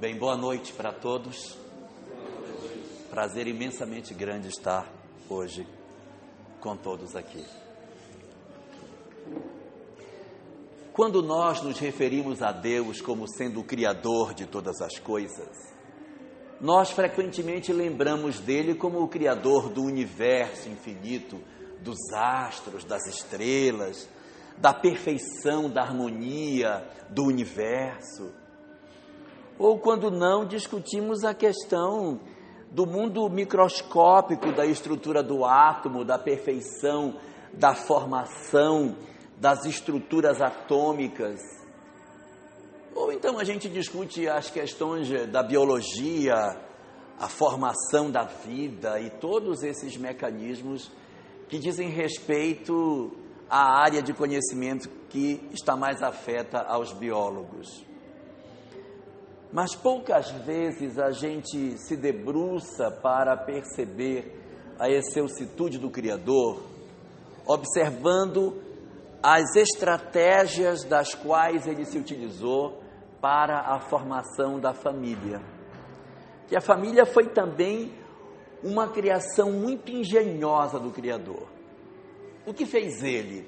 Bem, 0.00 0.16
boa 0.16 0.36
noite 0.36 0.72
para 0.72 0.92
todos. 0.92 1.58
Prazer 3.10 3.48
imensamente 3.48 4.14
grande 4.14 4.46
estar 4.46 4.86
hoje 5.28 5.66
com 6.60 6.76
todos 6.76 7.16
aqui. 7.16 7.44
Quando 10.92 11.20
nós 11.20 11.60
nos 11.62 11.80
referimos 11.80 12.42
a 12.42 12.52
Deus 12.52 13.00
como 13.00 13.26
sendo 13.26 13.58
o 13.58 13.64
Criador 13.64 14.34
de 14.34 14.46
todas 14.46 14.80
as 14.80 15.00
coisas, 15.00 15.48
nós 16.60 16.92
frequentemente 16.92 17.72
lembramos 17.72 18.38
dele 18.38 18.76
como 18.76 19.02
o 19.02 19.08
Criador 19.08 19.68
do 19.68 19.82
universo 19.82 20.68
infinito, 20.68 21.40
dos 21.80 21.98
astros, 22.14 22.84
das 22.84 23.04
estrelas, 23.08 24.08
da 24.58 24.72
perfeição, 24.72 25.68
da 25.68 25.82
harmonia 25.82 26.88
do 27.10 27.24
universo. 27.24 28.32
Ou 29.58 29.78
quando 29.78 30.10
não, 30.10 30.46
discutimos 30.46 31.24
a 31.24 31.34
questão 31.34 32.20
do 32.70 32.86
mundo 32.86 33.28
microscópico 33.28 34.52
da 34.52 34.64
estrutura 34.64 35.22
do 35.22 35.44
átomo, 35.44 36.04
da 36.04 36.18
perfeição, 36.18 37.16
da 37.52 37.74
formação 37.74 38.94
das 39.36 39.64
estruturas 39.64 40.40
atômicas. 40.40 41.40
Ou 42.94 43.12
então 43.12 43.38
a 43.38 43.44
gente 43.44 43.68
discute 43.68 44.28
as 44.28 44.50
questões 44.50 45.08
da 45.30 45.42
biologia, 45.42 46.34
a 47.18 47.28
formação 47.28 48.10
da 48.10 48.24
vida 48.24 49.00
e 49.00 49.10
todos 49.10 49.62
esses 49.62 49.96
mecanismos 49.96 50.90
que 51.48 51.58
dizem 51.58 51.88
respeito 51.88 53.12
à 53.48 53.80
área 53.80 54.02
de 54.02 54.12
conhecimento 54.12 54.88
que 55.08 55.40
está 55.52 55.76
mais 55.76 56.02
afeta 56.02 56.60
aos 56.60 56.92
biólogos. 56.92 57.87
Mas 59.52 59.74
poucas 59.74 60.30
vezes 60.30 60.98
a 60.98 61.10
gente 61.10 61.78
se 61.78 61.96
debruça 61.96 62.90
para 62.90 63.36
perceber 63.36 64.34
a 64.78 64.90
excelsitude 64.90 65.78
do 65.78 65.90
Criador, 65.90 66.62
observando 67.46 68.62
as 69.22 69.56
estratégias 69.56 70.84
das 70.84 71.14
quais 71.14 71.66
ele 71.66 71.84
se 71.84 71.98
utilizou 71.98 72.82
para 73.20 73.74
a 73.74 73.80
formação 73.80 74.60
da 74.60 74.72
família. 74.72 75.40
Que 76.46 76.56
a 76.56 76.60
família 76.60 77.04
foi 77.04 77.28
também 77.28 77.92
uma 78.62 78.88
criação 78.88 79.50
muito 79.52 79.90
engenhosa 79.90 80.78
do 80.78 80.90
Criador. 80.90 81.48
O 82.46 82.52
que 82.52 82.66
fez 82.66 83.02
ele? 83.02 83.46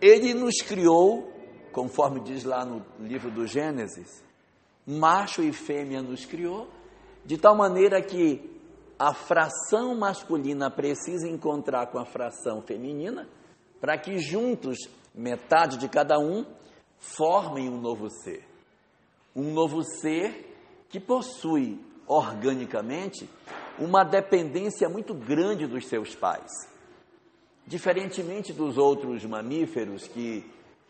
Ele 0.00 0.34
nos 0.34 0.56
criou, 0.62 1.32
conforme 1.72 2.20
diz 2.20 2.44
lá 2.44 2.64
no 2.64 2.84
livro 2.98 3.30
do 3.30 3.46
Gênesis, 3.46 4.24
macho 4.90 5.42
e 5.42 5.52
fêmea 5.52 6.02
nos 6.02 6.24
criou, 6.24 6.68
de 7.24 7.38
tal 7.38 7.56
maneira 7.56 8.02
que 8.02 8.50
a 8.98 9.14
fração 9.14 9.94
masculina 9.94 10.70
precisa 10.70 11.28
encontrar 11.28 11.86
com 11.86 11.98
a 11.98 12.04
fração 12.04 12.60
feminina, 12.60 13.28
para 13.80 13.96
que 13.96 14.18
juntos, 14.18 14.78
metade 15.14 15.78
de 15.78 15.88
cada 15.88 16.18
um, 16.18 16.44
formem 16.98 17.68
um 17.68 17.80
novo 17.80 18.10
ser. 18.10 18.44
Um 19.34 19.52
novo 19.52 19.82
ser 19.82 20.84
que 20.88 20.98
possui 20.98 21.80
organicamente 22.06 23.28
uma 23.78 24.04
dependência 24.04 24.88
muito 24.88 25.14
grande 25.14 25.66
dos 25.66 25.86
seus 25.86 26.14
pais. 26.14 26.50
Diferentemente 27.66 28.52
dos 28.52 28.76
outros 28.76 29.24
mamíferos 29.24 30.08
que 30.08 30.44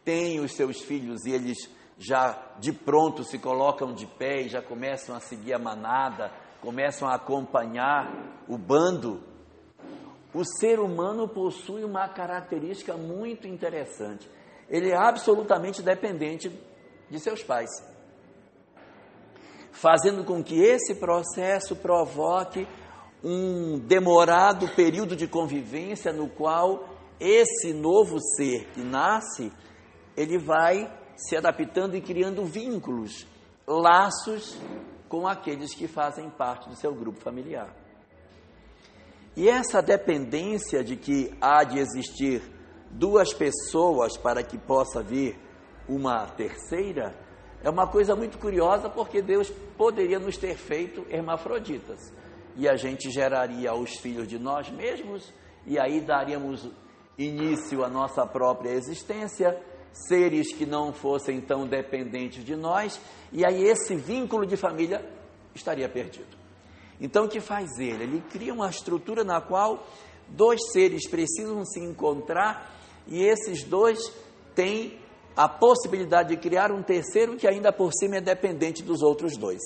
têm 0.04 0.40
os 0.40 0.52
seus 0.52 0.80
filhos 0.80 1.24
e 1.26 1.30
eles 1.30 1.68
já 2.00 2.34
de 2.58 2.72
pronto 2.72 3.22
se 3.22 3.38
colocam 3.38 3.92
de 3.92 4.06
pé 4.06 4.40
e 4.40 4.48
já 4.48 4.62
começam 4.62 5.14
a 5.14 5.20
seguir 5.20 5.52
a 5.52 5.58
manada, 5.58 6.32
começam 6.62 7.06
a 7.06 7.14
acompanhar 7.14 8.42
o 8.48 8.56
bando, 8.56 9.22
o 10.32 10.42
ser 10.42 10.80
humano 10.80 11.28
possui 11.28 11.84
uma 11.84 12.08
característica 12.08 12.96
muito 12.96 13.46
interessante. 13.46 14.26
Ele 14.66 14.90
é 14.90 14.96
absolutamente 14.96 15.82
dependente 15.82 16.50
de 17.10 17.20
seus 17.20 17.42
pais, 17.42 17.68
fazendo 19.70 20.24
com 20.24 20.42
que 20.42 20.58
esse 20.58 20.94
processo 20.94 21.76
provoque 21.76 22.66
um 23.22 23.78
demorado 23.78 24.66
período 24.68 25.14
de 25.14 25.28
convivência 25.28 26.14
no 26.14 26.30
qual 26.30 26.88
esse 27.18 27.74
novo 27.74 28.18
ser 28.36 28.68
que 28.68 28.80
nasce, 28.80 29.52
ele 30.16 30.38
vai 30.38 30.99
se 31.28 31.36
adaptando 31.36 31.96
e 31.96 32.00
criando 32.00 32.44
vínculos, 32.44 33.26
laços 33.66 34.58
com 35.08 35.26
aqueles 35.26 35.74
que 35.74 35.86
fazem 35.86 36.30
parte 36.30 36.68
do 36.68 36.76
seu 36.76 36.94
grupo 36.94 37.20
familiar. 37.20 37.74
E 39.36 39.48
essa 39.48 39.80
dependência 39.80 40.82
de 40.82 40.96
que 40.96 41.32
há 41.40 41.62
de 41.64 41.78
existir 41.78 42.42
duas 42.90 43.32
pessoas 43.32 44.16
para 44.16 44.42
que 44.42 44.58
possa 44.58 45.02
vir 45.02 45.38
uma 45.88 46.26
terceira, 46.26 47.14
é 47.62 47.68
uma 47.68 47.86
coisa 47.86 48.16
muito 48.16 48.38
curiosa 48.38 48.88
porque 48.88 49.20
Deus 49.20 49.50
poderia 49.76 50.18
nos 50.18 50.36
ter 50.36 50.56
feito 50.56 51.06
hermafroditas 51.10 52.12
e 52.56 52.68
a 52.68 52.74
gente 52.76 53.10
geraria 53.10 53.74
os 53.74 53.96
filhos 53.98 54.26
de 54.26 54.38
nós 54.38 54.70
mesmos 54.70 55.32
e 55.66 55.78
aí 55.78 56.00
daríamos 56.00 56.68
início 57.18 57.84
à 57.84 57.88
nossa 57.88 58.26
própria 58.26 58.70
existência, 58.70 59.60
seres 59.92 60.52
que 60.52 60.66
não 60.66 60.92
fossem 60.92 61.40
tão 61.40 61.66
dependentes 61.66 62.44
de 62.44 62.56
nós, 62.56 63.00
e 63.32 63.44
aí 63.44 63.62
esse 63.64 63.94
vínculo 63.94 64.46
de 64.46 64.56
família 64.56 65.04
estaria 65.54 65.88
perdido. 65.88 66.38
Então 67.00 67.24
o 67.24 67.28
que 67.28 67.40
faz 67.40 67.78
ele? 67.78 68.04
Ele 68.04 68.22
cria 68.30 68.52
uma 68.52 68.68
estrutura 68.68 69.24
na 69.24 69.40
qual 69.40 69.86
dois 70.28 70.60
seres 70.72 71.08
precisam 71.08 71.64
se 71.64 71.80
encontrar 71.80 72.70
e 73.06 73.22
esses 73.22 73.64
dois 73.64 73.98
têm 74.54 74.98
a 75.36 75.48
possibilidade 75.48 76.30
de 76.30 76.36
criar 76.36 76.70
um 76.70 76.82
terceiro 76.82 77.36
que 77.36 77.46
ainda 77.46 77.72
por 77.72 77.92
cima 77.92 78.16
é 78.16 78.20
dependente 78.20 78.82
dos 78.82 79.02
outros 79.02 79.36
dois. 79.36 79.60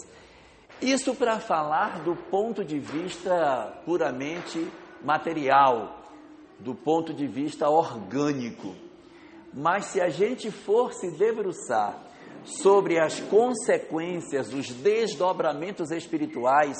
Isso 0.80 1.14
para 1.14 1.40
falar 1.40 2.02
do 2.04 2.14
ponto 2.14 2.64
de 2.64 2.78
vista 2.78 3.82
puramente 3.84 4.66
material, 5.02 6.02
do 6.58 6.74
ponto 6.74 7.12
de 7.12 7.26
vista 7.26 7.68
orgânico. 7.68 8.83
Mas 9.54 9.86
se 9.86 10.00
a 10.00 10.08
gente 10.08 10.50
for 10.50 10.92
se 10.92 11.12
debruçar 11.12 11.96
sobre 12.44 12.98
as 12.98 13.20
consequências, 13.20 14.52
os 14.52 14.68
desdobramentos 14.68 15.92
espirituais 15.92 16.76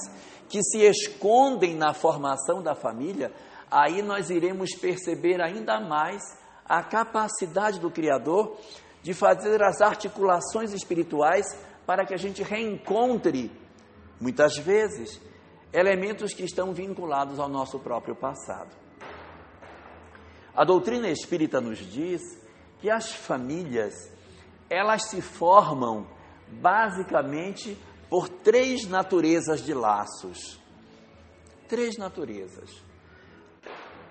que 0.49 0.61
se 0.63 0.81
escondem 0.81 1.75
na 1.77 1.95
formação 1.95 2.63
da 2.63 2.75
família, 2.75 3.33
aí 3.71 4.03
nós 4.03 4.29
iremos 4.29 4.75
perceber 4.75 5.41
ainda 5.41 5.81
mais 5.81 6.21
a 6.65 6.83
capacidade 6.83 7.79
do 7.79 7.91
Criador 7.91 8.57
de 9.03 9.15
fazer 9.15 9.63
as 9.63 9.81
articulações 9.81 10.73
espirituais 10.73 11.47
para 11.87 12.05
que 12.05 12.15
a 12.15 12.17
gente 12.17 12.43
reencontre, 12.43 13.53
muitas 14.21 14.57
vezes, 14.57 15.21
elementos 15.73 16.33
que 16.33 16.43
estão 16.43 16.73
vinculados 16.73 17.39
ao 17.39 17.49
nosso 17.49 17.79
próprio 17.79 18.17
passado. 18.17 18.75
A 20.57 20.65
doutrina 20.65 21.09
espírita 21.09 21.61
nos 21.61 21.79
diz 21.79 22.44
que 22.85 22.91
as 22.91 23.11
famílias, 23.15 23.95
elas 24.69 25.09
se 25.09 25.23
formam 25.23 26.07
basicamente 26.61 27.79
por 28.11 28.29
três 28.29 28.87
naturezas 28.87 29.65
de 29.65 29.73
laços. 29.73 30.61
Três 31.67 31.97
naturezas. 31.97 32.69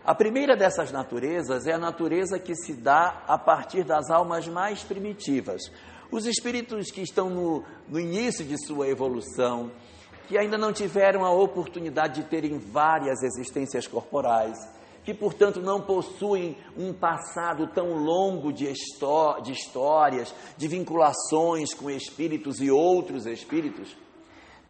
A 0.04 0.16
primeira 0.16 0.58
dessas 0.58 0.92
naturezas 0.92 1.68
é 1.68 1.74
a 1.74 1.78
natureza 1.78 2.40
que 2.40 2.56
se 2.56 2.74
dá 2.74 3.24
a 3.28 3.38
partir 3.38 3.84
das 3.84 4.10
almas 4.10 4.48
mais 4.48 4.82
primitivas. 4.82 5.62
Os 6.10 6.26
espíritos 6.26 6.90
que 6.90 7.02
estão 7.02 7.30
no, 7.30 7.64
no 7.88 8.00
início 8.00 8.44
de 8.44 8.58
sua 8.66 8.88
evolução, 8.88 9.72
que 10.28 10.36
ainda 10.36 10.58
não 10.58 10.74
tiveram 10.74 11.24
a 11.24 11.32
oportunidade 11.32 12.24
de 12.24 12.28
terem 12.28 12.58
várias 12.58 13.22
existências 13.22 13.86
corporais, 13.86 14.58
que, 15.04 15.14
portanto, 15.14 15.62
não 15.62 15.82
possuem 15.82 16.58
um 16.78 16.94
passado 16.94 17.68
tão 17.68 17.94
longo 17.94 18.54
de, 18.54 18.72
de 19.44 19.52
histórias, 19.52 20.34
de 20.58 20.68
vinculações 20.68 21.74
com 21.74 21.90
espíritos 21.90 22.62
e 22.62 22.72
outros 22.72 23.26
espíritos, 23.26 23.96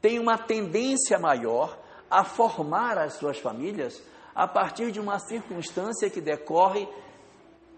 têm 0.02 0.20
uma 0.20 0.38
tendência 0.38 1.20
maior 1.20 1.78
a 2.10 2.24
formar 2.24 2.98
as 2.98 3.14
suas 3.14 3.38
famílias 3.38 4.02
a 4.36 4.48
partir 4.48 4.92
de 4.92 5.00
uma 5.00 5.20
circunstância 5.20 6.10
que 6.10 6.20
decorre 6.20 6.88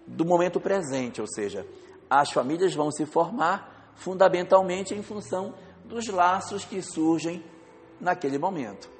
do 0.07 0.25
momento 0.25 0.59
presente, 0.59 1.19
ou 1.19 1.27
seja, 1.27 1.65
as 2.09 2.31
famílias 2.31 2.73
vão 2.73 2.91
se 2.91 3.05
formar 3.05 3.93
fundamentalmente 3.95 4.93
em 4.93 5.01
função 5.01 5.53
dos 5.83 6.07
laços 6.07 6.63
que 6.63 6.81
surgem 6.81 7.43
naquele 7.99 8.37
momento. 8.37 8.94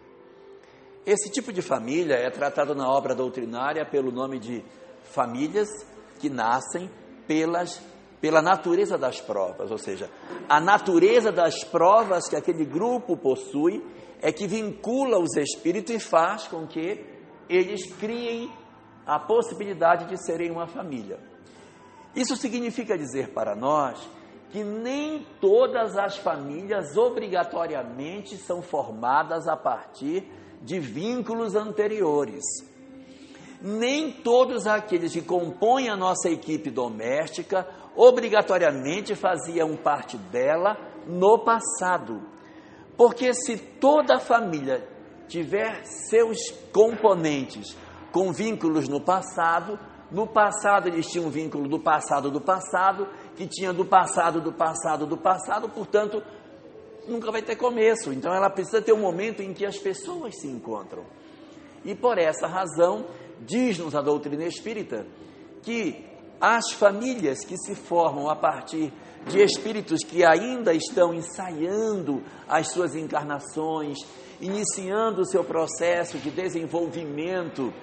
Esse 1.05 1.29
tipo 1.29 1.53
de 1.53 1.61
família 1.61 2.15
é 2.15 2.29
tratado 2.31 2.73
na 2.73 2.89
obra 2.89 3.13
doutrinária 3.13 3.85
pelo 3.85 4.11
nome 4.11 4.39
de 4.39 4.63
famílias 5.03 5.69
que 6.19 6.29
nascem 6.29 6.89
pelas 7.27 7.81
pela 8.21 8.41
natureza 8.41 8.97
das 8.97 9.21
provas, 9.21 9.69
ou 9.69 9.77
seja, 9.77 10.09
a 10.49 10.59
natureza 10.59 11.31
das 11.31 11.63
provas 11.63 12.27
que 12.27 12.35
aquele 12.35 12.65
grupo 12.65 13.15
possui 13.15 13.85
é 14.19 14.31
que 14.31 14.47
vincula 14.47 15.19
os 15.19 15.35
espíritos 15.37 15.93
e 15.93 15.99
faz 15.99 16.47
com 16.47 16.65
que 16.65 17.05
eles 17.47 17.85
criem 17.99 18.51
a 19.05 19.19
possibilidade 19.19 20.05
de 20.07 20.17
serem 20.25 20.49
uma 20.49 20.65
família. 20.65 21.19
Isso 22.15 22.35
significa 22.35 22.97
dizer 22.97 23.31
para 23.31 23.55
nós 23.55 23.99
que 24.49 24.63
nem 24.63 25.23
todas 25.39 25.95
as 25.95 26.17
famílias 26.17 26.97
obrigatoriamente 26.97 28.37
são 28.37 28.61
formadas 28.61 29.47
a 29.47 29.55
partir 29.55 30.27
de 30.65 30.79
vínculos 30.79 31.55
anteriores. 31.55 32.43
Nem 33.61 34.11
todos 34.11 34.67
aqueles 34.67 35.13
que 35.13 35.21
compõem 35.21 35.87
a 35.87 35.95
nossa 35.95 36.29
equipe 36.29 36.69
doméstica 36.69 37.67
obrigatoriamente 37.95 39.15
faziam 39.15 39.77
parte 39.77 40.17
dela 40.17 40.75
no 41.07 41.39
passado. 41.39 42.21
Porque 42.97 43.33
se 43.33 43.57
toda 43.57 44.15
a 44.15 44.19
família 44.19 44.87
tiver 45.27 45.85
seus 45.85 46.37
componentes 46.73 47.77
com 48.11 48.31
vínculos 48.31 48.87
no 48.89 49.01
passado, 49.01 49.79
no 50.11 50.27
passado 50.27 50.87
eles 50.87 51.07
tinham 51.07 51.27
um 51.27 51.29
vínculo 51.29 51.67
do 51.67 51.79
passado 51.79 52.31
do 52.31 52.41
passado, 52.41 53.07
que 53.35 53.47
tinha 53.47 53.71
do 53.73 53.85
passado 53.85 54.41
do 54.41 54.51
passado 54.51 55.05
do 55.05 55.17
passado, 55.17 55.69
portanto, 55.69 56.23
nunca 57.07 57.31
vai 57.31 57.41
ter 57.41 57.55
começo. 57.55 58.11
Então 58.11 58.33
ela 58.33 58.49
precisa 58.49 58.81
ter 58.81 58.93
um 58.93 58.99
momento 58.99 59.41
em 59.41 59.53
que 59.53 59.65
as 59.65 59.77
pessoas 59.77 60.39
se 60.39 60.47
encontram. 60.47 61.03
E 61.83 61.93
por 61.93 62.17
essa 62.17 62.47
razão, 62.47 63.05
diz-nos 63.41 63.95
a 63.95 64.01
doutrina 64.01 64.45
espírita 64.45 65.05
que 65.61 66.05
as 66.39 66.71
famílias 66.71 67.45
que 67.45 67.57
se 67.57 67.75
formam 67.75 68.29
a 68.29 68.35
partir 68.35 68.91
de 69.27 69.41
espíritos 69.41 70.03
que 70.03 70.23
ainda 70.23 70.73
estão 70.73 71.13
ensaiando 71.13 72.21
as 72.47 72.71
suas 72.71 72.95
encarnações, 72.95 73.97
iniciando 74.39 75.21
o 75.21 75.25
seu 75.25 75.43
processo 75.43 76.17
de 76.17 76.29
desenvolvimento, 76.29 77.73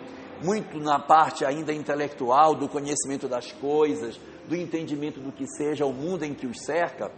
muito 0.43 0.79
na 0.79 0.99
parte 0.99 1.45
ainda 1.45 1.73
intelectual, 1.73 2.55
do 2.55 2.69
conhecimento 2.69 3.29
das 3.29 3.51
coisas, 3.53 4.21
do 4.49 4.57
entendimento 4.57 5.21
do 5.21 5.33
que 5.33 5.47
seja 5.47 5.87
o 5.87 5.93
mundo 5.93 6.25
em 6.25 6.35
que 6.35 6.47
os 6.47 6.61
cerca, 6.65 7.11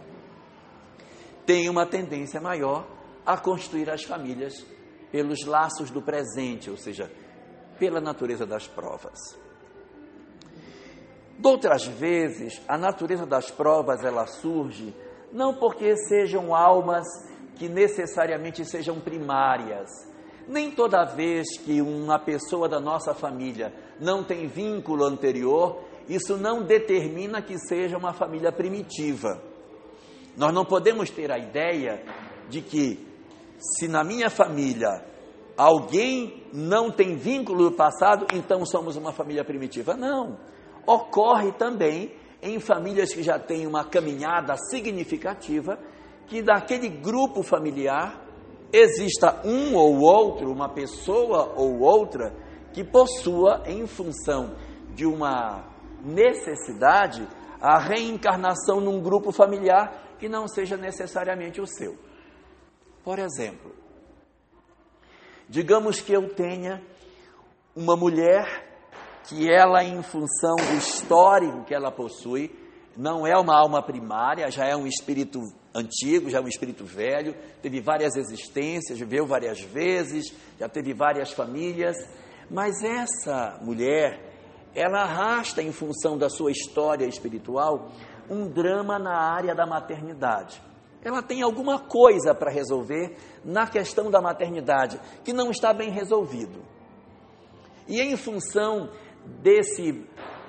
tem 1.45 1.69
uma 1.69 1.85
tendência 1.85 2.41
maior 2.41 2.87
a 3.25 3.37
construir 3.37 3.89
as 3.89 4.03
famílias 4.03 4.65
pelos 5.11 5.45
laços 5.45 5.89
do 5.89 6.01
presente, 6.01 6.69
ou 6.69 6.77
seja, 6.77 7.11
pela 7.79 8.01
natureza 8.01 8.45
das 8.45 8.67
provas. 8.67 9.19
Doutras 11.37 11.85
vezes, 11.85 12.61
a 12.67 12.77
natureza 12.77 13.25
das 13.25 13.51
provas 13.51 14.03
ela 14.03 14.25
surge 14.25 14.93
não 15.31 15.53
porque 15.55 15.95
sejam 15.97 16.55
almas 16.55 17.05
que 17.55 17.67
necessariamente 17.67 18.63
sejam 18.63 18.99
primárias. 18.99 19.89
Nem 20.47 20.71
toda 20.71 21.03
vez 21.03 21.57
que 21.57 21.81
uma 21.81 22.19
pessoa 22.19 22.69
da 22.69 22.79
nossa 22.79 23.13
família 23.13 23.73
não 23.99 24.23
tem 24.23 24.47
vínculo 24.47 25.03
anterior, 25.03 25.81
isso 26.07 26.37
não 26.37 26.63
determina 26.63 27.41
que 27.41 27.57
seja 27.57 27.97
uma 27.97 28.13
família 28.13 28.51
primitiva. 28.51 29.41
Nós 30.37 30.53
não 30.53 30.65
podemos 30.65 31.09
ter 31.09 31.31
a 31.31 31.37
ideia 31.37 32.03
de 32.49 32.61
que, 32.61 33.05
se 33.59 33.87
na 33.87 34.03
minha 34.03 34.29
família 34.29 35.03
alguém 35.57 36.43
não 36.51 36.91
tem 36.91 37.15
vínculo 37.15 37.69
do 37.69 37.75
passado, 37.75 38.27
então 38.33 38.65
somos 38.65 38.95
uma 38.95 39.11
família 39.11 39.43
primitiva. 39.43 39.95
Não 39.95 40.37
ocorre 40.85 41.51
também 41.53 42.13
em 42.41 42.59
famílias 42.59 43.13
que 43.13 43.23
já 43.23 43.39
têm 43.39 43.65
uma 43.65 43.83
caminhada 43.83 44.55
significativa, 44.69 45.79
que 46.27 46.41
daquele 46.41 46.89
grupo 46.89 47.41
familiar 47.41 48.21
exista 48.71 49.41
um 49.43 49.75
ou 49.75 49.99
outro, 50.01 50.51
uma 50.51 50.69
pessoa 50.69 51.53
ou 51.55 51.79
outra, 51.79 52.35
que 52.73 52.83
possua, 52.83 53.63
em 53.65 53.87
função 53.87 54.55
de 54.93 55.05
uma 55.05 55.65
necessidade, 56.03 57.27
a 57.59 57.79
reencarnação 57.79 58.79
num 58.79 59.01
grupo 59.01 59.31
familiar 59.31 60.04
não 60.29 60.47
seja 60.47 60.77
necessariamente 60.77 61.61
o 61.61 61.67
seu. 61.67 61.97
Por 63.03 63.19
exemplo, 63.19 63.75
digamos 65.47 66.01
que 66.01 66.13
eu 66.13 66.33
tenha 66.33 66.81
uma 67.75 67.95
mulher 67.95 68.65
que 69.27 69.51
ela, 69.51 69.83
em 69.83 70.01
função 70.01 70.55
do 70.55 70.77
histórico 70.77 71.63
que 71.65 71.73
ela 71.73 71.91
possui, 71.91 72.51
não 72.95 73.27
é 73.27 73.37
uma 73.37 73.55
alma 73.55 73.83
primária, 73.83 74.49
já 74.49 74.65
é 74.65 74.75
um 74.75 74.87
espírito 74.87 75.41
antigo, 75.73 76.29
já 76.29 76.37
é 76.37 76.41
um 76.41 76.47
espírito 76.47 76.85
velho, 76.85 77.35
teve 77.61 77.81
várias 77.81 78.15
existências, 78.15 78.97
viveu 78.97 79.25
várias 79.25 79.59
vezes, 79.59 80.33
já 80.57 80.69
teve 80.69 80.93
várias 80.93 81.31
famílias, 81.31 81.97
mas 82.49 82.81
essa 82.83 83.59
mulher, 83.61 84.33
ela 84.73 85.01
arrasta, 85.01 85.61
em 85.61 85.71
função 85.71 86.17
da 86.17 86.29
sua 86.29 86.51
história 86.51 87.05
espiritual, 87.05 87.91
um 88.29 88.47
drama 88.47 88.97
na 88.97 89.15
área 89.15 89.53
da 89.53 89.65
maternidade. 89.65 90.61
Ela 91.03 91.21
tem 91.21 91.41
alguma 91.41 91.79
coisa 91.79 92.33
para 92.33 92.49
resolver 92.49 93.15
na 93.43 93.67
questão 93.67 94.09
da 94.09 94.19
maternidade 94.19 94.99
que 95.23 95.31
não 95.31 95.51
está 95.51 95.71
bem 95.71 95.91
resolvido. 95.91 96.63
E 97.87 98.01
em 98.01 98.17
função 98.17 98.89
desse 99.41 100.03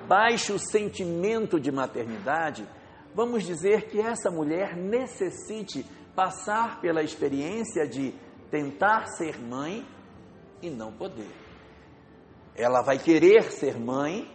baixo 0.07 0.57
sentimento 0.57 1.59
de 1.59 1.71
maternidade, 1.71 2.67
vamos 3.13 3.43
dizer 3.43 3.89
que 3.89 3.99
essa 3.99 4.31
mulher 4.31 4.75
necessite 4.75 5.85
passar 6.15 6.81
pela 6.81 7.03
experiência 7.03 7.87
de 7.87 8.13
tentar 8.49 9.05
ser 9.07 9.39
mãe 9.39 9.85
e 10.61 10.69
não 10.69 10.91
poder. 10.91 11.31
Ela 12.55 12.81
vai 12.81 12.97
querer 12.97 13.51
ser 13.51 13.79
mãe, 13.79 14.27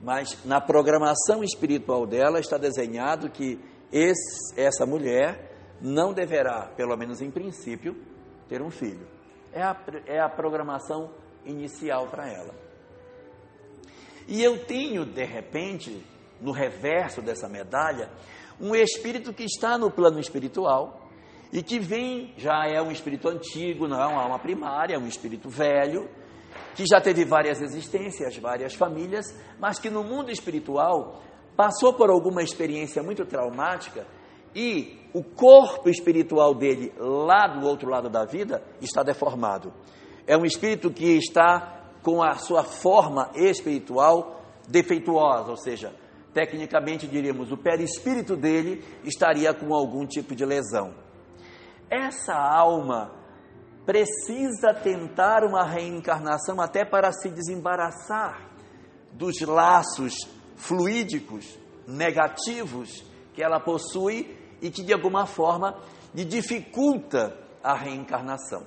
mas 0.00 0.44
na 0.44 0.60
programação 0.60 1.44
espiritual 1.44 2.06
dela 2.06 2.40
está 2.40 2.56
desenhado 2.56 3.28
que 3.28 3.58
esse, 3.92 4.58
essa 4.58 4.86
mulher 4.86 5.50
não 5.80 6.12
deverá, 6.12 6.68
pelo 6.76 6.96
menos 6.96 7.20
em 7.20 7.30
princípio, 7.30 7.96
ter 8.48 8.62
um 8.62 8.70
filho. 8.70 9.06
É 9.52 9.62
a, 9.62 9.76
é 10.06 10.20
a 10.20 10.28
programação 10.28 11.10
inicial 11.44 12.06
para 12.08 12.28
ela. 12.28 12.54
E 14.28 14.42
eu 14.42 14.64
tenho, 14.64 15.04
de 15.04 15.24
repente, 15.24 16.04
no 16.40 16.52
reverso 16.52 17.20
dessa 17.20 17.48
medalha, 17.48 18.10
um 18.60 18.74
espírito 18.74 19.32
que 19.32 19.44
está 19.44 19.76
no 19.76 19.90
plano 19.90 20.20
espiritual 20.20 21.08
e 21.52 21.62
que 21.62 21.78
vem, 21.78 22.32
já 22.36 22.66
é 22.66 22.80
um 22.80 22.92
espírito 22.92 23.28
antigo, 23.28 23.88
não 23.88 24.00
é 24.00 24.06
uma 24.06 24.22
alma 24.22 24.38
primária, 24.38 24.94
é 24.94 24.98
um 24.98 25.06
espírito 25.06 25.48
velho, 25.48 26.08
que 26.74 26.84
já 26.90 27.00
teve 27.00 27.24
várias 27.24 27.60
existências, 27.60 28.36
várias 28.36 28.74
famílias, 28.74 29.26
mas 29.58 29.78
que 29.78 29.90
no 29.90 30.02
mundo 30.04 30.30
espiritual 30.30 31.22
passou 31.56 31.92
por 31.92 32.10
alguma 32.10 32.42
experiência 32.42 33.02
muito 33.02 33.24
traumática 33.24 34.06
e 34.54 34.98
o 35.12 35.22
corpo 35.22 35.88
espiritual 35.88 36.54
dele, 36.54 36.92
lá 36.98 37.46
do 37.46 37.66
outro 37.66 37.88
lado 37.88 38.08
da 38.08 38.24
vida, 38.24 38.62
está 38.80 39.02
deformado. 39.02 39.72
É 40.26 40.36
um 40.36 40.44
espírito 40.44 40.90
que 40.90 41.16
está 41.16 41.80
com 42.02 42.22
a 42.22 42.34
sua 42.34 42.62
forma 42.64 43.30
espiritual 43.34 44.42
defeituosa, 44.68 45.50
ou 45.50 45.56
seja, 45.56 45.92
tecnicamente 46.32 47.06
diríamos, 47.06 47.50
o 47.50 47.56
perispírito 47.56 48.36
dele 48.36 48.84
estaria 49.04 49.52
com 49.52 49.74
algum 49.74 50.06
tipo 50.06 50.34
de 50.34 50.44
lesão. 50.44 50.94
Essa 51.90 52.34
alma 52.34 53.19
precisa 53.84 54.74
tentar 54.74 55.44
uma 55.44 55.64
reencarnação 55.64 56.60
até 56.60 56.84
para 56.84 57.12
se 57.12 57.30
desembaraçar 57.30 58.50
dos 59.12 59.40
laços 59.40 60.14
fluídicos 60.56 61.58
negativos 61.86 63.04
que 63.34 63.42
ela 63.42 63.58
possui 63.58 64.36
e 64.60 64.70
que 64.70 64.82
de 64.82 64.92
alguma 64.92 65.26
forma 65.26 65.78
lhe 66.14 66.24
dificulta 66.24 67.36
a 67.62 67.74
reencarnação. 67.74 68.66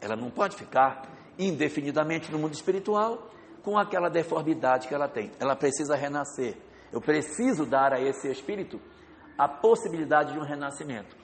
Ela 0.00 0.16
não 0.16 0.30
pode 0.30 0.56
ficar 0.56 1.08
indefinidamente 1.38 2.30
no 2.30 2.38
mundo 2.38 2.54
espiritual 2.54 3.30
com 3.62 3.78
aquela 3.78 4.10
deformidade 4.10 4.86
que 4.86 4.94
ela 4.94 5.08
tem. 5.08 5.32
Ela 5.40 5.56
precisa 5.56 5.96
renascer. 5.96 6.56
Eu 6.92 7.00
preciso 7.00 7.64
dar 7.64 7.92
a 7.92 8.00
esse 8.00 8.30
espírito 8.30 8.80
a 9.36 9.48
possibilidade 9.48 10.32
de 10.32 10.38
um 10.38 10.42
renascimento. 10.42 11.23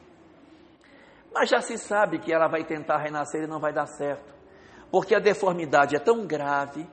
Mas 1.32 1.48
já 1.48 1.60
se 1.60 1.78
sabe 1.78 2.18
que 2.18 2.32
ela 2.32 2.48
vai 2.48 2.64
tentar 2.64 2.98
renascer 2.98 3.44
e 3.44 3.46
não 3.46 3.60
vai 3.60 3.72
dar 3.72 3.86
certo. 3.86 4.34
Porque 4.90 5.14
a 5.14 5.20
deformidade 5.20 5.94
é 5.94 5.98
tão 5.98 6.26
grave 6.26 6.86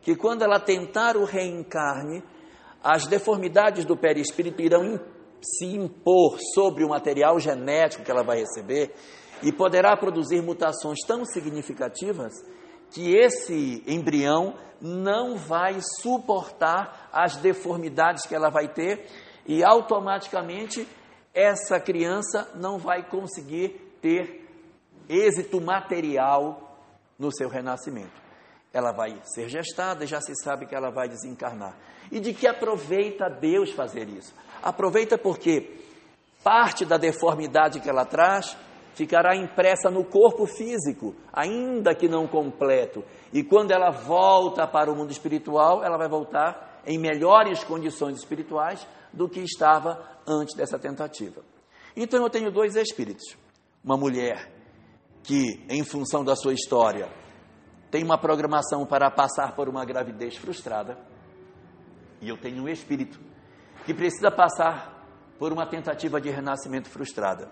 que 0.00 0.16
quando 0.16 0.42
ela 0.42 0.58
tentar 0.58 1.16
o 1.16 1.24
reencarne, 1.24 2.22
as 2.82 3.06
deformidades 3.06 3.84
do 3.84 3.96
perispírito 3.96 4.60
irão 4.62 4.98
se 5.40 5.66
impor 5.66 6.38
sobre 6.54 6.84
o 6.84 6.88
material 6.88 7.38
genético 7.38 8.04
que 8.04 8.10
ela 8.10 8.22
vai 8.22 8.38
receber 8.38 8.94
e 9.42 9.52
poderá 9.52 9.96
produzir 9.96 10.40
mutações 10.40 10.98
tão 11.06 11.24
significativas 11.24 12.32
que 12.90 13.14
esse 13.16 13.82
embrião 13.86 14.54
não 14.80 15.36
vai 15.36 15.78
suportar 16.00 17.08
as 17.12 17.36
deformidades 17.36 18.26
que 18.26 18.34
ela 18.34 18.50
vai 18.50 18.68
ter 18.68 19.06
e 19.46 19.64
automaticamente 19.64 20.86
essa 21.34 21.80
criança 21.80 22.50
não 22.54 22.78
vai 22.78 23.08
conseguir 23.08 23.81
ter 24.02 24.46
êxito 25.08 25.60
material 25.60 26.76
no 27.18 27.32
seu 27.32 27.48
renascimento. 27.48 28.20
Ela 28.72 28.92
vai 28.92 29.18
ser 29.22 29.48
gestada 29.48 30.04
e 30.04 30.06
já 30.06 30.20
se 30.20 30.34
sabe 30.42 30.66
que 30.66 30.74
ela 30.74 30.90
vai 30.90 31.08
desencarnar. 31.08 31.76
E 32.10 32.18
de 32.18 32.34
que 32.34 32.46
aproveita 32.46 33.30
Deus 33.30 33.70
fazer 33.70 34.08
isso? 34.08 34.34
Aproveita 34.62 35.16
porque 35.16 35.70
parte 36.42 36.84
da 36.84 36.96
deformidade 36.96 37.80
que 37.80 37.88
ela 37.88 38.04
traz 38.04 38.56
ficará 38.94 39.34
impressa 39.36 39.90
no 39.90 40.04
corpo 40.04 40.46
físico, 40.46 41.14
ainda 41.32 41.94
que 41.94 42.08
não 42.08 42.26
completo. 42.26 43.04
E 43.32 43.42
quando 43.42 43.70
ela 43.70 43.90
volta 43.90 44.66
para 44.66 44.90
o 44.90 44.96
mundo 44.96 45.10
espiritual, 45.10 45.82
ela 45.82 45.96
vai 45.96 46.08
voltar 46.08 46.82
em 46.86 46.98
melhores 46.98 47.62
condições 47.64 48.18
espirituais 48.18 48.86
do 49.12 49.28
que 49.28 49.40
estava 49.40 50.02
antes 50.26 50.54
dessa 50.56 50.78
tentativa. 50.78 51.42
Então 51.96 52.22
eu 52.22 52.30
tenho 52.30 52.50
dois 52.50 52.74
espíritos. 52.76 53.36
Uma 53.84 53.96
mulher 53.96 54.52
que, 55.22 55.64
em 55.68 55.84
função 55.84 56.24
da 56.24 56.36
sua 56.36 56.52
história, 56.52 57.08
tem 57.90 58.02
uma 58.02 58.18
programação 58.18 58.86
para 58.86 59.10
passar 59.10 59.54
por 59.54 59.68
uma 59.68 59.84
gravidez 59.84 60.36
frustrada. 60.36 60.98
E 62.20 62.28
eu 62.28 62.38
tenho 62.38 62.62
um 62.62 62.68
espírito 62.68 63.20
que 63.84 63.92
precisa 63.92 64.30
passar 64.30 65.04
por 65.38 65.52
uma 65.52 65.66
tentativa 65.66 66.20
de 66.20 66.30
renascimento 66.30 66.88
frustrada. 66.88 67.50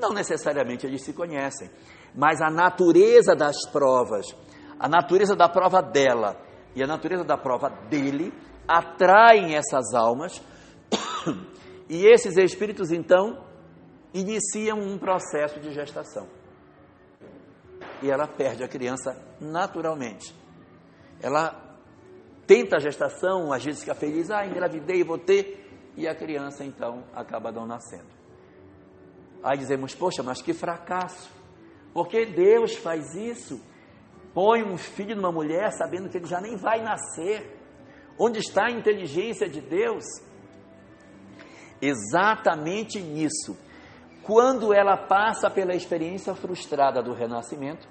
Não 0.00 0.10
necessariamente 0.10 0.86
eles 0.86 1.02
se 1.02 1.12
conhecem, 1.12 1.70
mas 2.14 2.40
a 2.40 2.50
natureza 2.50 3.36
das 3.36 3.68
provas, 3.70 4.26
a 4.78 4.88
natureza 4.88 5.36
da 5.36 5.48
prova 5.48 5.82
dela 5.82 6.40
e 6.74 6.82
a 6.82 6.86
natureza 6.86 7.22
da 7.22 7.36
prova 7.36 7.68
dele 7.88 8.32
atraem 8.66 9.54
essas 9.54 9.94
almas 9.94 10.42
e 11.88 12.06
esses 12.06 12.36
espíritos 12.36 12.90
então 12.90 13.43
iniciam 14.14 14.78
um 14.78 14.96
processo 14.96 15.60
de 15.60 15.72
gestação. 15.72 16.28
E 18.00 18.10
ela 18.10 18.28
perde 18.28 18.62
a 18.62 18.68
criança 18.68 19.20
naturalmente. 19.40 20.34
Ela 21.20 21.78
tenta 22.46 22.76
a 22.76 22.80
gestação, 22.80 23.52
às 23.52 23.64
vezes 23.64 23.80
fica 23.80 23.94
feliz, 23.94 24.30
ah, 24.30 24.46
engravidei, 24.46 25.02
vou 25.02 25.18
ter, 25.18 25.92
e 25.96 26.06
a 26.06 26.14
criança 26.14 26.64
então 26.64 27.04
acaba 27.12 27.50
não 27.50 27.66
nascendo. 27.66 28.14
Aí 29.42 29.58
dizemos, 29.58 29.94
poxa, 29.94 30.22
mas 30.22 30.40
que 30.40 30.54
fracasso. 30.54 31.30
Porque 31.92 32.24
Deus 32.24 32.74
faz 32.76 33.14
isso? 33.14 33.60
Põe 34.32 34.64
um 34.64 34.76
filho 34.76 35.14
numa 35.14 35.30
mulher 35.30 35.70
sabendo 35.72 36.08
que 36.08 36.16
ele 36.16 36.26
já 36.26 36.40
nem 36.40 36.56
vai 36.56 36.82
nascer. 36.82 37.60
Onde 38.18 38.38
está 38.38 38.66
a 38.66 38.70
inteligência 38.70 39.48
de 39.48 39.60
Deus? 39.60 40.04
Exatamente 41.80 43.00
nisso. 43.00 43.56
Quando 44.24 44.72
ela 44.72 44.96
passa 44.96 45.50
pela 45.50 45.74
experiência 45.74 46.34
frustrada 46.34 47.02
do 47.02 47.12
renascimento, 47.12 47.86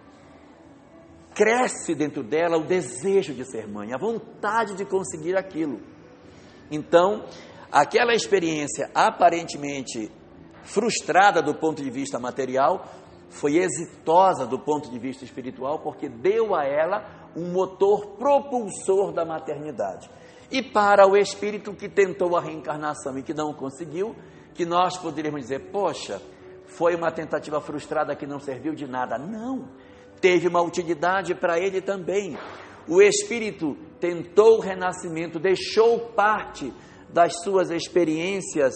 cresce 1.33 1.93
dentro 1.95 2.23
dela 2.23 2.57
o 2.57 2.65
desejo 2.65 3.33
de 3.33 3.45
ser 3.45 3.67
mãe, 3.67 3.93
a 3.93 3.97
vontade 3.97 4.75
de 4.75 4.85
conseguir 4.85 5.37
aquilo. 5.37 5.79
Então, 6.71 7.25
aquela 7.71 8.13
experiência 8.13 8.89
aparentemente 8.95 10.11
frustrada 10.63 11.41
do 11.41 11.53
ponto 11.53 11.83
de 11.83 11.89
vista 11.91 12.19
material 12.19 12.85
foi 13.29 13.57
exitosa 13.57 14.45
do 14.45 14.59
ponto 14.59 14.89
de 14.89 14.97
vista 14.99 15.23
espiritual, 15.23 15.79
porque 15.79 16.07
deu 16.07 16.55
a 16.55 16.65
ela 16.65 17.31
um 17.35 17.51
motor 17.51 18.15
propulsor 18.17 19.11
da 19.11 19.25
maternidade. 19.25 20.09
E 20.51 20.61
para 20.61 21.07
o 21.07 21.17
espírito 21.17 21.73
que 21.73 21.89
tentou 21.89 22.37
a 22.37 22.41
reencarnação 22.41 23.17
e 23.17 23.23
que 23.23 23.33
não 23.33 23.53
conseguiu, 23.53 24.15
que 24.53 24.65
nós 24.65 24.97
poderíamos 24.97 25.41
dizer, 25.41 25.71
poxa, 25.71 26.21
foi 26.65 26.95
uma 26.95 27.11
tentativa 27.11 27.59
frustrada 27.61 28.15
que 28.15 28.25
não 28.25 28.39
serviu 28.39 28.73
de 28.73 28.87
nada. 28.87 29.17
Não, 29.17 29.67
teve 30.19 30.47
uma 30.47 30.61
utilidade 30.61 31.35
para 31.35 31.59
ele 31.59 31.81
também. 31.81 32.37
O 32.87 33.01
espírito 33.01 33.77
tentou 33.99 34.57
o 34.57 34.61
renascimento, 34.61 35.39
deixou 35.39 35.99
parte 35.99 36.73
das 37.09 37.41
suas 37.43 37.69
experiências 37.69 38.73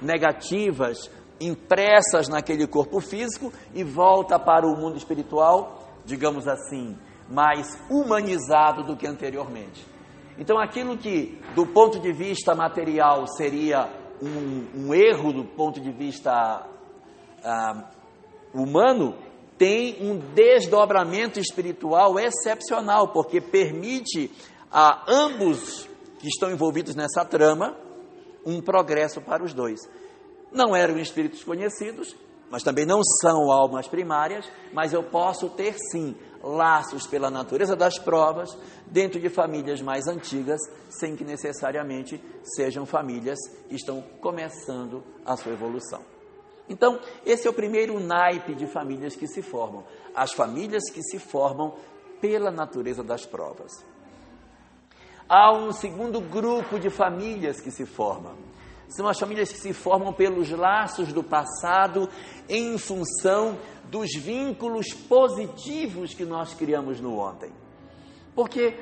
negativas 0.00 1.10
impressas 1.40 2.28
naquele 2.28 2.66
corpo 2.66 3.00
físico 3.00 3.52
e 3.74 3.82
volta 3.82 4.38
para 4.38 4.66
o 4.66 4.76
mundo 4.76 4.96
espiritual, 4.96 5.88
digamos 6.04 6.46
assim, 6.46 6.96
mais 7.28 7.78
humanizado 7.88 8.84
do 8.84 8.96
que 8.96 9.06
anteriormente. 9.06 9.86
Então, 10.38 10.58
aquilo 10.58 10.96
que, 10.96 11.40
do 11.54 11.66
ponto 11.66 11.98
de 12.00 12.12
vista 12.12 12.54
material, 12.54 13.26
seria 13.26 13.88
um, 14.22 14.86
um 14.86 14.94
erro 14.94 15.32
do 15.32 15.44
ponto 15.44 15.80
de 15.80 15.90
vista 15.90 16.66
ah, 17.44 17.90
humano, 18.52 19.16
tem 19.56 19.96
um 20.00 20.18
desdobramento 20.34 21.38
espiritual 21.38 22.18
excepcional, 22.18 23.08
porque 23.08 23.40
permite 23.40 24.30
a 24.70 25.04
ambos 25.06 25.88
que 26.18 26.28
estão 26.28 26.50
envolvidos 26.50 26.94
nessa 26.94 27.24
trama 27.24 27.76
um 28.44 28.60
progresso 28.60 29.20
para 29.20 29.42
os 29.44 29.52
dois. 29.52 29.80
Não 30.52 30.74
eram 30.74 30.98
espíritos 30.98 31.44
conhecidos, 31.44 32.16
mas 32.50 32.62
também 32.62 32.86
não 32.86 33.00
são 33.20 33.52
almas 33.52 33.86
primárias, 33.86 34.50
mas 34.72 34.92
eu 34.92 35.02
posso 35.02 35.48
ter 35.50 35.74
sim 35.92 36.16
laços 36.42 37.06
pela 37.06 37.30
natureza 37.30 37.76
das 37.76 37.98
provas 37.98 38.56
dentro 38.86 39.20
de 39.20 39.28
famílias 39.28 39.80
mais 39.80 40.06
antigas, 40.06 40.60
sem 40.88 41.14
que 41.16 41.24
necessariamente 41.24 42.22
sejam 42.42 42.86
famílias 42.86 43.38
que 43.68 43.76
estão 43.76 44.02
começando 44.20 45.02
a 45.24 45.36
sua 45.36 45.52
evolução. 45.52 46.00
Então, 46.68 47.00
esse 47.26 47.46
é 47.46 47.50
o 47.50 47.54
primeiro 47.54 47.98
naipe 47.98 48.54
de 48.54 48.66
famílias 48.66 49.16
que 49.16 49.26
se 49.26 49.42
formam, 49.42 49.84
as 50.14 50.32
famílias 50.32 50.84
que 50.90 51.02
se 51.02 51.18
formam 51.18 51.74
pela 52.20 52.50
natureza 52.50 53.02
das 53.02 53.26
provas. 53.26 53.72
Há 55.28 55.52
um 55.52 55.72
segundo 55.72 56.20
grupo 56.20 56.78
de 56.78 56.90
famílias 56.90 57.60
que 57.60 57.70
se 57.70 57.86
formam 57.86 58.34
são 58.90 59.06
as 59.08 59.18
famílias 59.18 59.50
que 59.50 59.58
se 59.58 59.72
formam 59.72 60.12
pelos 60.12 60.50
laços 60.50 61.12
do 61.12 61.22
passado 61.22 62.08
em 62.48 62.76
função 62.76 63.56
dos 63.84 64.10
vínculos 64.14 64.92
positivos 64.92 66.12
que 66.12 66.24
nós 66.24 66.54
criamos 66.54 67.00
no 67.00 67.18
ontem. 67.18 67.52
Porque 68.34 68.76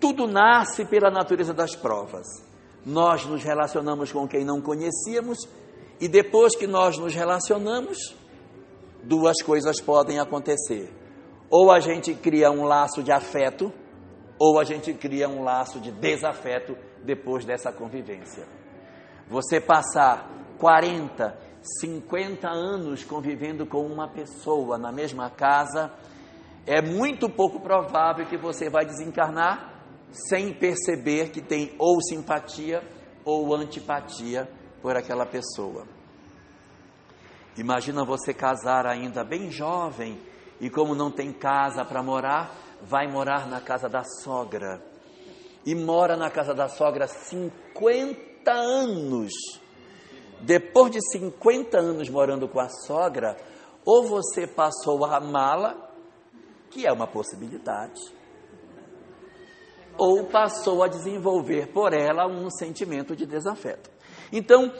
tudo 0.00 0.26
nasce 0.26 0.84
pela 0.84 1.10
natureza 1.10 1.54
das 1.54 1.74
provas. 1.74 2.26
Nós 2.84 3.24
nos 3.24 3.42
relacionamos 3.42 4.12
com 4.12 4.26
quem 4.28 4.44
não 4.44 4.60
conhecíamos 4.60 5.38
e 6.00 6.08
depois 6.08 6.56
que 6.56 6.66
nós 6.66 6.98
nos 6.98 7.14
relacionamos, 7.14 8.14
duas 9.02 9.40
coisas 9.40 9.80
podem 9.80 10.18
acontecer. 10.18 10.92
Ou 11.48 11.70
a 11.70 11.78
gente 11.78 12.12
cria 12.14 12.50
um 12.50 12.64
laço 12.64 13.02
de 13.02 13.12
afeto, 13.12 13.72
ou 14.38 14.58
a 14.58 14.64
gente 14.64 14.92
cria 14.92 15.28
um 15.28 15.44
laço 15.44 15.78
de 15.78 15.92
desafeto 15.92 16.76
depois 17.04 17.44
dessa 17.44 17.72
convivência. 17.72 18.63
Você 19.28 19.60
passar 19.60 20.28
40, 20.58 21.36
50 21.80 22.48
anos 22.48 23.04
convivendo 23.04 23.66
com 23.66 23.86
uma 23.86 24.08
pessoa 24.08 24.76
na 24.76 24.92
mesma 24.92 25.30
casa, 25.30 25.90
é 26.66 26.82
muito 26.82 27.28
pouco 27.28 27.60
provável 27.60 28.26
que 28.26 28.36
você 28.36 28.68
vai 28.68 28.84
desencarnar 28.84 29.72
sem 30.10 30.52
perceber 30.52 31.30
que 31.30 31.40
tem 31.40 31.74
ou 31.78 32.00
simpatia 32.02 32.82
ou 33.24 33.54
antipatia 33.54 34.48
por 34.82 34.96
aquela 34.96 35.24
pessoa. 35.24 35.86
Imagina 37.56 38.04
você 38.04 38.34
casar 38.34 38.86
ainda 38.86 39.24
bem 39.24 39.50
jovem 39.50 40.20
e, 40.60 40.68
como 40.68 40.94
não 40.94 41.10
tem 41.10 41.32
casa 41.32 41.84
para 41.84 42.02
morar, 42.02 42.54
vai 42.82 43.06
morar 43.10 43.48
na 43.48 43.60
casa 43.60 43.88
da 43.88 44.02
sogra. 44.04 44.82
E 45.64 45.74
mora 45.74 46.16
na 46.16 46.30
casa 46.30 46.52
da 46.52 46.68
sogra 46.68 47.06
50 47.06 48.33
50 48.44 48.52
anos, 48.52 49.32
depois 50.40 50.92
de 50.92 51.00
50 51.10 51.78
anos 51.78 52.10
morando 52.10 52.46
com 52.46 52.60
a 52.60 52.68
sogra, 52.68 53.36
ou 53.84 54.06
você 54.06 54.46
passou 54.46 55.04
a 55.04 55.16
amá-la, 55.16 55.90
que 56.70 56.86
é 56.86 56.92
uma 56.92 57.06
possibilidade, 57.06 58.00
ou 59.96 60.24
passou 60.24 60.82
a 60.82 60.88
desenvolver 60.88 61.68
por 61.68 61.92
ela 61.94 62.26
um 62.26 62.50
sentimento 62.50 63.16
de 63.16 63.24
desafeto. 63.24 63.90
Então, 64.32 64.72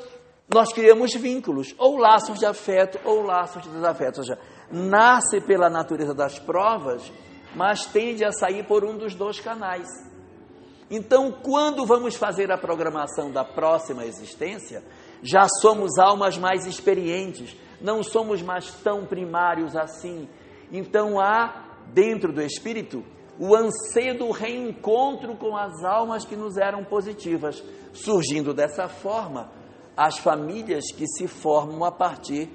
nós 0.53 0.73
criamos 0.73 1.15
vínculos, 1.15 1.75
ou 1.79 1.97
laços 1.97 2.39
de 2.39 2.45
afeto, 2.45 2.99
ou 3.05 3.23
laços 3.23 3.63
de 3.63 3.71
desafeto. 3.71 4.21
Ou 4.21 4.27
seja, 4.27 4.39
nasce 4.71 5.41
pela 5.41 5.71
natureza 5.71 6.13
das 6.13 6.39
provas, 6.39 7.11
mas 7.55 7.87
tende 7.87 8.25
a 8.25 8.33
sair 8.33 8.67
por 8.67 8.85
um 8.85 8.99
dos 8.99 9.15
dois 9.15 9.41
canais. 9.41 9.89
Então, 10.97 11.33
quando 11.33 11.85
vamos 11.85 12.15
fazer 12.15 12.53
a 12.53 12.57
programação 12.57 13.29
da 13.29 13.45
próxima 13.45 14.07
existência, 14.07 14.81
já 15.25 15.45
somos 15.61 15.99
almas 15.99 16.39
mais 16.39 16.67
experientes, 16.67 17.57
não 17.81 18.01
somos 18.01 18.41
mais 18.41 18.73
tão 18.75 19.05
primários 19.05 19.75
assim. 19.75 20.29
Então, 20.71 21.19
há 21.19 21.81
dentro 21.93 22.33
do 22.33 22.41
espírito 22.41 23.05
o 23.41 23.57
anseio 23.57 24.17
do 24.17 24.31
reencontro 24.31 25.35
com 25.35 25.57
as 25.57 25.83
almas 25.83 26.25
que 26.25 26.37
nos 26.37 26.57
eram 26.57 26.85
positivas, 26.85 27.61
surgindo 27.93 28.55
dessa 28.55 28.87
forma 28.87 29.51
as 29.97 30.19
famílias 30.19 30.93
que 30.93 31.09
se 31.09 31.27
formam 31.27 31.83
a 31.83 31.91
partir 31.91 32.49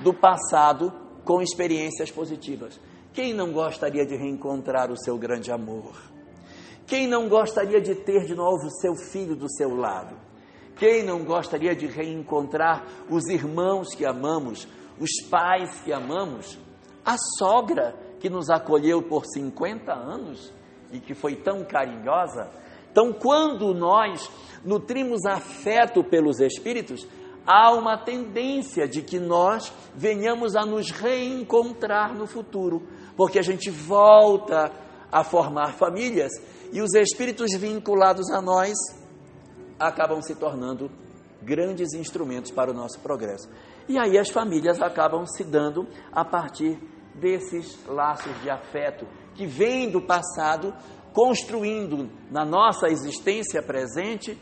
do 0.00 0.12
passado 0.12 0.92
com 1.24 1.40
experiências 1.40 2.10
positivas. 2.10 2.80
Quem 3.12 3.32
não 3.32 3.52
gostaria 3.52 4.04
de 4.04 4.16
reencontrar 4.16 4.90
o 4.90 4.98
seu 4.98 5.16
grande 5.16 5.52
amor? 5.52 6.17
Quem 6.88 7.06
não 7.06 7.28
gostaria 7.28 7.82
de 7.82 7.94
ter 7.94 8.24
de 8.24 8.34
novo 8.34 8.70
seu 8.80 8.94
filho 8.94 9.36
do 9.36 9.46
seu 9.46 9.76
lado? 9.76 10.16
Quem 10.74 11.04
não 11.04 11.22
gostaria 11.22 11.76
de 11.76 11.86
reencontrar 11.86 12.82
os 13.10 13.26
irmãos 13.26 13.94
que 13.94 14.06
amamos, 14.06 14.66
os 14.98 15.10
pais 15.28 15.82
que 15.82 15.92
amamos, 15.92 16.58
a 17.04 17.16
sogra 17.38 17.94
que 18.18 18.30
nos 18.30 18.48
acolheu 18.48 19.02
por 19.02 19.26
50 19.26 19.92
anos 19.92 20.50
e 20.90 20.98
que 20.98 21.14
foi 21.14 21.36
tão 21.36 21.62
carinhosa? 21.62 22.50
Então, 22.90 23.12
quando 23.12 23.74
nós 23.74 24.30
nutrimos 24.64 25.26
afeto 25.26 26.02
pelos 26.02 26.40
espíritos, 26.40 27.06
há 27.46 27.70
uma 27.72 27.98
tendência 27.98 28.88
de 28.88 29.02
que 29.02 29.18
nós 29.18 29.70
venhamos 29.94 30.56
a 30.56 30.64
nos 30.64 30.90
reencontrar 30.90 32.16
no 32.16 32.26
futuro, 32.26 32.88
porque 33.14 33.38
a 33.38 33.42
gente 33.42 33.68
volta 33.68 34.72
a 35.10 35.24
formar 35.24 35.74
famílias 35.74 36.32
e 36.72 36.80
os 36.80 36.94
espíritos 36.94 37.52
vinculados 37.56 38.30
a 38.30 38.42
nós 38.42 38.74
acabam 39.78 40.20
se 40.20 40.34
tornando 40.34 40.90
grandes 41.42 41.94
instrumentos 41.94 42.50
para 42.50 42.70
o 42.70 42.74
nosso 42.74 42.98
progresso. 43.00 43.48
E 43.88 43.98
aí 43.98 44.18
as 44.18 44.28
famílias 44.28 44.82
acabam 44.82 45.24
se 45.26 45.44
dando 45.44 45.86
a 46.12 46.24
partir 46.24 46.78
desses 47.14 47.78
laços 47.86 48.32
de 48.42 48.50
afeto 48.50 49.06
que 49.34 49.46
vêm 49.46 49.90
do 49.90 50.00
passado, 50.02 50.74
construindo 51.12 52.10
na 52.30 52.44
nossa 52.44 52.88
existência 52.88 53.62
presente 53.62 54.38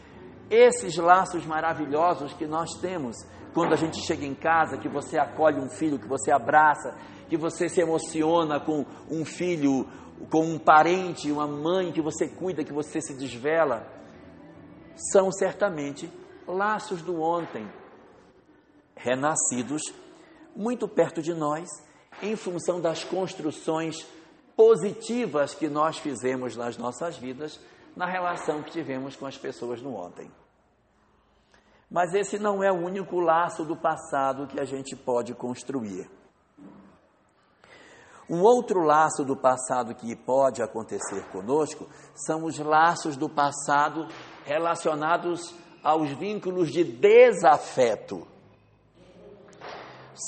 esses 0.51 0.97
laços 0.97 1.45
maravilhosos 1.45 2.33
que 2.33 2.47
nós 2.47 2.71
temos 2.81 3.17
quando 3.53 3.73
a 3.73 3.77
gente 3.77 4.01
chega 4.03 4.27
em 4.27 4.35
casa, 4.35 4.77
que 4.77 4.89
você 4.89 5.19
acolhe 5.19 5.59
um 5.59 5.69
filho, 5.69 5.99
que 5.99 6.09
você 6.09 6.31
abraça, 6.31 6.95
que 7.29 7.37
você 7.37 7.69
se 7.69 7.81
emociona 7.81 8.61
com 8.61 8.85
um 9.11 9.25
filho 9.25 9.87
com 10.31 10.45
um 10.45 10.59
parente, 10.59 11.31
uma 11.31 11.47
mãe 11.47 11.93
que 11.93 12.01
você 12.01 12.29
cuida, 12.29 12.65
que 12.65 12.73
você 12.73 13.01
se 13.01 13.15
desvela, 13.15 13.87
são 15.13 15.31
certamente 15.31 16.11
laços 16.47 17.03
do 17.03 17.21
ontem, 17.21 17.69
renascidos 18.97 19.83
muito 20.55 20.89
perto 20.89 21.21
de 21.21 21.35
nós, 21.35 21.69
em 22.23 22.35
função 22.35 22.81
das 22.81 23.05
construções 23.05 24.07
positivas 24.57 25.55
que 25.55 25.69
nós 25.69 25.99
fizemos 25.99 26.57
nas 26.57 26.79
nossas 26.79 27.19
vidas, 27.19 27.61
na 27.95 28.07
relação 28.07 28.63
que 28.63 28.71
tivemos 28.71 29.15
com 29.15 29.27
as 29.27 29.37
pessoas 29.37 29.83
no 29.83 29.95
ontem. 29.95 30.31
Mas 31.91 32.15
esse 32.15 32.39
não 32.39 32.65
é 32.65 32.73
o 32.73 32.85
único 32.85 33.21
laço 33.21 33.65
do 33.65 33.77
passado 33.77 34.47
que 34.47 34.59
a 34.59 34.65
gente 34.65 34.97
pode 34.97 35.35
construir. 35.35 36.11
Um 38.29 38.43
outro 38.43 38.83
laço 38.83 39.25
do 39.25 39.37
passado 39.37 39.95
que 39.95 40.17
pode 40.17 40.61
acontecer 40.61 41.23
conosco 41.31 41.87
são 42.15 42.45
os 42.45 42.59
laços 42.59 43.17
do 43.17 43.29
passado 43.29 44.09
relacionados 44.45 45.55
aos 45.83 46.11
vínculos 46.11 46.73
de 46.73 46.83
desafeto. 46.83 48.27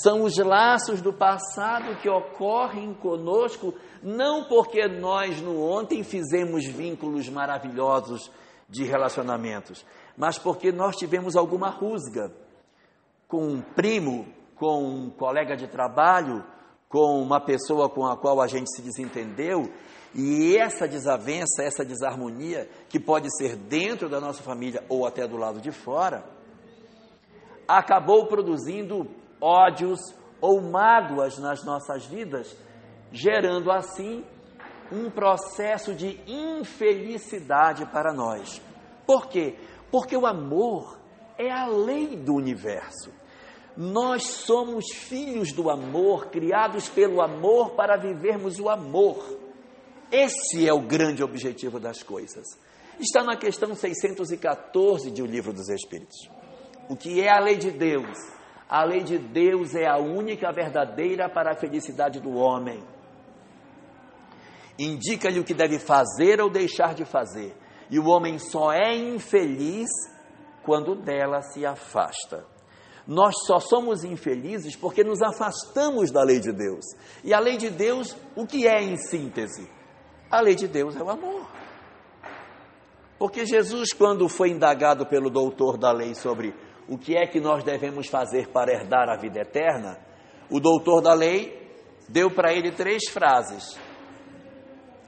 São 0.01 0.23
os 0.23 0.37
laços 0.37 1.01
do 1.01 1.11
passado 1.11 1.97
que 1.97 2.07
ocorrem 2.07 2.93
conosco 2.93 3.73
não 4.01 4.45
porque 4.45 4.87
nós 4.87 5.41
no 5.41 5.61
ontem 5.61 6.03
fizemos 6.03 6.65
vínculos 6.65 7.27
maravilhosos 7.27 8.31
de 8.69 8.83
relacionamentos, 8.83 9.85
mas 10.15 10.37
porque 10.37 10.71
nós 10.71 10.95
tivemos 10.95 11.35
alguma 11.35 11.69
rusga 11.69 12.31
com 13.27 13.45
um 13.45 13.61
primo, 13.61 14.27
com 14.55 14.83
um 14.83 15.09
colega 15.09 15.57
de 15.57 15.67
trabalho, 15.67 16.43
com 16.89 17.21
uma 17.21 17.39
pessoa 17.39 17.87
com 17.87 18.05
a 18.07 18.17
qual 18.17 18.41
a 18.41 18.47
gente 18.47 18.75
se 18.75 18.81
desentendeu, 18.81 19.71
e 20.13 20.57
essa 20.57 20.87
desavença, 20.87 21.61
essa 21.61 21.85
desarmonia, 21.85 22.67
que 22.89 22.99
pode 22.99 23.27
ser 23.37 23.55
dentro 23.55 24.09
da 24.09 24.19
nossa 24.19 24.41
família 24.41 24.83
ou 24.89 25.05
até 25.05 25.27
do 25.27 25.37
lado 25.37 25.61
de 25.61 25.71
fora, 25.71 26.25
acabou 27.67 28.25
produzindo 28.25 29.07
ódios 29.39 29.99
ou 30.41 30.59
mágoas 30.61 31.37
nas 31.37 31.63
nossas 31.63 32.05
vidas, 32.07 32.57
gerando 33.11 33.71
assim 33.71 34.25
um 34.91 35.11
processo 35.11 35.93
de 35.93 36.19
infelicidade 36.25 37.85
para 37.85 38.11
nós. 38.11 38.59
Por 39.05 39.27
quê? 39.27 39.55
Porque 39.91 40.17
o 40.17 40.25
amor 40.25 40.97
é 41.37 41.51
a 41.51 41.67
lei 41.67 42.15
do 42.15 42.33
universo. 42.33 43.18
Nós 43.77 44.23
somos 44.23 44.85
filhos 44.93 45.51
do 45.53 45.69
amor, 45.69 46.27
criados 46.27 46.89
pelo 46.89 47.21
amor 47.21 47.71
para 47.71 47.97
vivermos 47.97 48.59
o 48.59 48.69
amor. 48.69 49.37
Esse 50.11 50.67
é 50.67 50.73
o 50.73 50.81
grande 50.81 51.23
objetivo 51.23 51.79
das 51.79 52.03
coisas. 52.03 52.45
Está 52.99 53.23
na 53.23 53.37
questão 53.37 53.73
614 53.73 55.11
de 55.11 55.21
O 55.21 55.25
Livro 55.25 55.53
dos 55.53 55.69
Espíritos. 55.69 56.29
O 56.89 56.95
que 56.95 57.21
é 57.21 57.29
a 57.29 57.39
lei 57.39 57.55
de 57.55 57.71
Deus? 57.71 58.17
A 58.67 58.83
lei 58.83 59.03
de 59.03 59.17
Deus 59.17 59.73
é 59.75 59.87
a 59.87 59.97
única 59.97 60.51
verdadeira 60.51 61.29
para 61.29 61.53
a 61.53 61.55
felicidade 61.55 62.19
do 62.19 62.33
homem. 62.33 62.83
Indica-lhe 64.77 65.39
o 65.39 65.43
que 65.43 65.53
deve 65.53 65.79
fazer 65.79 66.41
ou 66.41 66.49
deixar 66.49 66.93
de 66.93 67.05
fazer. 67.05 67.55
E 67.89 67.99
o 67.99 68.07
homem 68.07 68.37
só 68.39 68.71
é 68.71 68.95
infeliz 68.95 69.89
quando 70.63 70.95
dela 70.95 71.41
se 71.41 71.65
afasta. 71.65 72.45
Nós 73.09 73.33
só 73.47 73.59
somos 73.59 74.03
infelizes 74.03 74.75
porque 74.75 75.03
nos 75.03 75.19
afastamos 75.19 76.11
da 76.11 76.21
lei 76.21 76.39
de 76.39 76.51
Deus. 76.51 76.85
E 77.23 77.33
a 77.33 77.39
lei 77.39 77.57
de 77.57 77.67
Deus, 77.67 78.15
o 78.35 78.45
que 78.45 78.67
é 78.67 78.83
em 78.83 78.97
síntese? 78.97 79.67
A 80.29 80.39
lei 80.39 80.53
de 80.53 80.67
Deus 80.67 80.95
é 80.95 81.01
o 81.01 81.09
amor. 81.09 81.49
Porque 83.17 83.47
Jesus, 83.47 83.93
quando 83.93 84.29
foi 84.29 84.51
indagado 84.51 85.07
pelo 85.07 85.31
doutor 85.31 85.75
da 85.75 85.91
lei 85.91 86.13
sobre 86.13 86.53
o 86.87 86.99
que 86.99 87.17
é 87.17 87.25
que 87.25 87.39
nós 87.39 87.63
devemos 87.63 88.05
fazer 88.05 88.49
para 88.49 88.71
herdar 88.71 89.09
a 89.09 89.17
vida 89.17 89.39
eterna, 89.39 89.97
o 90.47 90.59
doutor 90.59 91.01
da 91.01 91.15
lei 91.15 91.67
deu 92.07 92.29
para 92.29 92.53
ele 92.53 92.71
três 92.71 93.09
frases: 93.09 93.75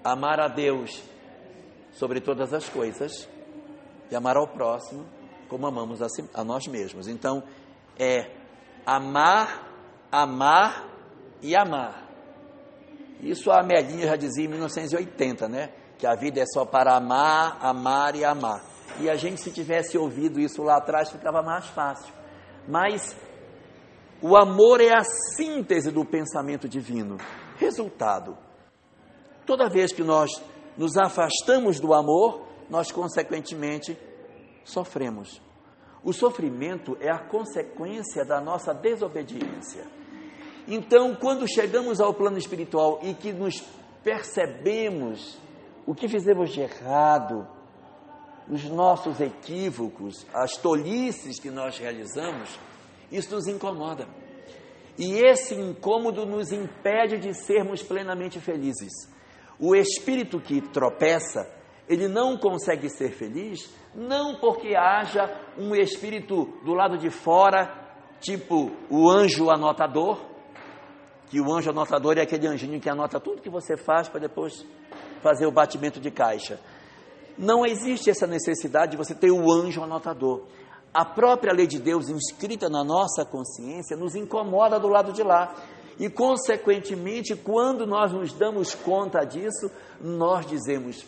amar 0.04 0.40
a 0.40 0.48
Deus 0.48 1.04
sobre 1.92 2.20
todas 2.20 2.52
as 2.52 2.68
coisas 2.68 3.30
e 4.10 4.16
amar 4.16 4.38
ao 4.38 4.48
próximo 4.48 5.06
como 5.52 5.68
amamos 5.68 6.02
a, 6.02 6.08
si, 6.08 6.24
a 6.34 6.46
nós 6.46 6.66
mesmos. 6.66 7.10
Então, 7.10 7.44
é 7.98 8.32
amar, 8.86 9.68
amar 10.12 10.88
e 11.42 11.56
amar. 11.56 12.08
Isso 13.22 13.52
a 13.52 13.62
Amelinha 13.62 14.08
já 14.08 14.16
dizia 14.16 14.46
em 14.46 14.48
1980, 14.48 15.48
né? 15.48 15.70
Que 15.98 16.08
a 16.08 16.16
vida 16.16 16.42
é 16.42 16.46
só 16.46 16.66
para 16.66 16.96
amar, 16.96 17.58
amar 17.62 18.16
e 18.16 18.26
amar. 18.26 18.64
E 19.00 19.10
a 19.10 19.16
gente, 19.16 19.40
se 19.40 19.52
tivesse 19.52 19.98
ouvido 19.98 20.40
isso 20.40 20.64
lá 20.64 20.78
atrás, 20.78 21.10
ficava 21.10 21.42
mais 21.42 21.68
fácil. 21.68 22.14
Mas 22.68 23.16
o 24.22 24.36
amor 24.36 24.82
é 24.82 24.94
a 24.94 25.04
síntese 25.36 25.92
do 25.92 26.04
pensamento 26.04 26.68
divino. 26.68 27.18
Resultado: 27.58 28.38
toda 29.46 29.70
vez 29.70 29.94
que 29.94 30.04
nós 30.04 30.30
nos 30.78 30.98
afastamos 30.98 31.80
do 31.80 31.94
amor, 31.94 32.48
nós, 32.70 32.92
consequentemente, 32.92 33.98
sofremos. 34.64 35.42
O 36.04 36.12
sofrimento 36.12 36.98
é 37.00 37.12
a 37.12 37.20
consequência 37.20 38.26
da 38.26 38.42
nossa 38.42 38.74
desobediência. 38.74 39.86
Então, 40.68 41.16
quando 41.16 41.48
chegamos 41.48 42.00
ao 42.00 42.14
plano 42.14 42.38
espiritual 42.38 43.00
e 43.04 43.14
que 43.14 43.32
nos 43.32 43.62
percebemos 44.04 45.38
o 45.86 45.94
que 45.94 46.08
fizemos 46.08 46.52
de 46.52 46.62
errado, 46.62 47.48
os 48.50 48.64
nossos 48.66 49.20
equívocos, 49.20 50.26
as 50.34 50.58
tolices 50.58 51.40
que 51.40 51.50
nós 51.50 51.78
realizamos, 51.78 52.60
isso 53.12 53.34
nos 53.36 53.48
incomoda. 53.48 54.08
E 54.98 55.14
esse 55.14 55.56
incômodo 55.56 56.26
nos 56.26 56.52
impede 56.52 57.18
de 57.18 57.34
sermos 57.34 57.82
plenamente 57.82 58.40
felizes. 58.40 58.92
O 59.60 59.76
espírito 59.76 60.40
que 60.40 60.62
tropeça, 60.62 61.48
ele 61.92 62.08
não 62.08 62.38
consegue 62.38 62.90
ser 62.90 63.12
feliz 63.12 63.70
não 63.94 64.36
porque 64.36 64.74
haja 64.78 65.30
um 65.58 65.76
espírito 65.76 66.46
do 66.64 66.74
lado 66.74 66.98
de 66.98 67.10
fora, 67.10 67.70
tipo 68.22 68.72
o 68.90 69.10
anjo 69.10 69.50
anotador, 69.50 70.18
que 71.30 71.42
o 71.42 71.54
anjo 71.54 71.70
anotador 71.70 72.18
é 72.18 72.22
aquele 72.22 72.48
anjinho 72.48 72.80
que 72.80 72.90
anota 72.90 73.20
tudo 73.20 73.42
que 73.42 73.50
você 73.50 73.76
faz 73.76 74.08
para 74.08 74.22
depois 74.22 74.66
fazer 75.22 75.46
o 75.46 75.52
batimento 75.52 76.00
de 76.00 76.10
caixa. 76.10 76.62
Não 77.38 77.66
existe 77.66 78.10
essa 78.10 78.26
necessidade 78.26 78.92
de 78.92 78.98
você 78.98 79.14
ter 79.14 79.32
o 79.32 79.52
anjo 79.52 79.84
anotador. 79.84 80.44
A 80.94 81.04
própria 81.04 81.54
lei 81.54 81.68
de 81.68 81.80
Deus 81.80 82.08
inscrita 82.08 82.70
na 82.70 82.86
nossa 82.86 83.26
consciência 83.26 83.98
nos 83.98 84.16
incomoda 84.16 84.80
do 84.80 84.88
lado 84.88 85.12
de 85.12 85.24
lá. 85.24 85.54
E, 86.00 86.10
consequentemente, 86.10 87.36
quando 87.36 87.86
nós 87.86 88.14
nos 88.14 88.32
damos 88.32 88.74
conta 88.74 89.26
disso, 89.26 89.70
nós 90.00 90.46
dizemos: 90.46 91.06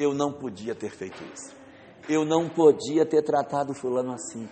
eu 0.00 0.14
não 0.14 0.32
podia 0.32 0.74
ter 0.74 0.88
feito 0.90 1.22
isso. 1.34 1.54
Eu 2.08 2.24
não 2.24 2.48
podia 2.48 3.04
ter 3.04 3.22
tratado 3.22 3.74
Fulano 3.74 4.14
assim. 4.14 4.48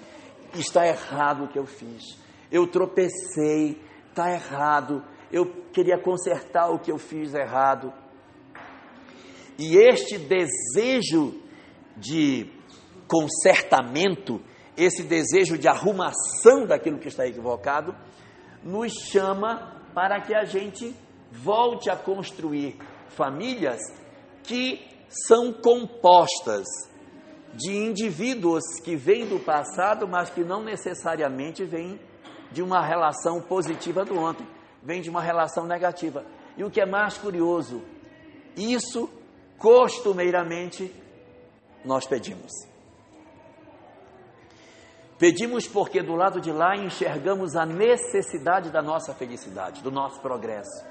Está 0.53 0.87
errado 0.87 1.45
o 1.45 1.49
que 1.49 1.59
eu 1.59 1.65
fiz. 1.65 2.19
Eu 2.53 2.67
tropecei, 2.67 3.81
está 4.11 4.31
errado. 4.31 5.03
Eu 5.33 5.47
queria 5.73 5.99
consertar 5.99 6.69
o 6.69 6.79
que 6.79 6.93
eu 6.93 6.99
fiz 6.99 7.33
errado. 7.33 7.91
E 9.59 9.79
este 9.79 10.19
desejo 10.19 11.41
de 11.97 12.53
consertamento, 13.09 14.43
esse 14.77 15.03
desejo 15.03 15.57
de 15.57 15.67
arrumação 15.67 16.67
daquilo 16.67 16.99
que 16.99 17.09
está 17.09 17.27
equivocado, 17.27 17.97
nos 18.63 18.93
chama 19.11 19.83
para 19.95 20.21
que 20.21 20.35
a 20.35 20.45
gente 20.45 20.95
volte 21.33 21.89
a 21.89 21.97
construir 21.97 22.77
famílias 23.09 23.81
que 24.43 24.98
são 25.09 25.53
compostas 25.53 26.66
de 27.55 27.73
indivíduos 27.73 28.62
que 28.85 28.94
vêm 28.94 29.27
do 29.27 29.40
passado, 29.40 30.07
mas 30.07 30.31
que 30.31 30.44
não 30.44 30.62
necessariamente 30.62 31.64
vêm 31.64 31.99
de 32.53 32.62
uma 32.62 32.85
relação 32.85 33.40
positiva 33.40 34.05
do 34.05 34.18
ontem, 34.18 34.47
vêm 34.83 35.01
de 35.01 35.11
uma 35.11 35.21
relação 35.21 35.66
negativa. 35.66 36.25
E 36.57 36.64
o 36.64 36.71
que 36.71 36.81
é 36.81 36.87
mais 36.87 37.18
curioso, 37.18 37.83
isso 38.57 39.09
costumeiramente 39.59 40.94
nós 41.85 42.07
pedimos. 42.07 42.53
Pedimos 45.18 45.66
porque 45.66 46.01
do 46.01 46.14
lado 46.14 46.40
de 46.40 46.53
lá 46.53 46.77
enxergamos 46.77 47.57
a 47.57 47.66
necessidade 47.66 48.71
da 48.71 48.81
nossa 48.81 49.12
felicidade, 49.12 49.83
do 49.83 49.90
nosso 49.90 50.21
progresso. 50.21 50.87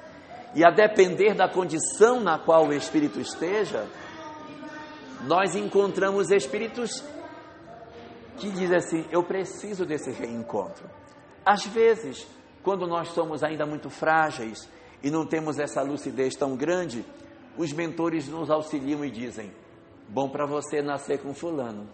E 0.54 0.66
a 0.66 0.70
depender 0.70 1.34
da 1.34 1.48
condição 1.48 2.20
na 2.20 2.38
qual 2.38 2.68
o 2.68 2.74
espírito 2.74 3.22
esteja, 3.22 3.88
nós 5.26 5.56
encontramos 5.56 6.30
espíritos 6.32 7.04
que 8.38 8.50
dizem 8.50 8.78
assim: 8.78 9.06
eu 9.12 9.24
preciso 9.24 9.86
desse 9.86 10.12
reencontro. 10.12 10.90
Às 11.46 11.66
vezes, 11.66 12.28
quando 12.64 12.86
nós 12.88 13.10
somos 13.10 13.44
ainda 13.44 13.66
muito 13.66 13.90
frágeis 13.90 14.70
e 15.02 15.10
não 15.10 15.26
temos 15.26 15.58
essa 15.60 15.82
lucidez 15.82 16.36
tão 16.36 16.56
grande, 16.56 17.06
os 17.58 17.72
mentores 17.74 18.28
nos 18.28 18.50
auxiliam 18.50 19.04
e 19.04 19.12
dizem: 19.12 19.52
bom 20.08 20.30
para 20.30 20.46
você 20.46 20.82
nascer 20.82 21.22
com 21.22 21.34
Fulano. 21.34 21.90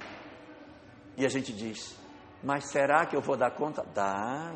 E 1.18 1.26
a 1.26 1.30
gente 1.30 1.54
diz: 1.54 1.96
mas 2.44 2.70
será 2.70 3.06
que 3.06 3.16
eu 3.16 3.22
vou 3.22 3.38
dar 3.38 3.52
conta? 3.52 3.86
Dá. 3.94 4.54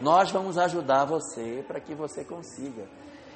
Nós 0.00 0.30
vamos 0.30 0.56
ajudar 0.58 1.04
você 1.04 1.62
para 1.66 1.80
que 1.80 1.94
você 1.94 2.24
consiga. 2.24 2.88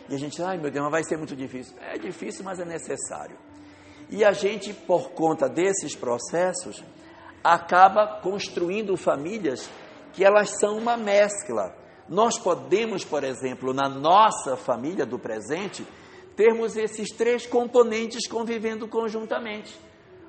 E 0.08 0.14
a 0.14 0.18
gente, 0.18 0.42
ai 0.42 0.56
meu 0.56 0.70
Deus, 0.70 0.82
mas 0.84 0.92
vai 0.92 1.04
ser 1.04 1.16
muito 1.16 1.36
difícil. 1.36 1.76
É 1.78 1.98
difícil, 1.98 2.44
mas 2.44 2.58
é 2.58 2.64
necessário. 2.64 3.36
E 4.10 4.24
a 4.24 4.32
gente, 4.32 4.72
por 4.72 5.10
conta 5.10 5.48
desses 5.48 5.94
processos, 5.94 6.82
acaba 7.42 8.20
construindo 8.20 8.96
famílias 8.96 9.70
que 10.12 10.24
elas 10.24 10.58
são 10.58 10.76
uma 10.76 10.96
mescla. 10.96 11.74
Nós 12.08 12.38
podemos, 12.38 13.04
por 13.04 13.22
exemplo, 13.22 13.72
na 13.72 13.88
nossa 13.88 14.56
família 14.56 15.06
do 15.06 15.18
presente, 15.18 15.86
termos 16.34 16.76
esses 16.76 17.10
três 17.10 17.46
componentes 17.46 18.26
convivendo 18.26 18.88
conjuntamente. 18.88 19.78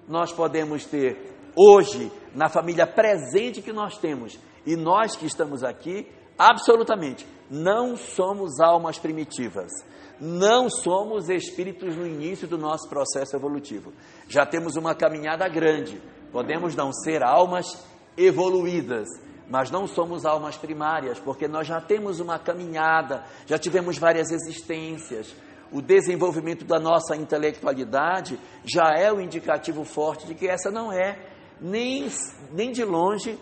Nós 0.07 0.31
podemos 0.31 0.85
ter 0.85 1.33
hoje, 1.55 2.11
na 2.35 2.49
família 2.49 2.85
presente 2.85 3.61
que 3.61 3.73
nós 3.73 3.97
temos, 3.97 4.37
e 4.65 4.75
nós 4.75 5.15
que 5.15 5.25
estamos 5.25 5.63
aqui, 5.63 6.07
absolutamente, 6.37 7.25
não 7.49 7.95
somos 7.97 8.59
almas 8.59 8.99
primitivas. 8.99 9.71
Não 10.21 10.69
somos 10.69 11.29
espíritos 11.29 11.95
no 11.95 12.05
início 12.05 12.47
do 12.47 12.55
nosso 12.55 12.87
processo 12.87 13.35
evolutivo. 13.35 13.91
Já 14.27 14.45
temos 14.45 14.75
uma 14.75 14.93
caminhada 14.93 15.49
grande. 15.49 15.99
Podemos 16.31 16.75
não 16.75 16.93
ser 16.93 17.23
almas 17.23 17.83
evoluídas, 18.15 19.07
mas 19.49 19.71
não 19.71 19.87
somos 19.87 20.23
almas 20.23 20.55
primárias, 20.55 21.19
porque 21.19 21.47
nós 21.47 21.65
já 21.65 21.81
temos 21.81 22.19
uma 22.19 22.37
caminhada, 22.37 23.25
já 23.47 23.57
tivemos 23.57 23.97
várias 23.97 24.29
existências. 24.29 25.33
O 25.71 25.81
desenvolvimento 25.81 26.65
da 26.65 26.79
nossa 26.79 27.15
intelectualidade 27.15 28.39
já 28.63 28.93
é 28.95 29.11
o 29.11 29.19
indicativo 29.19 29.83
forte 29.83 30.27
de 30.27 30.35
que 30.35 30.47
essa 30.47 30.69
não 30.69 30.93
é 30.93 31.17
nem, 31.59 32.07
nem 32.51 32.71
de 32.71 32.83
longe 32.83 33.39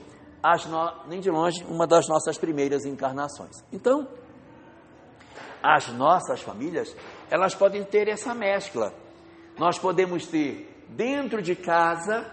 no, 0.70 1.08
nem 1.10 1.20
de 1.20 1.30
longe 1.30 1.64
uma 1.66 1.86
das 1.86 2.08
nossas 2.08 2.38
primeiras 2.38 2.86
encarnações. 2.86 3.58
Então, 3.74 4.08
as 5.62 5.90
nossas 5.90 6.42
famílias, 6.42 6.96
elas 7.30 7.54
podem 7.54 7.84
ter 7.84 8.08
essa 8.08 8.34
mescla. 8.34 8.94
Nós 9.58 9.78
podemos 9.78 10.26
ter 10.28 10.70
dentro 10.90 11.42
de 11.42 11.56
casa 11.56 12.26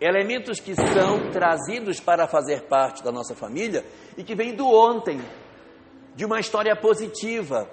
elementos 0.00 0.58
que 0.58 0.74
são 0.74 1.30
trazidos 1.30 2.00
para 2.00 2.26
fazer 2.26 2.62
parte 2.62 3.02
da 3.02 3.12
nossa 3.12 3.34
família 3.34 3.84
e 4.16 4.24
que 4.24 4.34
vêm 4.34 4.54
do 4.54 4.66
ontem, 4.66 5.20
de 6.14 6.24
uma 6.24 6.40
história 6.40 6.74
positiva, 6.74 7.70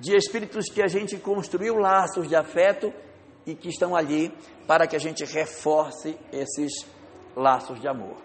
de 0.00 0.16
espíritos 0.16 0.70
que 0.70 0.82
a 0.82 0.88
gente 0.88 1.16
construiu 1.18 1.74
laços 1.74 2.28
de 2.28 2.34
afeto 2.34 2.92
e 3.46 3.54
que 3.54 3.68
estão 3.68 3.94
ali 3.94 4.32
para 4.66 4.86
que 4.86 4.96
a 4.96 4.98
gente 4.98 5.24
reforce 5.24 6.18
esses 6.32 6.86
laços 7.36 7.80
de 7.80 7.88
amor. 7.88 8.16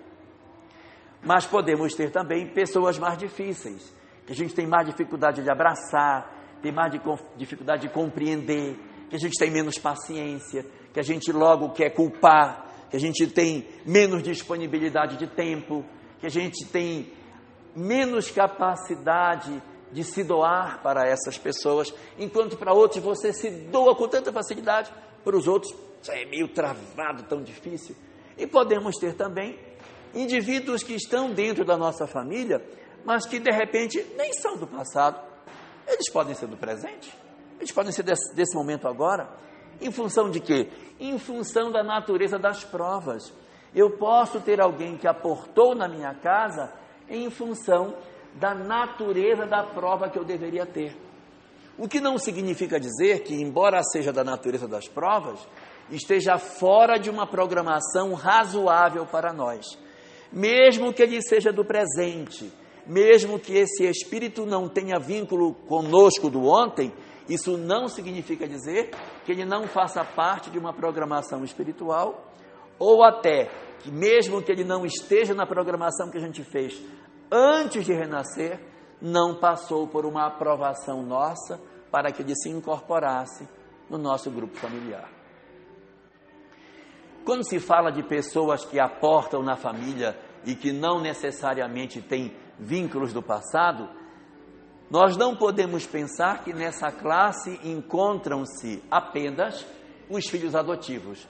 Mas 1.21 1.45
podemos 1.45 1.93
ter 1.95 2.11
também 2.11 2.47
pessoas 2.53 2.97
mais 2.97 3.17
difíceis, 3.17 3.93
que 4.25 4.31
a 4.31 4.35
gente 4.35 4.53
tem 4.53 4.65
mais 4.65 4.87
dificuldade 4.87 5.43
de 5.43 5.49
abraçar, 5.49 6.59
tem 6.61 6.71
mais 6.71 6.91
de, 6.91 7.01
dificuldade 7.35 7.83
de 7.83 7.93
compreender, 7.93 8.77
que 9.09 9.15
a 9.15 9.19
gente 9.19 9.37
tem 9.37 9.51
menos 9.51 9.77
paciência, 9.77 10.65
que 10.93 10.99
a 10.99 11.03
gente 11.03 11.31
logo 11.31 11.71
quer 11.71 11.89
culpar, 11.89 12.87
que 12.89 12.95
a 12.95 12.99
gente 12.99 13.27
tem 13.27 13.67
menos 13.85 14.23
disponibilidade 14.23 15.17
de 15.17 15.27
tempo, 15.27 15.83
que 16.19 16.25
a 16.25 16.29
gente 16.29 16.65
tem 16.65 17.11
menos 17.75 18.31
capacidade 18.31 19.61
de 19.91 20.03
se 20.03 20.23
doar 20.23 20.81
para 20.81 21.07
essas 21.07 21.37
pessoas, 21.37 21.93
enquanto 22.17 22.57
para 22.57 22.73
outros 22.73 23.03
você 23.03 23.33
se 23.33 23.49
doa 23.49 23.95
com 23.95 24.07
tanta 24.07 24.31
facilidade, 24.31 24.91
para 25.23 25.35
os 25.35 25.47
outros 25.47 25.73
é 26.09 26.25
meio 26.25 26.47
travado, 26.47 27.23
tão 27.23 27.41
difícil. 27.41 27.95
E 28.37 28.47
podemos 28.47 28.97
ter 28.97 29.13
também 29.13 29.57
indivíduos 30.13 30.83
que 30.83 30.93
estão 30.93 31.31
dentro 31.31 31.63
da 31.63 31.77
nossa 31.77 32.05
família, 32.07 32.61
mas 33.05 33.25
que 33.25 33.39
de 33.39 33.51
repente 33.51 34.05
nem 34.17 34.31
são 34.33 34.57
do 34.57 34.67
passado. 34.67 35.21
Eles 35.87 36.09
podem 36.11 36.33
ser 36.33 36.47
do 36.47 36.57
presente, 36.57 37.13
eles 37.59 37.71
podem 37.71 37.91
ser 37.91 38.03
desse, 38.03 38.33
desse 38.35 38.55
momento 38.55 38.87
agora. 38.87 39.29
Em 39.81 39.91
função 39.91 40.29
de 40.29 40.39
quê? 40.39 40.69
Em 40.99 41.17
função 41.17 41.71
da 41.71 41.83
natureza 41.83 42.37
das 42.39 42.63
provas. 42.63 43.33
Eu 43.75 43.97
posso 43.97 44.39
ter 44.39 44.61
alguém 44.61 44.97
que 44.97 45.07
aportou 45.07 45.75
na 45.75 45.87
minha 45.87 46.13
casa 46.13 46.71
em 47.09 47.29
função 47.29 47.95
da 48.35 48.53
natureza 48.53 49.45
da 49.45 49.63
prova 49.63 50.09
que 50.09 50.17
eu 50.17 50.23
deveria 50.23 50.65
ter. 50.65 50.95
O 51.77 51.87
que 51.87 51.99
não 51.99 52.17
significa 52.17 52.79
dizer 52.79 53.23
que, 53.23 53.33
embora 53.33 53.81
seja 53.83 54.13
da 54.13 54.23
natureza 54.23 54.67
das 54.67 54.87
provas, 54.87 55.39
esteja 55.89 56.37
fora 56.37 56.97
de 56.97 57.09
uma 57.09 57.25
programação 57.25 58.13
razoável 58.13 59.05
para 59.05 59.33
nós. 59.33 59.65
Mesmo 60.31 60.93
que 60.93 61.01
ele 61.01 61.21
seja 61.21 61.51
do 61.51 61.65
presente, 61.65 62.51
mesmo 62.85 63.39
que 63.39 63.53
esse 63.53 63.85
espírito 63.85 64.45
não 64.45 64.67
tenha 64.67 64.99
vínculo 64.99 65.53
conosco 65.53 66.29
do 66.29 66.45
ontem, 66.45 66.93
isso 67.27 67.57
não 67.57 67.87
significa 67.87 68.47
dizer 68.47 68.91
que 69.25 69.31
ele 69.31 69.45
não 69.45 69.67
faça 69.67 70.03
parte 70.03 70.49
de 70.49 70.59
uma 70.59 70.73
programação 70.73 71.43
espiritual, 71.43 72.33
ou 72.77 73.03
até 73.03 73.49
que, 73.79 73.91
mesmo 73.91 74.41
que 74.41 74.51
ele 74.51 74.63
não 74.63 74.85
esteja 74.85 75.33
na 75.33 75.45
programação 75.45 76.09
que 76.09 76.17
a 76.17 76.21
gente 76.21 76.43
fez 76.43 76.81
antes 77.31 77.85
de 77.85 77.93
renascer, 77.93 78.59
não 79.01 79.35
passou 79.35 79.87
por 79.87 80.05
uma 80.05 80.27
aprovação 80.27 81.01
nossa 81.01 81.59
para 81.91 82.11
que 82.11 82.21
ele 82.21 82.35
se 82.35 82.49
incorporasse 82.49 83.47
no 83.89 83.97
nosso 83.97 84.29
grupo 84.31 84.55
familiar. 84.57 85.09
Quando 87.23 87.47
se 87.47 87.59
fala 87.59 87.91
de 87.91 88.03
pessoas 88.03 88.65
que 88.65 88.79
aportam 88.79 89.41
na 89.41 89.55
família 89.55 90.17
e 90.45 90.55
que 90.55 90.73
não 90.73 91.01
necessariamente 91.01 92.01
têm 92.01 92.33
vínculos 92.63 93.13
do 93.13 93.21
passado, 93.21 93.89
nós 94.89 95.17
não 95.17 95.35
podemos 95.35 95.85
pensar 95.85 96.43
que 96.43 96.53
nessa 96.53 96.91
classe 96.91 97.59
encontram-se 97.63 98.83
apenas 98.89 99.65
os 100.09 100.27
filhos 100.27 100.55
adotivos. 100.55 101.27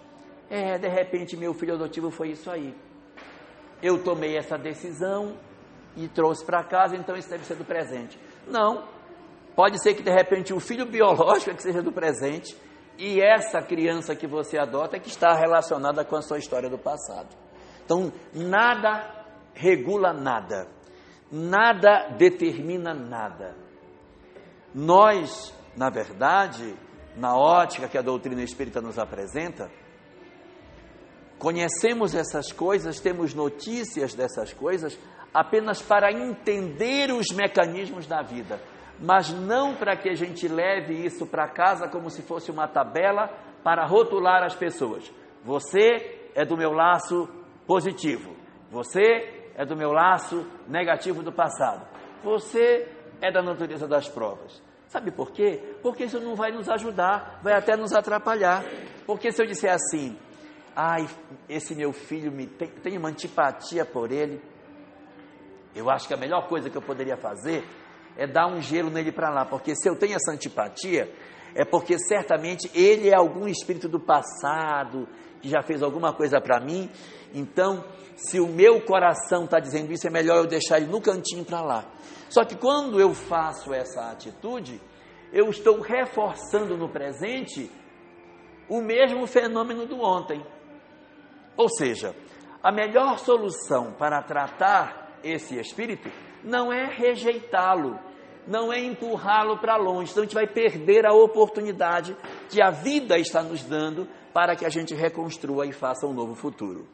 É, 0.49 0.77
de 0.77 0.87
repente 0.87 1.35
meu 1.35 1.53
filho 1.53 1.75
adotivo 1.75 2.11
foi 2.11 2.31
isso 2.31 2.49
aí. 2.49 2.75
Eu 3.81 4.03
tomei 4.03 4.37
essa 4.37 4.57
decisão, 4.57 5.37
e 5.95 6.07
trouxe 6.07 6.43
para 6.45 6.63
casa, 6.63 6.95
então 6.95 7.15
isso 7.15 7.29
deve 7.29 7.45
ser 7.45 7.55
do 7.55 7.65
presente. 7.65 8.19
Não. 8.47 8.83
Pode 9.55 9.81
ser 9.81 9.93
que 9.93 10.01
de 10.01 10.11
repente 10.11 10.53
o 10.53 10.59
filho 10.59 10.85
biológico 10.85 11.51
é 11.51 11.53
que 11.53 11.61
seja 11.61 11.81
do 11.81 11.91
presente 11.91 12.57
e 12.97 13.21
essa 13.21 13.61
criança 13.61 14.15
que 14.15 14.27
você 14.27 14.57
adota 14.57 14.97
é 14.97 14.99
que 14.99 15.09
está 15.09 15.33
relacionada 15.33 16.03
com 16.03 16.15
a 16.15 16.21
sua 16.21 16.39
história 16.39 16.69
do 16.69 16.77
passado. 16.77 17.29
Então, 17.85 18.11
nada 18.33 19.25
regula 19.53 20.13
nada. 20.13 20.67
Nada 21.33 22.09
determina 22.15 22.93
nada. 22.93 23.55
Nós, 24.73 25.51
na 25.75 25.89
verdade, 25.89 26.75
na 27.17 27.35
ótica 27.35 27.87
que 27.87 27.97
a 27.97 28.03
doutrina 28.03 28.43
espírita 28.43 28.79
nos 28.79 28.99
apresenta, 28.99 29.71
conhecemos 31.39 32.13
essas 32.13 32.51
coisas, 32.51 32.99
temos 32.99 33.33
notícias 33.33 34.13
dessas 34.13 34.53
coisas 34.53 34.97
apenas 35.33 35.81
para 35.81 36.11
entender 36.11 37.11
os 37.11 37.25
mecanismos 37.35 38.05
da 38.05 38.21
vida, 38.21 38.61
mas 38.99 39.31
não 39.31 39.75
para 39.75 39.97
que 39.97 40.09
a 40.09 40.15
gente 40.15 40.47
leve 40.47 40.93
isso 41.03 41.25
para 41.25 41.49
casa 41.49 41.89
como 41.89 42.11
se 42.11 42.21
fosse 42.21 42.51
uma 42.51 42.67
tabela 42.67 43.27
para 43.63 43.87
rotular 43.87 44.43
as 44.43 44.53
pessoas. 44.53 45.11
Você 45.43 46.29
é 46.35 46.45
do 46.45 46.55
meu 46.55 46.71
laço 46.71 47.27
positivo, 47.65 48.35
você 48.69 49.42
é 49.55 49.65
do 49.65 49.75
meu 49.75 49.91
laço 49.91 50.45
negativo 50.67 51.21
do 51.21 51.31
passado, 51.31 51.85
você 52.23 52.87
é 53.21 53.31
da 53.31 53.41
natureza 53.41 53.87
das 53.87 54.09
provas. 54.09 54.61
Sabe 54.87 55.11
por 55.11 55.31
quê? 55.31 55.59
Porque 55.81 56.03
isso 56.03 56.19
não 56.19 56.35
vai 56.35 56.51
nos 56.51 56.69
ajudar, 56.69 57.39
vai 57.41 57.53
até 57.53 57.75
nos 57.75 57.93
atrapalhar. 57.93 58.63
Porque 59.07 59.31
se 59.31 59.41
eu 59.41 59.47
disser 59.47 59.73
assim, 59.73 60.15
ai, 60.75 61.07
esse 61.49 61.73
meu 61.73 61.91
filho 61.91 62.31
me 62.31 62.45
tem, 62.45 62.69
tem 62.69 62.97
uma 62.97 63.09
antipatia 63.09 63.85
por 63.85 64.11
ele, 64.11 64.39
eu 65.75 65.89
acho 65.89 66.07
que 66.07 66.13
a 66.13 66.17
melhor 66.17 66.47
coisa 66.47 66.69
que 66.69 66.77
eu 66.77 66.81
poderia 66.81 67.17
fazer 67.17 67.63
é 68.15 68.27
dar 68.27 68.47
um 68.47 68.61
gelo 68.61 68.91
nele 68.91 69.11
para 69.11 69.31
lá, 69.31 69.45
porque 69.45 69.75
se 69.75 69.89
eu 69.89 69.97
tenho 69.97 70.15
essa 70.15 70.31
antipatia, 70.31 71.11
é 71.55 71.65
porque 71.65 71.97
certamente 71.97 72.69
ele 72.75 73.09
é 73.09 73.15
algum 73.15 73.47
espírito 73.47 73.87
do 73.87 73.99
passado 73.99 75.07
que 75.41 75.49
já 75.49 75.61
fez 75.61 75.81
alguma 75.83 76.13
coisa 76.13 76.39
para 76.39 76.59
mim. 76.59 76.89
Então, 77.33 77.83
se 78.15 78.39
o 78.39 78.47
meu 78.47 78.81
coração 78.81 79.45
está 79.45 79.59
dizendo 79.59 79.91
isso, 79.91 80.07
é 80.07 80.09
melhor 80.09 80.37
eu 80.37 80.47
deixar 80.47 80.77
ele 80.77 80.91
no 80.91 81.01
cantinho 81.01 81.43
para 81.43 81.61
lá. 81.61 81.85
Só 82.29 82.43
que 82.45 82.55
quando 82.55 82.99
eu 82.99 83.13
faço 83.13 83.73
essa 83.73 84.11
atitude, 84.11 84.79
eu 85.31 85.49
estou 85.49 85.81
reforçando 85.81 86.77
no 86.77 86.89
presente 86.89 87.69
o 88.69 88.81
mesmo 88.81 89.25
fenômeno 89.25 89.85
do 89.85 89.99
ontem. 89.99 90.45
Ou 91.57 91.67
seja, 91.69 92.15
a 92.61 92.71
melhor 92.71 93.17
solução 93.19 93.93
para 93.93 94.21
tratar 94.21 95.19
esse 95.23 95.59
espírito 95.59 96.09
não 96.43 96.71
é 96.71 96.85
rejeitá-lo, 96.85 97.99
não 98.47 98.71
é 98.71 98.79
empurrá-lo 98.79 99.57
para 99.57 99.77
longe, 99.77 100.11
então 100.11 100.23
a 100.23 100.25
gente 100.25 100.35
vai 100.35 100.47
perder 100.47 101.05
a 101.05 101.13
oportunidade 101.13 102.15
que 102.49 102.61
a 102.61 102.69
vida 102.69 103.17
está 103.17 103.41
nos 103.41 103.63
dando 103.63 104.07
para 104.33 104.55
que 104.55 104.65
a 104.65 104.69
gente 104.69 104.93
reconstrua 104.93 105.65
e 105.65 105.71
faça 105.71 106.05
um 106.05 106.13
novo 106.13 106.35
futuro. 106.35 106.87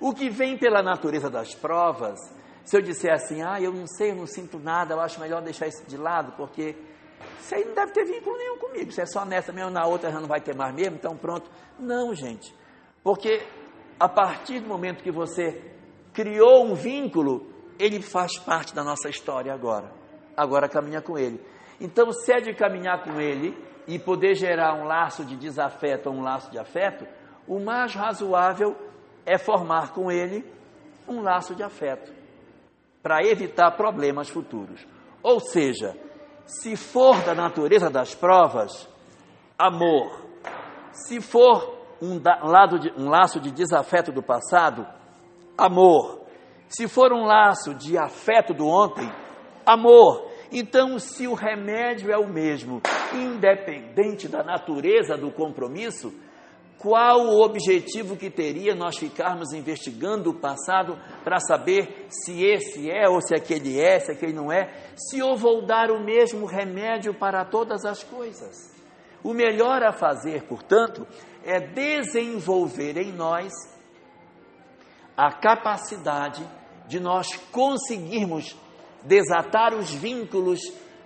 O 0.00 0.12
que 0.12 0.30
vem 0.30 0.56
pela 0.56 0.82
natureza 0.82 1.28
das 1.28 1.54
provas, 1.54 2.18
se 2.64 2.76
eu 2.76 2.82
disser 2.82 3.12
assim, 3.12 3.42
ah, 3.42 3.60
eu 3.60 3.72
não 3.72 3.86
sei, 3.86 4.10
eu 4.10 4.16
não 4.16 4.26
sinto 4.26 4.58
nada, 4.58 4.94
eu 4.94 5.00
acho 5.00 5.20
melhor 5.20 5.42
deixar 5.42 5.66
isso 5.66 5.84
de 5.86 5.96
lado, 5.96 6.32
porque 6.36 6.76
isso 7.40 7.54
aí 7.54 7.64
não 7.64 7.74
deve 7.74 7.92
ter 7.92 8.04
vínculo 8.04 8.36
nenhum 8.36 8.58
comigo, 8.58 8.92
se 8.92 9.00
é 9.00 9.06
só 9.06 9.24
nessa 9.24 9.52
mesmo, 9.52 9.70
na 9.70 9.86
outra 9.86 10.10
já 10.10 10.20
não 10.20 10.28
vai 10.28 10.40
ter 10.40 10.54
mais 10.54 10.74
mesmo, 10.74 10.96
então 10.96 11.16
pronto. 11.16 11.50
Não, 11.78 12.14
gente, 12.14 12.54
porque 13.02 13.42
a 13.98 14.08
partir 14.08 14.60
do 14.60 14.68
momento 14.68 15.02
que 15.02 15.10
você 15.10 15.60
criou 16.12 16.64
um 16.64 16.74
vínculo, 16.74 17.52
ele 17.78 18.00
faz 18.00 18.38
parte 18.38 18.74
da 18.74 18.84
nossa 18.84 19.08
história 19.08 19.52
agora. 19.52 19.90
Agora 20.36 20.68
caminha 20.68 21.00
com 21.00 21.18
ele. 21.18 21.40
Então, 21.80 22.12
se 22.12 22.32
é 22.32 22.40
de 22.40 22.54
caminhar 22.54 23.02
com 23.02 23.20
ele 23.20 23.56
e 23.86 23.98
poder 23.98 24.34
gerar 24.34 24.74
um 24.74 24.84
laço 24.84 25.24
de 25.24 25.36
desafeto 25.36 26.08
ou 26.08 26.16
um 26.16 26.20
laço 26.20 26.50
de 26.50 26.58
afeto, 26.58 27.06
o 27.46 27.58
mais 27.58 27.94
razoável 27.94 28.76
é 29.28 29.36
formar 29.36 29.92
com 29.92 30.10
ele 30.10 30.44
um 31.06 31.20
laço 31.20 31.54
de 31.54 31.62
afeto, 31.62 32.12
para 33.02 33.22
evitar 33.22 33.70
problemas 33.72 34.28
futuros. 34.28 34.86
Ou 35.22 35.38
seja, 35.38 35.94
se 36.46 36.76
for 36.76 37.22
da 37.22 37.34
natureza 37.34 37.90
das 37.90 38.14
provas, 38.14 38.88
amor. 39.58 40.26
Se 40.92 41.20
for 41.20 41.78
um, 42.00 42.20
lado 42.42 42.78
de, 42.78 42.90
um 42.96 43.08
laço 43.08 43.38
de 43.38 43.50
desafeto 43.50 44.10
do 44.10 44.22
passado, 44.22 44.86
amor. 45.56 46.22
Se 46.68 46.88
for 46.88 47.12
um 47.12 47.24
laço 47.24 47.74
de 47.74 47.98
afeto 47.98 48.54
do 48.54 48.66
ontem, 48.66 49.10
amor. 49.64 50.26
Então, 50.50 50.98
se 50.98 51.26
o 51.26 51.34
remédio 51.34 52.10
é 52.10 52.16
o 52.16 52.26
mesmo, 52.26 52.80
independente 53.14 54.26
da 54.26 54.42
natureza 54.42 55.16
do 55.16 55.30
compromisso, 55.30 56.12
qual 56.78 57.26
o 57.26 57.42
objetivo 57.42 58.16
que 58.16 58.30
teria 58.30 58.74
nós 58.74 58.96
ficarmos 58.96 59.52
investigando 59.52 60.30
o 60.30 60.34
passado 60.34 60.96
para 61.24 61.40
saber 61.40 62.06
se 62.08 62.44
esse 62.44 62.88
é 62.88 63.08
ou 63.08 63.20
se 63.20 63.34
aquele 63.34 63.80
é, 63.80 63.98
se 63.98 64.12
aquele 64.12 64.32
não 64.32 64.52
é, 64.52 64.72
se 64.96 65.18
eu 65.18 65.36
vou 65.36 65.66
dar 65.66 65.90
o 65.90 66.02
mesmo 66.02 66.46
remédio 66.46 67.12
para 67.12 67.44
todas 67.44 67.84
as 67.84 68.04
coisas? 68.04 68.76
O 69.24 69.34
melhor 69.34 69.82
a 69.82 69.92
fazer, 69.92 70.44
portanto, 70.44 71.04
é 71.44 71.58
desenvolver 71.58 72.96
em 72.96 73.12
nós 73.12 73.52
a 75.16 75.32
capacidade 75.32 76.46
de 76.86 77.00
nós 77.00 77.34
conseguirmos 77.50 78.56
desatar 79.02 79.74
os 79.74 79.92
vínculos 79.92 80.60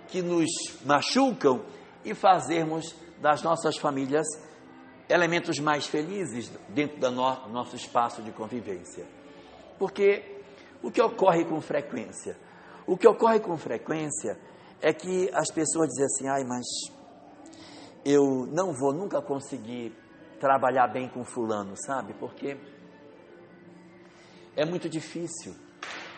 que 0.07 0.21
nos 0.21 0.47
machucam 0.85 1.63
e 2.05 2.13
fazermos 2.13 2.95
das 3.19 3.41
nossas 3.41 3.77
famílias 3.77 4.27
elementos 5.09 5.59
mais 5.59 5.85
felizes 5.85 6.51
dentro 6.69 6.99
do 6.99 7.11
no, 7.11 7.49
nosso 7.49 7.75
espaço 7.75 8.21
de 8.21 8.31
convivência. 8.31 9.05
Porque 9.77 10.41
o 10.81 10.91
que 10.91 11.01
ocorre 11.01 11.45
com 11.45 11.59
frequência? 11.61 12.37
O 12.85 12.97
que 12.97 13.07
ocorre 13.07 13.39
com 13.39 13.57
frequência 13.57 14.37
é 14.81 14.93
que 14.93 15.29
as 15.33 15.51
pessoas 15.51 15.89
dizem 15.89 16.05
assim: 16.05 16.27
ai, 16.27 16.43
mas 16.43 16.65
eu 18.05 18.45
não 18.47 18.73
vou 18.73 18.93
nunca 18.93 19.21
conseguir 19.21 19.95
trabalhar 20.39 20.87
bem 20.87 21.07
com 21.07 21.23
Fulano, 21.23 21.75
sabe? 21.77 22.13
Porque 22.13 22.57
é 24.55 24.65
muito 24.65 24.89
difícil. 24.89 25.55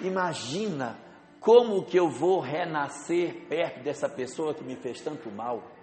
Imagina 0.02 0.98
como 1.40 1.86
que 1.86 1.98
eu 1.98 2.10
vou 2.10 2.40
renascer 2.40 3.46
perto 3.48 3.84
dessa 3.84 4.10
pessoa 4.10 4.54
que 4.54 4.64
me 4.64 4.76
fez 4.76 5.00
tanto 5.00 5.30
mal 5.32 5.75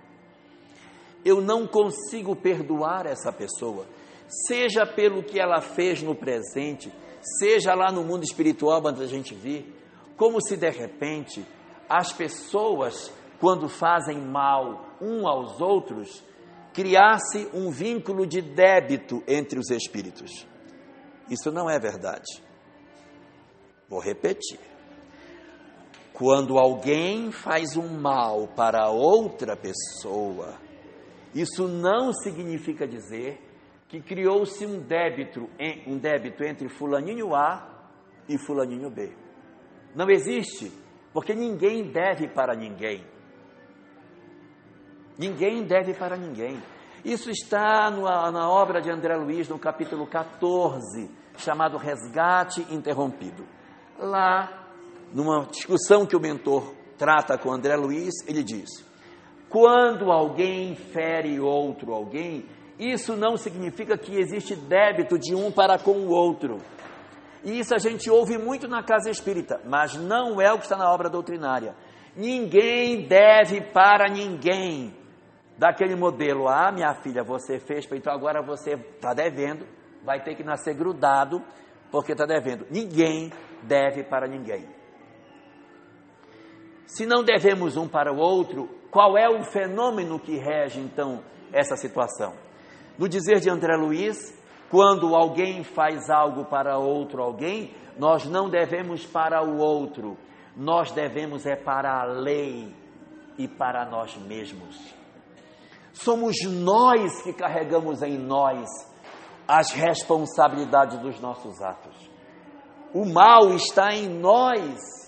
eu 1.25 1.41
não 1.41 1.67
consigo 1.67 2.35
perdoar 2.35 3.07
essa 3.07 3.33
pessoa, 3.33 3.87
seja 4.47 4.87
pelo 4.87 5.23
que 5.23 5.39
ela 5.39 5.61
fez 5.61 6.03
no 6.03 6.15
presente, 6.15 6.93
seja 7.39 7.75
lá 7.75 7.93
no 7.93 8.03
mundo 8.03 8.25
espiritual 8.25 8.83
onde 8.85 9.03
a 9.03 9.07
gente 9.07 9.35
vir, 9.35 9.75
como 10.17 10.41
se 10.41 10.57
de 10.57 10.71
repente 10.71 11.47
as 11.89 12.13
pessoas, 12.13 13.13
quando 13.41 13.69
fazem 13.69 14.19
mal 14.19 14.97
um 15.01 15.27
aos 15.27 15.61
outros, 15.61 16.23
criasse 16.73 17.49
um 17.53 17.71
vínculo 17.71 18.27
de 18.27 18.41
débito 18.41 19.23
entre 19.29 19.59
os 19.59 19.71
espíritos. 19.71 20.47
Isso 21.31 21.53
não 21.53 21.69
é 21.69 21.79
verdade. 21.79 22.43
Vou 23.89 24.01
repetir. 24.01 24.59
Quando 26.13 26.59
alguém 26.59 27.31
faz 27.31 27.77
um 27.77 27.89
mal 27.89 28.49
para 28.49 28.91
outra 28.91 29.57
pessoa, 29.57 30.55
isso 31.35 31.67
não 31.67 32.13
significa 32.13 32.87
dizer 32.87 33.41
que 33.89 34.01
criou-se 34.01 34.65
um 34.65 34.81
débito, 34.81 35.49
um 35.87 35.99
débito 35.99 36.45
entre 36.45 36.69
fulaninho 36.69 37.35
A 37.35 37.69
e 38.29 38.39
fulaninho 38.39 38.91
B. 38.91 39.13
Não 39.95 40.09
existe, 40.11 40.73
porque 41.13 41.35
ninguém 41.35 41.91
deve 41.91 42.29
para 42.29 42.55
ninguém. 42.55 43.05
Ninguém 45.19 45.63
deve 45.65 45.95
para 45.95 46.17
ninguém. 46.17 46.59
Isso 47.05 47.31
está 47.31 47.91
na 47.91 48.49
obra 48.49 48.81
de 48.81 48.91
André 48.91 49.17
Luiz, 49.17 49.49
no 49.49 49.59
capítulo 49.59 50.07
14, 50.07 51.11
chamado 51.37 51.77
Resgate 51.77 52.67
Interrompido. 52.71 53.47
Lá, 53.99 54.69
numa 55.13 55.47
discussão 55.47 56.07
que 56.07 56.17
o 56.17 56.21
mentor 56.21 56.75
trata 56.97 57.37
com 57.37 57.53
André 57.53 57.77
Luiz, 57.77 58.15
ele 58.27 58.43
diz: 58.43 58.71
quando 59.53 60.11
alguém 60.11 60.75
fere 60.75 61.39
outro 61.39 61.93
alguém, 61.93 62.47
isso 62.79 63.15
não 63.15 63.37
significa 63.37 63.99
que 63.99 64.19
existe 64.19 64.57
débito 64.57 65.19
de 65.19 65.35
um 65.35 65.53
para 65.53 65.79
com 65.79 65.93
o 65.93 66.09
outro. 66.09 66.57
E 67.45 67.59
isso 67.59 67.75
a 67.75 67.79
gente 67.79 68.09
ouve 68.09 68.39
muito 68.39 68.67
na 68.67 68.83
casa 68.83 69.11
espírita, 69.11 69.61
mas 69.67 69.95
não 69.95 70.41
é 70.41 70.51
o 70.51 70.57
que 70.57 70.65
está 70.65 70.77
na 70.79 70.91
obra 70.91 71.11
doutrinária. 71.11 71.75
Ninguém 72.17 73.07
deve 73.07 73.61
para 73.61 74.09
ninguém. 74.09 74.97
Daquele 75.59 75.95
modelo, 75.95 76.49
ah, 76.49 76.73
minha 76.73 76.95
filha, 76.95 77.23
você 77.23 77.61
fez, 77.61 77.87
então 77.93 78.13
agora 78.13 78.43
você 78.43 78.73
está 78.73 79.13
devendo, 79.13 79.67
vai 80.03 80.23
ter 80.25 80.35
que 80.35 80.43
nascer 80.43 80.75
grudado, 80.75 81.43
porque 81.91 82.13
está 82.13 82.25
devendo. 82.25 82.67
Ninguém 82.71 83.31
deve 83.63 84.03
para 84.03 84.27
ninguém. 84.27 84.67
Se 86.87 87.05
não 87.05 87.23
devemos 87.23 87.77
um 87.77 87.87
para 87.87 88.11
o 88.13 88.17
outro, 88.17 88.82
qual 88.93 89.19
é 89.19 89.29
o 89.29 89.43
fenômeno 89.43 90.21
que 90.21 90.37
rege 90.37 90.79
então 90.79 91.25
essa 91.53 91.75
situação? 91.77 92.35
No 92.97 93.09
dizer 93.09 93.41
de 93.41 93.51
André 93.51 93.75
Luiz, 93.75 94.41
Quando 94.73 95.15
alguém 95.15 95.63
faz 95.63 96.09
algo 96.09 96.47
para 96.47 96.79
outro 96.79 97.23
alguém, 97.23 97.75
nós 97.99 98.25
não 98.25 98.49
devemos 98.49 99.05
para 99.05 99.45
o 99.45 99.59
outro, 99.59 100.17
nós 100.57 100.91
devemos 100.93 101.45
é 101.45 101.55
para 101.55 102.01
a 102.01 102.05
lei 102.07 102.75
e 103.37 103.47
para 103.47 103.85
nós 103.85 104.17
mesmos. 104.17 104.95
Somos 105.93 106.37
nós 106.47 107.21
que 107.23 107.35
carregamos 107.35 108.03
em 108.03 108.17
nós 108.17 108.67
as 109.47 109.73
responsabilidades 109.73 110.99
dos 111.01 111.21
nossos 111.21 111.61
atos. 111.61 112.11
O 112.95 113.05
mal 113.05 113.51
está 113.55 113.93
em 113.93 114.09
nós 114.09 115.02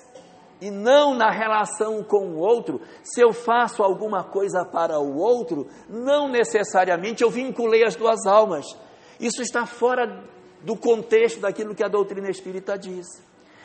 e 0.64 0.70
não 0.70 1.14
na 1.14 1.30
relação 1.30 2.02
com 2.02 2.28
o 2.28 2.38
outro. 2.38 2.80
Se 3.02 3.20
eu 3.20 3.34
faço 3.34 3.82
alguma 3.82 4.24
coisa 4.24 4.64
para 4.64 4.98
o 4.98 5.18
outro, 5.18 5.68
não 5.90 6.26
necessariamente 6.26 7.22
eu 7.22 7.28
vinculei 7.28 7.84
as 7.84 7.94
duas 7.94 8.24
almas. 8.26 8.64
Isso 9.20 9.42
está 9.42 9.66
fora 9.66 10.24
do 10.62 10.74
contexto 10.74 11.38
daquilo 11.38 11.74
que 11.74 11.84
a 11.84 11.88
doutrina 11.88 12.30
espírita 12.30 12.78
diz. 12.78 13.04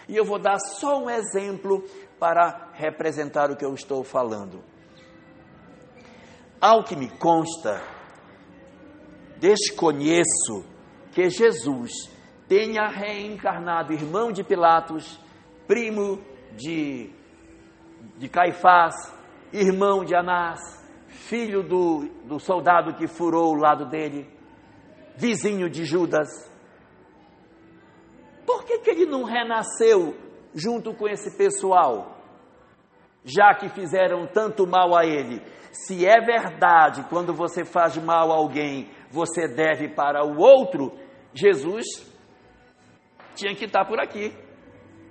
E 0.10 0.18
eu 0.18 0.26
vou 0.26 0.38
dar 0.38 0.60
só 0.60 1.02
um 1.02 1.10
exemplo 1.10 1.86
para 2.20 2.70
representar 2.74 3.50
o 3.50 3.56
que 3.56 3.64
eu 3.64 3.74
estou 3.74 4.04
falando. 4.04 4.62
Ao 6.60 6.84
que 6.84 6.98
me 6.98 7.10
consta, 7.18 7.82
desconheço 9.38 10.66
que 11.14 11.30
Jesus 11.30 11.92
tenha 12.50 12.90
reencarnado 12.90 13.94
irmão 13.94 14.34
de 14.34 14.44
Pilatos, 14.44 15.18
primo 15.66 16.20
de, 16.56 17.12
de 18.18 18.30
Caifás, 18.30 18.96
irmão 19.52 20.04
de 20.04 20.16
Anás, 20.16 20.60
filho 21.08 21.64
do, 21.64 22.08
do 22.26 22.40
soldado 22.40 22.96
que 22.96 23.08
furou 23.08 23.54
o 23.54 23.60
lado 23.60 23.86
dele, 23.86 24.30
vizinho 25.16 25.70
de 25.70 25.86
Judas. 25.86 26.28
Por 28.46 28.64
que, 28.64 28.80
que 28.80 28.90
ele 28.92 29.06
não 29.06 29.24
renasceu 29.24 30.16
junto 30.54 30.94
com 30.96 31.08
esse 31.08 31.38
pessoal? 31.38 32.18
Já 33.24 33.54
que 33.54 33.70
fizeram 33.70 34.26
tanto 34.28 34.66
mal 34.66 34.98
a 34.98 35.06
ele. 35.06 35.42
Se 35.72 36.06
é 36.06 36.20
verdade, 36.20 37.06
quando 37.10 37.34
você 37.34 37.64
faz 37.64 37.96
mal 37.98 38.32
a 38.32 38.36
alguém, 38.36 38.90
você 39.12 39.48
deve 39.48 39.90
para 39.90 40.26
o 40.26 40.40
outro, 40.40 40.98
Jesus 41.34 41.86
tinha 43.36 43.56
que 43.56 43.66
estar 43.66 43.86
por 43.86 44.00
aqui, 44.00 44.34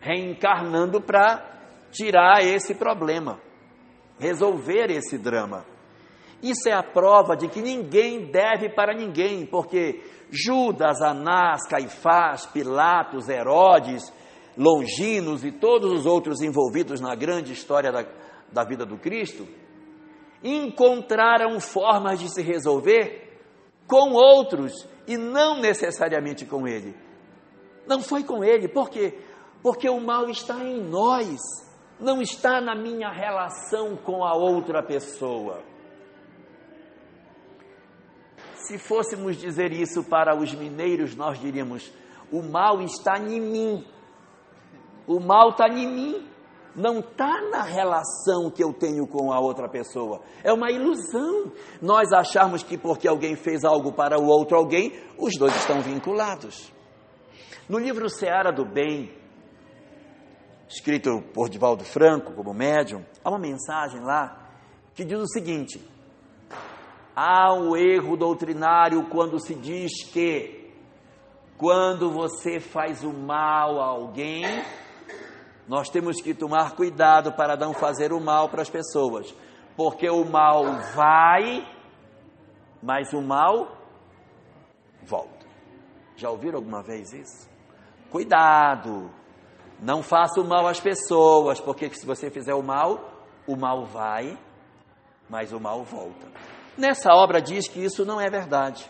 reencarnando 0.00 1.00
para 1.00 1.44
tirar 1.90 2.42
esse 2.44 2.74
problema, 2.74 3.40
resolver 4.18 4.90
esse 4.90 5.18
drama. 5.18 5.64
Isso 6.42 6.68
é 6.68 6.72
a 6.72 6.82
prova 6.82 7.36
de 7.36 7.48
que 7.48 7.60
ninguém 7.60 8.30
deve 8.30 8.68
para 8.68 8.94
ninguém, 8.94 9.44
porque 9.44 10.02
Judas, 10.30 11.00
Anás, 11.02 11.66
Caifás, 11.68 12.46
Pilatos, 12.46 13.28
Herodes, 13.28 14.12
Longinos 14.56 15.44
e 15.44 15.52
todos 15.52 15.92
os 15.92 16.04
outros 16.04 16.40
envolvidos 16.40 17.00
na 17.00 17.14
grande 17.14 17.52
história 17.52 17.92
da, 17.92 18.04
da 18.52 18.64
vida 18.64 18.84
do 18.84 18.98
Cristo, 18.98 19.46
encontraram 20.42 21.60
formas 21.60 22.18
de 22.18 22.28
se 22.28 22.42
resolver 22.42 23.40
com 23.86 24.12
outros 24.12 24.88
e 25.06 25.16
não 25.16 25.60
necessariamente 25.60 26.44
com 26.44 26.66
ele. 26.66 26.94
Não 27.86 28.00
foi 28.00 28.22
com 28.22 28.44
ele, 28.44 28.68
por 28.68 28.90
quê? 28.90 29.18
Porque 29.62 29.88
o 29.88 30.00
mal 30.00 30.28
está 30.28 30.64
em 30.64 30.82
nós, 30.82 31.38
não 31.98 32.20
está 32.22 32.60
na 32.60 32.74
minha 32.74 33.10
relação 33.10 33.96
com 33.96 34.24
a 34.24 34.34
outra 34.34 34.82
pessoa. 34.82 35.62
Se 38.54 38.78
fôssemos 38.78 39.36
dizer 39.36 39.72
isso 39.72 40.04
para 40.04 40.36
os 40.36 40.54
mineiros, 40.54 41.16
nós 41.16 41.40
diríamos: 41.40 41.92
o 42.30 42.42
mal 42.42 42.80
está 42.82 43.18
em 43.18 43.40
mim. 43.40 43.86
O 45.06 45.18
mal 45.20 45.50
está 45.50 45.68
em 45.68 45.86
mim 45.86 46.28
não 46.78 47.00
está 47.00 47.40
na 47.50 47.62
relação 47.62 48.50
que 48.50 48.62
eu 48.62 48.72
tenho 48.72 49.06
com 49.06 49.32
a 49.32 49.40
outra 49.40 49.68
pessoa. 49.68 50.20
É 50.44 50.52
uma 50.52 50.70
ilusão 50.70 51.50
nós 51.82 52.12
acharmos 52.12 52.62
que 52.62 52.78
porque 52.78 53.08
alguém 53.08 53.34
fez 53.34 53.64
algo 53.64 53.92
para 53.92 54.18
o 54.18 54.26
outro 54.26 54.56
alguém, 54.56 54.92
os 55.18 55.36
dois 55.36 55.54
estão 55.56 55.80
vinculados. 55.80 56.72
No 57.68 57.78
livro 57.78 58.08
Seara 58.08 58.52
do 58.52 58.64
Bem, 58.64 59.12
escrito 60.68 61.22
por 61.32 61.48
Divaldo 61.48 61.84
Franco 61.84 62.32
como 62.32 62.52
médium, 62.52 63.04
há 63.24 63.30
uma 63.30 63.38
mensagem 63.38 64.00
lá 64.00 64.50
que 64.94 65.04
diz 65.04 65.18
o 65.18 65.28
seguinte: 65.28 65.80
há 67.16 67.52
um 67.54 67.76
erro 67.76 68.16
doutrinário 68.16 69.08
quando 69.08 69.40
se 69.40 69.54
diz 69.54 70.04
que 70.12 70.72
quando 71.56 72.10
você 72.10 72.60
faz 72.60 73.02
o 73.02 73.12
mal 73.12 73.80
a 73.80 73.86
alguém, 73.86 74.44
nós 75.66 75.88
temos 75.90 76.20
que 76.20 76.32
tomar 76.32 76.76
cuidado 76.76 77.32
para 77.32 77.56
não 77.56 77.74
fazer 77.74 78.12
o 78.12 78.20
mal 78.20 78.48
para 78.48 78.62
as 78.62 78.70
pessoas, 78.70 79.34
porque 79.76 80.08
o 80.08 80.24
mal 80.24 80.64
vai, 80.94 81.66
mas 82.82 83.12
o 83.12 83.20
mal 83.20 83.76
volta. 85.02 85.46
Já 86.16 86.30
ouviram 86.30 86.58
alguma 86.58 86.82
vez 86.82 87.12
isso? 87.12 87.48
Cuidado, 88.10 89.10
não 89.80 90.02
faça 90.02 90.40
o 90.40 90.44
mal 90.44 90.66
às 90.66 90.80
pessoas, 90.80 91.60
porque 91.60 91.88
se 91.90 92.04
você 92.04 92.30
fizer 92.30 92.54
o 92.54 92.62
mal, 92.62 93.10
o 93.46 93.56
mal 93.56 93.84
vai, 93.84 94.36
mas 95.28 95.52
o 95.52 95.60
mal 95.60 95.84
volta. 95.84 96.26
Nessa 96.76 97.12
obra 97.12 97.40
diz 97.40 97.68
que 97.68 97.82
isso 97.82 98.04
não 98.04 98.20
é 98.20 98.28
verdade. 98.28 98.88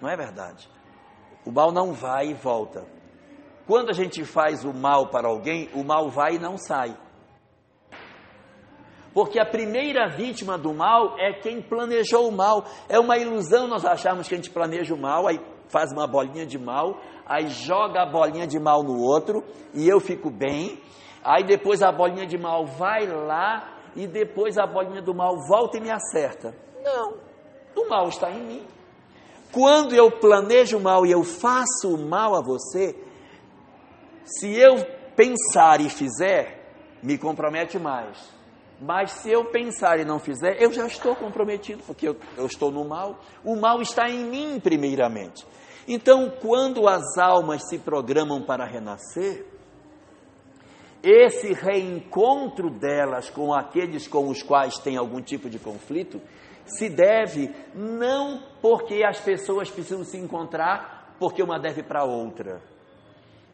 Não 0.00 0.08
é 0.08 0.16
verdade. 0.16 0.68
O 1.44 1.50
mal 1.50 1.72
não 1.72 1.92
vai 1.92 2.28
e 2.28 2.34
volta. 2.34 2.86
Quando 3.66 3.90
a 3.90 3.92
gente 3.92 4.24
faz 4.24 4.64
o 4.64 4.72
mal 4.72 5.08
para 5.08 5.28
alguém, 5.28 5.68
o 5.74 5.84
mal 5.84 6.08
vai 6.10 6.34
e 6.34 6.38
não 6.38 6.56
sai. 6.56 6.96
Porque 9.12 9.40
a 9.40 9.44
primeira 9.44 10.08
vítima 10.08 10.56
do 10.56 10.72
mal 10.72 11.18
é 11.18 11.32
quem 11.32 11.60
planejou 11.60 12.28
o 12.28 12.32
mal. 12.32 12.64
É 12.88 12.98
uma 12.98 13.18
ilusão 13.18 13.66
nós 13.66 13.84
acharmos 13.84 14.28
que 14.28 14.34
a 14.34 14.36
gente 14.36 14.50
planeja 14.50 14.94
o 14.94 14.98
mal, 14.98 15.26
aí 15.26 15.38
faz 15.70 15.92
uma 15.92 16.06
bolinha 16.06 16.44
de 16.44 16.58
mal, 16.58 17.00
aí 17.26 17.48
joga 17.48 18.02
a 18.02 18.06
bolinha 18.06 18.46
de 18.46 18.58
mal 18.58 18.82
no 18.82 19.00
outro 19.00 19.42
e 19.72 19.88
eu 19.88 20.00
fico 20.00 20.30
bem. 20.30 20.80
Aí 21.24 21.44
depois 21.44 21.82
a 21.82 21.92
bolinha 21.92 22.26
de 22.26 22.36
mal 22.36 22.66
vai 22.66 23.06
lá 23.06 23.78
e 23.96 24.06
depois 24.06 24.58
a 24.58 24.66
bolinha 24.66 25.00
do 25.00 25.14
mal 25.14 25.36
volta 25.48 25.78
e 25.78 25.80
me 25.80 25.90
acerta. 25.90 26.54
Não, 26.82 27.14
o 27.76 27.88
mal 27.88 28.08
está 28.08 28.30
em 28.30 28.42
mim. 28.42 28.66
Quando 29.52 29.94
eu 29.94 30.10
planejo 30.10 30.78
o 30.78 30.80
mal 30.80 31.04
e 31.04 31.10
eu 31.10 31.24
faço 31.24 31.94
o 31.94 31.98
mal 31.98 32.36
a 32.36 32.40
você, 32.40 32.96
se 34.24 34.56
eu 34.56 34.76
pensar 35.16 35.80
e 35.80 35.88
fizer, 35.88 36.60
me 37.02 37.18
compromete 37.18 37.78
mais. 37.78 38.16
Mas 38.80 39.10
se 39.10 39.30
eu 39.30 39.44
pensar 39.44 40.00
e 40.00 40.04
não 40.04 40.18
fizer, 40.18 40.62
eu 40.62 40.72
já 40.72 40.86
estou 40.86 41.14
comprometido, 41.14 41.82
porque 41.86 42.08
eu, 42.08 42.16
eu, 42.38 42.46
estou 42.46 42.70
no 42.70 42.82
mal. 42.88 43.20
O 43.44 43.54
mal 43.54 43.82
está 43.82 44.08
em 44.08 44.24
mim, 44.24 44.58
primeiramente. 44.58 45.46
Então, 45.92 46.30
quando 46.40 46.86
as 46.86 47.18
almas 47.18 47.68
se 47.68 47.76
programam 47.76 48.40
para 48.42 48.64
renascer, 48.64 49.44
esse 51.02 51.52
reencontro 51.52 52.70
delas 52.70 53.28
com 53.28 53.52
aqueles 53.52 54.06
com 54.06 54.28
os 54.28 54.40
quais 54.40 54.78
tem 54.78 54.96
algum 54.96 55.20
tipo 55.20 55.50
de 55.50 55.58
conflito 55.58 56.22
se 56.64 56.88
deve 56.88 57.52
não 57.74 58.40
porque 58.62 59.02
as 59.02 59.18
pessoas 59.18 59.68
precisam 59.68 60.04
se 60.04 60.16
encontrar, 60.16 61.16
porque 61.18 61.42
uma 61.42 61.58
deve 61.58 61.82
para 61.82 62.02
a 62.02 62.04
outra 62.04 62.62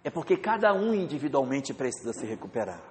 é 0.05 0.11
porque 0.11 0.37
cada 0.37 0.75
um 0.75 0.93
individualmente 0.93 1.73
precisa 1.73 2.13
se 2.13 2.27
recuperar. 2.27 2.83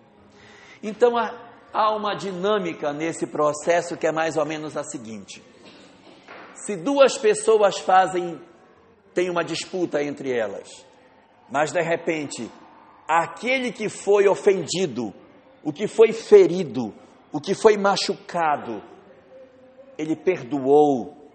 Então 0.81 1.15
há, 1.17 1.95
uma 1.95 2.15
dinâmica 2.15 2.91
nesse 2.91 3.27
processo 3.27 3.95
que 3.95 4.07
é 4.07 4.11
mais 4.11 4.37
ou 4.37 4.45
menos 4.45 4.75
a 4.75 4.83
seguinte: 4.83 5.43
se 6.55 6.75
duas 6.75 7.15
pessoas 7.15 7.77
fazem, 7.77 8.41
tem 9.15 9.31
uma 9.31 9.43
disputa 9.43 10.03
entre 10.03 10.31
elas, 10.31 10.85
mas 11.49 11.71
de 11.71 11.81
repente 11.81 12.51
aquele 13.07 13.71
que 13.71 13.89
foi 13.89 14.27
ofendido, 14.27 15.11
o 15.63 15.73
que 15.73 15.87
foi 15.87 16.13
ferido, 16.13 16.93
o 17.31 17.41
que 17.41 17.55
foi 17.55 17.77
machucado, 17.77 18.83
ele 19.97 20.15
perdoou 20.15 21.31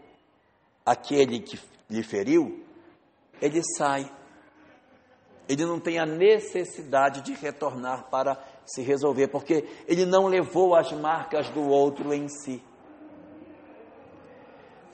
aquele 0.87 1.41
que 1.41 1.59
lhe 1.89 2.05
feriu, 2.05 2.64
ele 3.41 3.62
sai 3.76 4.09
ele 5.51 5.66
não 5.66 5.81
tem 5.81 5.99
a 5.99 6.07
necessidade 6.07 7.22
de 7.22 7.33
retornar 7.35 8.09
para 8.09 8.39
se 8.64 8.83
resolver, 8.83 9.26
porque 9.26 9.64
ele 9.89 10.07
não 10.07 10.28
levou 10.28 10.76
as 10.76 10.93
marcas 10.93 11.51
do 11.51 11.62
outro 11.62 12.14
em 12.14 12.28
si. 12.28 12.62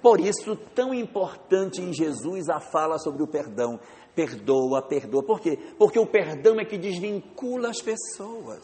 Por 0.07 0.21
isso, 0.21 0.55
tão 0.73 0.95
importante 0.95 1.83
em 1.83 1.93
Jesus 1.93 2.49
a 2.49 2.61
fala 2.61 2.97
sobre 2.97 3.25
o 3.25 3.27
perdão. 3.27 3.77
Perdoa, 4.15 4.81
perdoa. 4.81 5.21
Por 5.25 5.41
quê? 5.41 5.59
Porque 5.77 5.99
o 5.99 6.07
perdão 6.07 6.61
é 6.61 6.65
que 6.65 6.79
desvincula 6.79 7.71
as 7.71 7.83
pessoas. 7.83 8.61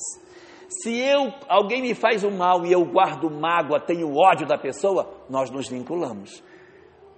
Se 0.68 0.96
eu, 0.96 1.32
alguém 1.48 1.82
me 1.82 1.96
faz 1.96 2.22
o 2.22 2.30
mal 2.30 2.64
e 2.64 2.70
eu 2.70 2.84
guardo 2.84 3.28
mágoa, 3.28 3.80
tenho 3.80 4.14
ódio 4.14 4.46
da 4.46 4.56
pessoa, 4.56 5.12
nós 5.28 5.50
nos 5.50 5.68
vinculamos. 5.68 6.44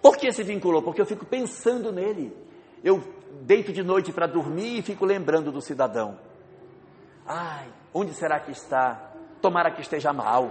Por 0.01 0.17
que 0.17 0.33
se 0.33 0.43
vinculou? 0.43 0.81
Porque 0.81 1.03
eu 1.03 1.07
fico 1.07 1.27
pensando 1.27 1.93
nele. 1.93 2.35
Eu 2.83 3.03
deito 3.43 3.75
de 3.75 3.83
noite 3.83 4.11
para 4.11 4.27
dormir 4.27 4.79
e 4.79 4.83
fico 4.83 5.05
lembrando 5.05 5.53
do 5.53 5.61
cidadão. 5.61 6.19
Ai, 7.27 7.71
onde 7.93 8.15
será 8.15 8.41
que 8.41 8.53
está? 8.53 9.13
Tomara 9.43 9.71
que 9.71 9.83
esteja 9.83 10.15
mal. 10.15 10.51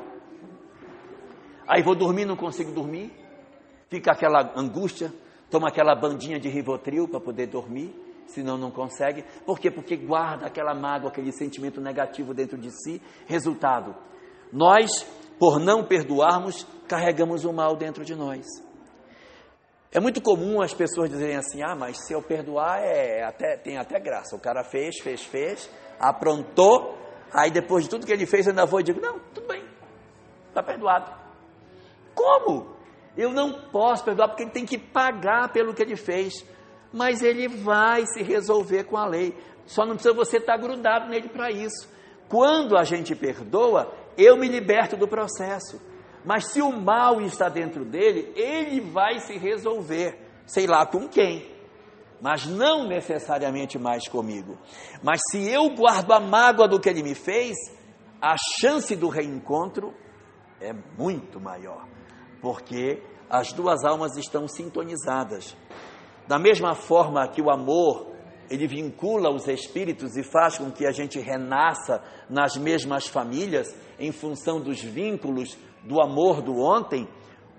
Aí 1.68 1.82
vou 1.82 1.96
dormir, 1.96 2.26
não 2.26 2.36
consigo 2.36 2.72
dormir. 2.72 3.23
Fica 3.94 4.12
aquela 4.12 4.52
angústia, 4.56 5.14
toma 5.52 5.68
aquela 5.68 5.94
bandinha 5.94 6.40
de 6.40 6.50
Rivotril 6.50 7.08
para 7.08 7.20
poder 7.20 7.46
dormir, 7.46 7.94
senão 8.26 8.58
não 8.58 8.72
consegue. 8.72 9.24
Por 9.46 9.60
quê? 9.60 9.70
Porque 9.70 9.96
guarda 9.96 10.48
aquela 10.48 10.74
mágoa, 10.74 11.12
aquele 11.12 11.32
sentimento 11.32 11.80
negativo 11.80 12.34
dentro 12.34 12.58
de 12.58 12.72
si. 12.72 13.00
Resultado, 13.28 13.96
nós, 14.52 14.90
por 15.38 15.60
não 15.60 15.86
perdoarmos, 15.86 16.66
carregamos 16.88 17.46
o 17.46 17.54
mal 17.54 17.76
dentro 17.76 18.04
de 18.04 18.16
nós. 18.16 18.48
É 19.92 20.00
muito 20.00 20.20
comum 20.24 20.60
as 20.60 20.74
pessoas 20.74 21.12
dizerem 21.12 21.36
assim: 21.36 21.62
ah, 21.62 21.76
mas 21.76 22.04
se 22.04 22.14
eu 22.14 22.22
perdoar, 22.24 22.80
é 22.80 23.24
até, 23.24 23.58
tem 23.58 23.78
até 23.78 24.00
graça. 24.00 24.36
O 24.36 24.40
cara 24.40 24.64
fez, 24.64 24.98
fez, 25.04 25.24
fez, 25.24 25.70
aprontou, 26.00 26.98
aí 27.32 27.52
depois 27.52 27.84
de 27.84 27.92
tudo 27.92 28.08
que 28.08 28.12
ele 28.12 28.26
fez, 28.26 28.48
eu 28.48 28.54
ainda 28.54 28.66
vou 28.66 28.80
e 28.80 28.84
digo: 28.84 29.00
não, 29.00 29.20
tudo 29.36 29.48
bem, 29.48 29.64
está 30.50 30.64
perdoado. 30.64 31.14
Como? 32.16 32.74
Eu 33.16 33.32
não 33.32 33.54
posso 33.70 34.04
perdoar 34.04 34.30
porque 34.30 34.44
ele 34.44 34.52
tem 34.52 34.66
que 34.66 34.78
pagar 34.78 35.52
pelo 35.52 35.74
que 35.74 35.82
ele 35.82 35.96
fez. 35.96 36.46
Mas 36.92 37.22
ele 37.22 37.48
vai 37.48 38.06
se 38.06 38.22
resolver 38.22 38.84
com 38.86 38.98
a 38.98 39.06
lei. 39.06 39.36
Só 39.66 39.86
não 39.86 39.96
precisa 39.96 40.14
você 40.14 40.38
estar 40.38 40.58
grudado 40.58 41.10
nele 41.10 41.30
para 41.30 41.52
isso. 41.52 41.90
Quando 42.28 42.78
a 42.78 42.84
gente 42.84 43.16
perdoa, 43.16 43.94
eu 44.18 44.38
me 44.38 44.48
liberto 44.48 44.96
do 44.96 45.08
processo. 45.08 45.82
Mas 46.26 46.52
se 46.52 46.62
o 46.62 46.72
mal 46.72 47.22
está 47.22 47.50
dentro 47.50 47.84
dele, 47.84 48.32
ele 48.36 48.80
vai 48.80 49.20
se 49.20 49.38
resolver, 49.38 50.18
sei 50.46 50.66
lá 50.66 50.86
com 50.86 51.08
quem, 51.08 51.52
mas 52.22 52.46
não 52.46 52.88
necessariamente 52.88 53.78
mais 53.78 54.08
comigo. 54.08 54.58
Mas 55.04 55.20
se 55.30 55.50
eu 55.50 55.70
guardo 55.72 56.14
a 56.14 56.22
mágoa 56.22 56.68
do 56.68 56.80
que 56.80 56.88
ele 56.88 57.04
me 57.04 57.14
fez, 57.14 57.58
a 58.22 58.36
chance 58.62 58.96
do 58.96 59.10
reencontro 59.10 59.94
é 60.62 60.72
muito 60.98 61.42
maior, 61.42 61.86
porque 62.44 63.02
as 63.30 63.54
duas 63.54 63.86
almas 63.86 64.18
estão 64.18 64.50
sintonizadas. 64.50 65.56
Da 66.28 66.38
mesma 66.38 66.76
forma 66.76 67.26
que 67.30 67.42
o 67.42 67.50
amor, 67.50 68.12
ele 68.50 68.68
vincula 68.68 69.34
os 69.34 69.48
espíritos 69.48 70.18
e 70.18 70.24
faz 70.24 70.58
com 70.58 70.70
que 70.70 70.86
a 70.86 70.92
gente 70.92 71.18
renasça 71.20 72.04
nas 72.30 72.58
mesmas 72.58 73.08
famílias 73.08 73.74
em 73.98 74.12
função 74.12 74.60
dos 74.60 74.82
vínculos 74.82 75.58
do 75.86 76.02
amor 76.02 76.42
do 76.42 76.60
ontem, 76.60 77.08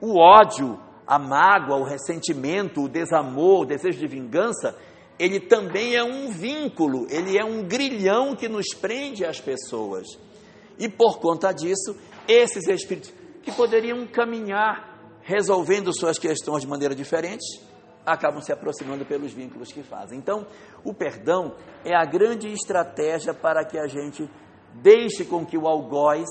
o 0.02 0.18
ódio, 0.18 0.78
a 1.06 1.18
mágoa, 1.18 1.78
o 1.78 1.84
ressentimento, 1.84 2.82
o 2.82 2.88
desamor, 2.88 3.62
o 3.62 3.66
desejo 3.66 3.98
de 3.98 4.06
vingança, 4.06 4.76
ele 5.18 5.40
também 5.40 5.96
é 5.96 6.04
um 6.04 6.28
vínculo, 6.28 7.06
ele 7.08 7.38
é 7.38 7.44
um 7.44 7.62
grilhão 7.62 8.36
que 8.36 8.48
nos 8.50 8.66
prende 8.78 9.24
às 9.24 9.40
pessoas. 9.40 10.06
E 10.78 10.90
por 10.90 11.20
conta 11.20 11.52
disso, 11.52 11.96
esses 12.28 12.68
espíritos 12.68 13.23
que 13.44 13.52
poderiam 13.52 14.06
caminhar 14.06 14.94
resolvendo 15.22 15.92
suas 15.92 16.18
questões 16.18 16.62
de 16.62 16.68
maneira 16.68 16.94
diferente, 16.94 17.60
acabam 18.04 18.42
se 18.42 18.52
aproximando 18.52 19.04
pelos 19.04 19.32
vínculos 19.32 19.72
que 19.72 19.82
fazem. 19.82 20.18
Então, 20.18 20.46
o 20.84 20.92
perdão 20.92 21.54
é 21.84 21.94
a 21.94 22.04
grande 22.04 22.52
estratégia 22.52 23.32
para 23.32 23.64
que 23.64 23.78
a 23.78 23.86
gente 23.86 24.28
deixe 24.74 25.24
com 25.24 25.44
que 25.44 25.56
o 25.56 25.66
algoz 25.66 26.28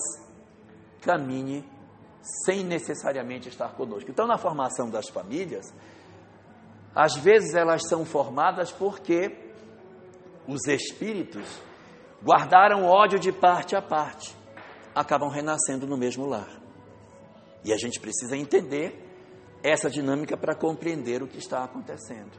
caminhe 1.01 1.65
sem 2.45 2.63
necessariamente 2.63 3.49
estar 3.49 3.73
conosco. 3.73 4.09
Então, 4.09 4.27
na 4.27 4.37
formação 4.37 4.89
das 4.89 5.09
famílias, 5.09 5.73
às 6.95 7.15
vezes 7.15 7.55
elas 7.55 7.87
são 7.87 8.05
formadas 8.05 8.71
porque 8.71 9.35
os 10.47 10.67
espíritos 10.67 11.45
guardaram 12.23 12.85
ódio 12.85 13.19
de 13.19 13.31
parte 13.31 13.75
a 13.75 13.81
parte, 13.81 14.35
acabam 14.93 15.29
renascendo 15.29 15.87
no 15.87 15.97
mesmo 15.97 16.25
lar. 16.27 16.62
E 17.63 17.71
a 17.71 17.77
gente 17.77 17.99
precisa 17.99 18.35
entender 18.35 18.99
essa 19.63 19.89
dinâmica 19.89 20.35
para 20.35 20.55
compreender 20.55 21.23
o 21.23 21.27
que 21.27 21.37
está 21.37 21.63
acontecendo. 21.63 22.31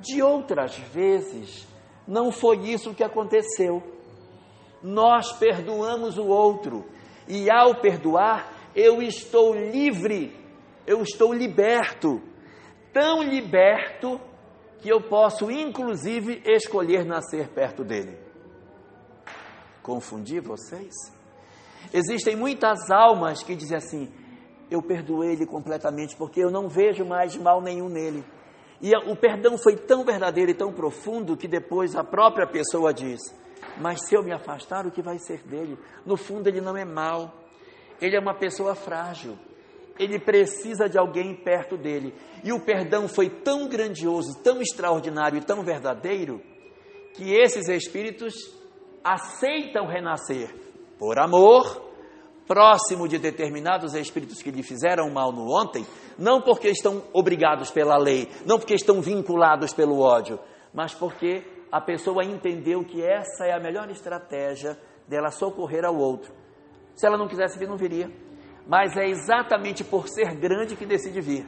De 0.00 0.20
outras 0.22 0.76
vezes, 0.76 1.66
não 2.06 2.32
foi 2.32 2.58
isso 2.68 2.94
que 2.94 3.04
aconteceu. 3.04 3.82
Nós 4.82 5.32
perdoamos 5.32 6.18
o 6.18 6.26
outro, 6.26 6.84
e 7.28 7.50
ao 7.50 7.80
perdoar, 7.80 8.52
eu 8.74 9.00
estou 9.00 9.54
livre, 9.54 10.36
eu 10.86 11.02
estou 11.02 11.32
liberto, 11.32 12.20
tão 12.92 13.22
liberto 13.22 14.20
que 14.80 14.88
eu 14.90 15.00
posso 15.00 15.50
inclusive 15.50 16.42
escolher 16.44 17.06
nascer 17.06 17.48
perto 17.48 17.82
dele. 17.82 18.18
Confundi 19.82 20.40
vocês? 20.40 20.92
Existem 21.92 22.36
muitas 22.36 22.90
almas 22.90 23.42
que 23.42 23.54
dizem 23.54 23.76
assim: 23.76 24.12
eu 24.74 24.82
perdoei 24.82 25.32
ele 25.32 25.46
completamente 25.46 26.16
porque 26.16 26.40
eu 26.40 26.50
não 26.50 26.68
vejo 26.68 27.04
mais 27.04 27.36
mal 27.36 27.60
nenhum 27.60 27.88
nele. 27.88 28.24
E 28.80 28.90
o 29.10 29.16
perdão 29.16 29.56
foi 29.56 29.76
tão 29.76 30.04
verdadeiro 30.04 30.50
e 30.50 30.54
tão 30.54 30.72
profundo 30.72 31.36
que 31.36 31.48
depois 31.48 31.96
a 31.96 32.04
própria 32.04 32.46
pessoa 32.46 32.92
diz: 32.92 33.20
Mas 33.80 34.06
se 34.06 34.14
eu 34.14 34.22
me 34.22 34.32
afastar, 34.32 34.86
o 34.86 34.90
que 34.90 35.00
vai 35.00 35.18
ser 35.18 35.42
dele? 35.42 35.78
No 36.04 36.16
fundo, 36.16 36.48
ele 36.48 36.60
não 36.60 36.76
é 36.76 36.84
mal. 36.84 37.32
Ele 38.00 38.16
é 38.16 38.20
uma 38.20 38.34
pessoa 38.34 38.74
frágil. 38.74 39.38
Ele 39.98 40.18
precisa 40.18 40.88
de 40.88 40.98
alguém 40.98 41.34
perto 41.34 41.76
dele. 41.76 42.12
E 42.42 42.52
o 42.52 42.60
perdão 42.60 43.08
foi 43.08 43.30
tão 43.30 43.68
grandioso, 43.68 44.42
tão 44.42 44.60
extraordinário 44.60 45.38
e 45.38 45.44
tão 45.44 45.62
verdadeiro 45.62 46.42
que 47.14 47.32
esses 47.32 47.68
espíritos 47.68 48.34
aceitam 49.04 49.86
renascer 49.86 50.52
por 50.98 51.18
amor, 51.18 51.93
próximo 52.46 53.08
de 53.08 53.18
determinados 53.18 53.94
espíritos 53.94 54.42
que 54.42 54.50
lhe 54.50 54.62
fizeram 54.62 55.10
mal 55.10 55.32
no 55.32 55.50
ontem, 55.50 55.86
não 56.18 56.40
porque 56.40 56.68
estão 56.68 57.02
obrigados 57.12 57.70
pela 57.70 57.96
lei, 57.96 58.28
não 58.46 58.58
porque 58.58 58.74
estão 58.74 59.00
vinculados 59.00 59.72
pelo 59.72 60.00
ódio, 60.00 60.38
mas 60.72 60.94
porque 60.94 61.42
a 61.72 61.80
pessoa 61.80 62.24
entendeu 62.24 62.84
que 62.84 63.02
essa 63.02 63.46
é 63.46 63.52
a 63.52 63.60
melhor 63.60 63.90
estratégia 63.90 64.78
dela 65.08 65.30
socorrer 65.30 65.84
ao 65.84 65.96
outro. 65.96 66.32
Se 66.94 67.06
ela 67.06 67.18
não 67.18 67.26
quisesse 67.26 67.58
vir, 67.58 67.68
não 67.68 67.76
viria. 67.76 68.10
Mas 68.66 68.96
é 68.96 69.06
exatamente 69.06 69.82
por 69.82 70.08
ser 70.08 70.34
grande 70.36 70.76
que 70.76 70.86
decide 70.86 71.20
vir. 71.20 71.46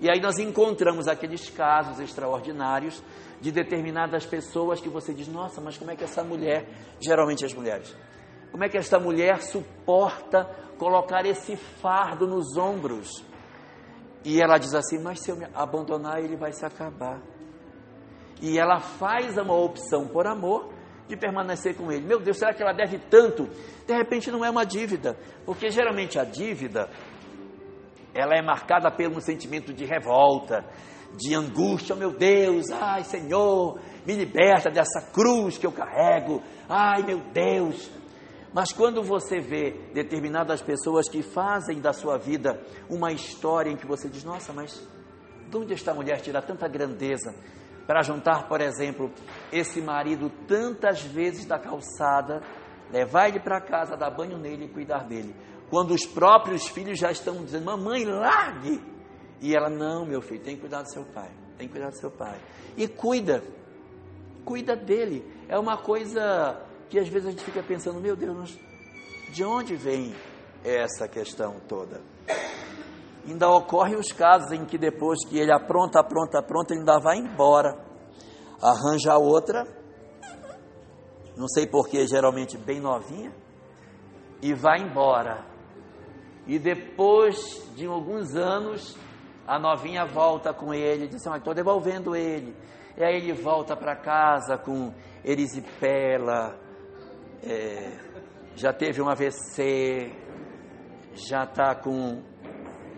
E 0.00 0.10
aí 0.10 0.20
nós 0.20 0.38
encontramos 0.38 1.06
aqueles 1.06 1.48
casos 1.50 2.00
extraordinários 2.00 3.02
de 3.40 3.52
determinadas 3.52 4.26
pessoas 4.26 4.80
que 4.80 4.88
você 4.88 5.12
diz: 5.14 5.28
nossa, 5.28 5.60
mas 5.60 5.78
como 5.78 5.90
é 5.90 5.96
que 5.96 6.04
essa 6.04 6.24
mulher, 6.24 6.66
geralmente 7.00 7.44
as 7.44 7.54
mulheres, 7.54 7.94
como 8.54 8.62
é 8.62 8.68
que 8.68 8.78
esta 8.78 9.00
mulher 9.00 9.42
suporta 9.42 10.44
colocar 10.78 11.26
esse 11.26 11.56
fardo 11.56 12.24
nos 12.24 12.56
ombros? 12.56 13.24
E 14.24 14.40
ela 14.40 14.58
diz 14.58 14.72
assim: 14.74 15.02
mas 15.02 15.18
se 15.18 15.28
eu 15.28 15.36
me 15.36 15.44
abandonar, 15.52 16.22
ele 16.22 16.36
vai 16.36 16.52
se 16.52 16.64
acabar. 16.64 17.20
E 18.40 18.56
ela 18.56 18.78
faz 18.78 19.36
uma 19.36 19.56
opção 19.56 20.06
por 20.06 20.24
amor 20.28 20.72
de 21.08 21.16
permanecer 21.16 21.76
com 21.76 21.90
ele. 21.90 22.06
Meu 22.06 22.20
Deus, 22.20 22.38
será 22.38 22.54
que 22.54 22.62
ela 22.62 22.72
deve 22.72 22.96
tanto? 23.10 23.48
De 23.84 23.92
repente 23.92 24.30
não 24.30 24.44
é 24.44 24.50
uma 24.50 24.64
dívida, 24.64 25.18
porque 25.44 25.68
geralmente 25.68 26.16
a 26.16 26.22
dívida 26.22 26.88
ela 28.14 28.36
é 28.36 28.40
marcada 28.40 28.88
pelo 28.88 29.20
sentimento 29.20 29.74
de 29.74 29.84
revolta, 29.84 30.64
de 31.16 31.34
angústia, 31.34 31.96
meu 31.96 32.12
Deus, 32.12 32.70
ai 32.70 33.02
Senhor, 33.02 33.80
me 34.06 34.14
liberta 34.14 34.70
dessa 34.70 35.10
cruz 35.12 35.58
que 35.58 35.66
eu 35.66 35.72
carrego, 35.72 36.40
ai 36.68 37.02
meu 37.02 37.18
Deus. 37.18 38.03
Mas 38.54 38.72
quando 38.72 39.02
você 39.02 39.40
vê 39.40 39.72
determinadas 39.92 40.62
pessoas 40.62 41.08
que 41.08 41.22
fazem 41.22 41.80
da 41.80 41.92
sua 41.92 42.16
vida 42.16 42.62
uma 42.88 43.12
história 43.12 43.70
em 43.70 43.76
que 43.76 43.86
você 43.86 44.08
diz, 44.08 44.24
nossa, 44.24 44.52
mas 44.52 44.80
de 45.50 45.56
onde 45.56 45.74
esta 45.74 45.92
mulher 45.92 46.20
tira 46.20 46.40
tanta 46.40 46.68
grandeza? 46.68 47.34
para 47.86 48.02
juntar, 48.02 48.48
por 48.48 48.60
exemplo, 48.60 49.10
esse 49.52 49.80
marido 49.80 50.30
tantas 50.48 51.02
vezes 51.02 51.44
da 51.44 51.58
calçada, 51.58 52.42
levar 52.90 53.28
ele 53.28 53.40
para 53.40 53.60
casa, 53.60 53.96
dar 53.96 54.10
banho 54.10 54.38
nele 54.38 54.66
e 54.66 54.68
cuidar 54.68 55.04
dele. 55.04 55.34
Quando 55.70 55.92
os 55.92 56.06
próprios 56.06 56.66
filhos 56.68 56.98
já 56.98 57.10
estão 57.10 57.44
dizendo, 57.44 57.64
mamãe, 57.64 58.04
largue! 58.04 58.80
E 59.40 59.54
ela, 59.54 59.68
não, 59.68 60.06
meu 60.06 60.22
filho, 60.22 60.42
tem 60.42 60.54
que 60.54 60.62
cuidar 60.62 60.82
do 60.82 60.90
seu 60.90 61.04
pai, 61.04 61.30
tem 61.58 61.66
que 61.66 61.72
cuidar 61.72 61.90
do 61.90 61.98
seu 61.98 62.10
pai. 62.10 62.38
E 62.76 62.88
cuida, 62.88 63.42
cuida 64.44 64.74
dele. 64.74 65.24
É 65.48 65.58
uma 65.58 65.76
coisa 65.76 66.62
que 66.94 67.00
às 67.00 67.08
vezes 67.08 67.26
a 67.26 67.30
gente 67.32 67.42
fica 67.42 67.60
pensando, 67.60 68.00
meu 68.00 68.14
Deus, 68.14 68.56
de 69.32 69.42
onde 69.42 69.74
vem 69.74 70.14
essa 70.62 71.08
questão 71.08 71.56
toda? 71.66 72.00
ainda 73.26 73.48
ocorrem 73.50 73.96
os 73.96 74.12
casos 74.12 74.52
em 74.52 74.64
que 74.64 74.78
depois 74.78 75.18
que 75.26 75.36
ele 75.36 75.52
apronta, 75.52 75.98
apronta, 75.98 76.38
apronta, 76.38 76.72
ele 76.72 76.82
ainda 76.82 77.00
vai 77.00 77.16
embora, 77.16 77.76
arranja 78.62 79.16
outra, 79.16 79.66
não 81.36 81.48
sei 81.48 81.66
porquê, 81.66 82.06
geralmente 82.06 82.56
bem 82.56 82.78
novinha, 82.78 83.34
e 84.40 84.54
vai 84.54 84.78
embora. 84.78 85.44
E 86.46 86.60
depois 86.60 87.60
de 87.74 87.86
alguns 87.86 88.36
anos, 88.36 88.96
A 89.46 89.58
novinha 89.58 90.06
volta 90.06 90.54
com 90.54 90.72
ele, 90.72 91.06
diz 91.06 91.26
assim, 91.26 91.36
estou 91.36 91.52
devolvendo 91.52 92.14
ele. 92.16 92.56
E 92.96 93.04
aí 93.04 93.16
ele 93.16 93.32
volta 93.34 93.76
para 93.76 93.94
casa 93.94 94.56
com 94.56 94.94
erisipela, 95.24 96.63
é, 97.46 97.92
já 98.56 98.72
teve 98.72 99.02
um 99.02 99.08
AVC, 99.08 100.10
já 101.14 101.44
está 101.44 101.74
com 101.74 102.22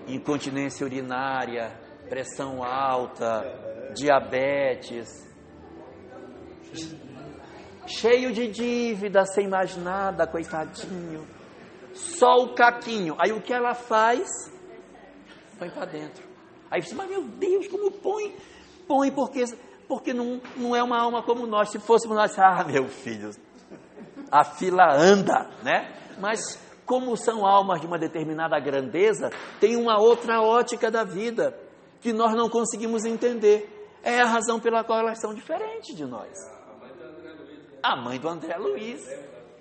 incontinência 0.06 0.84
urinária, 0.84 1.72
pressão 2.08 2.62
alta, 2.62 3.92
diabetes, 3.94 5.08
cheio 7.86 8.32
de 8.32 8.48
dívida, 8.48 9.24
sem 9.24 9.48
mais 9.48 9.76
nada, 9.76 10.26
coitadinho, 10.26 11.26
só 11.92 12.36
o 12.36 12.54
caquinho. 12.54 13.16
Aí 13.18 13.32
o 13.32 13.40
que 13.40 13.52
ela 13.52 13.74
faz? 13.74 14.28
Põe 15.58 15.70
para 15.70 15.86
dentro. 15.86 16.24
Aí 16.70 16.82
você, 16.82 16.94
mas 16.94 17.08
meu 17.08 17.22
Deus, 17.22 17.66
como 17.68 17.90
põe? 17.90 18.36
Põe 18.86 19.10
porque, 19.10 19.44
porque 19.88 20.12
não, 20.12 20.40
não 20.56 20.76
é 20.76 20.82
uma 20.82 21.00
alma 21.00 21.22
como 21.22 21.46
nós. 21.46 21.70
Se 21.70 21.78
fôssemos 21.78 22.16
nós, 22.16 22.38
ah, 22.38 22.64
meu 22.64 22.86
filho, 22.88 23.30
a 24.30 24.44
fila 24.44 24.94
anda, 24.94 25.48
né? 25.62 25.92
Mas 26.18 26.58
como 26.84 27.16
são 27.16 27.44
almas 27.44 27.80
de 27.80 27.86
uma 27.86 27.98
determinada 27.98 28.58
grandeza, 28.60 29.30
tem 29.60 29.76
uma 29.76 29.98
outra 29.98 30.40
ótica 30.40 30.90
da 30.90 31.02
vida 31.02 31.58
que 32.00 32.12
nós 32.12 32.34
não 32.34 32.48
conseguimos 32.48 33.04
entender. 33.04 33.72
É 34.02 34.20
a 34.20 34.26
razão 34.26 34.60
pela 34.60 34.84
qual 34.84 35.00
elas 35.00 35.20
são 35.20 35.34
diferentes 35.34 35.96
de 35.96 36.04
nós. 36.04 36.30
A 37.82 37.96
mãe 37.96 38.18
do 38.20 38.28
André 38.28 38.56
Luiz 38.56 39.04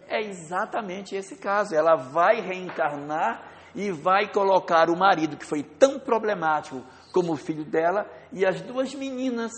é 0.08 0.22
exatamente 0.22 1.16
esse 1.16 1.36
caso. 1.38 1.76
Ela 1.76 1.96
vai 1.96 2.42
reencarnar 2.42 3.52
e 3.74 3.92
vai 3.92 4.32
colocar 4.32 4.90
o 4.90 4.96
marido 4.96 5.36
que 5.36 5.46
foi 5.46 5.64
tão 5.64 6.00
problemático 6.00 6.84
como 7.12 7.34
o 7.34 7.38
filho 7.38 7.66
dela 7.66 8.10
e 8.32 8.46
as 8.46 8.62
duas 8.62 8.94
meninas, 8.94 9.52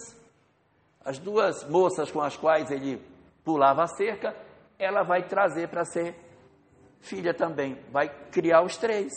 as 1.04 1.20
duas 1.20 1.68
moças 1.70 2.10
com 2.12 2.22
as 2.22 2.38
quais 2.38 2.72
ele 2.72 3.02
pulava 3.44 3.84
a 3.84 3.88
cerca, 3.88 4.36
ela 4.80 5.04
vai 5.04 5.24
trazer 5.24 5.68
para 5.70 5.84
ser 5.84 6.16
filha 7.02 7.34
também, 7.34 7.78
vai 7.92 8.10
criar 8.32 8.64
os 8.64 8.78
três. 8.78 9.12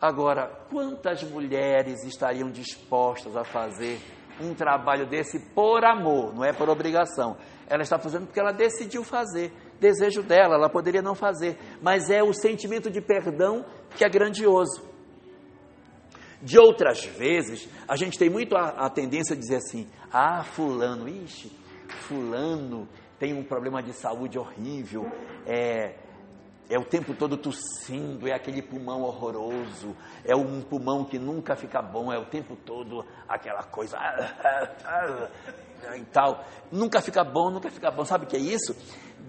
Agora, 0.00 0.46
quantas 0.70 1.22
mulheres 1.24 2.04
estariam 2.04 2.50
dispostas 2.50 3.36
a 3.36 3.44
fazer 3.44 3.98
um 4.40 4.54
trabalho 4.54 5.06
desse 5.06 5.40
por 5.52 5.84
amor, 5.84 6.34
não 6.34 6.44
é 6.44 6.52
por 6.52 6.68
obrigação? 6.68 7.36
Ela 7.66 7.82
está 7.82 7.98
fazendo 7.98 8.26
porque 8.26 8.38
ela 8.38 8.52
decidiu 8.52 9.02
fazer, 9.02 9.52
desejo 9.80 10.22
dela, 10.22 10.54
ela 10.54 10.70
poderia 10.70 11.02
não 11.02 11.14
fazer, 11.14 11.58
mas 11.82 12.10
é 12.10 12.22
o 12.22 12.32
sentimento 12.32 12.90
de 12.90 13.00
perdão 13.00 13.64
que 13.96 14.04
é 14.04 14.08
grandioso. 14.08 14.86
De 16.40 16.56
outras 16.56 17.04
vezes, 17.04 17.68
a 17.88 17.96
gente 17.96 18.16
tem 18.16 18.30
muito 18.30 18.56
a, 18.56 18.68
a 18.68 18.88
tendência 18.90 19.34
de 19.34 19.42
dizer 19.42 19.56
assim: 19.56 19.88
ah, 20.12 20.44
Fulano, 20.44 21.08
ixi, 21.08 21.50
Fulano 22.06 22.88
tem 23.18 23.34
um 23.34 23.42
problema 23.42 23.82
de 23.82 23.92
saúde 23.92 24.38
horrível, 24.38 25.10
é, 25.46 25.96
é 26.70 26.78
o 26.78 26.84
tempo 26.84 27.14
todo 27.14 27.36
tossindo, 27.36 28.28
é 28.28 28.32
aquele 28.32 28.62
pulmão 28.62 29.02
horroroso, 29.02 29.96
é 30.24 30.36
um 30.36 30.60
pulmão 30.60 31.04
que 31.04 31.18
nunca 31.18 31.56
fica 31.56 31.80
bom, 31.80 32.12
é 32.12 32.18
o 32.18 32.26
tempo 32.26 32.54
todo 32.56 33.04
aquela 33.28 33.62
coisa 33.64 33.96
e 35.96 36.04
tal. 36.12 36.44
Nunca 36.70 37.00
fica 37.00 37.24
bom, 37.24 37.50
nunca 37.50 37.70
fica 37.70 37.90
bom. 37.90 38.04
Sabe 38.04 38.24
o 38.24 38.28
que 38.28 38.36
é 38.36 38.40
isso? 38.40 38.76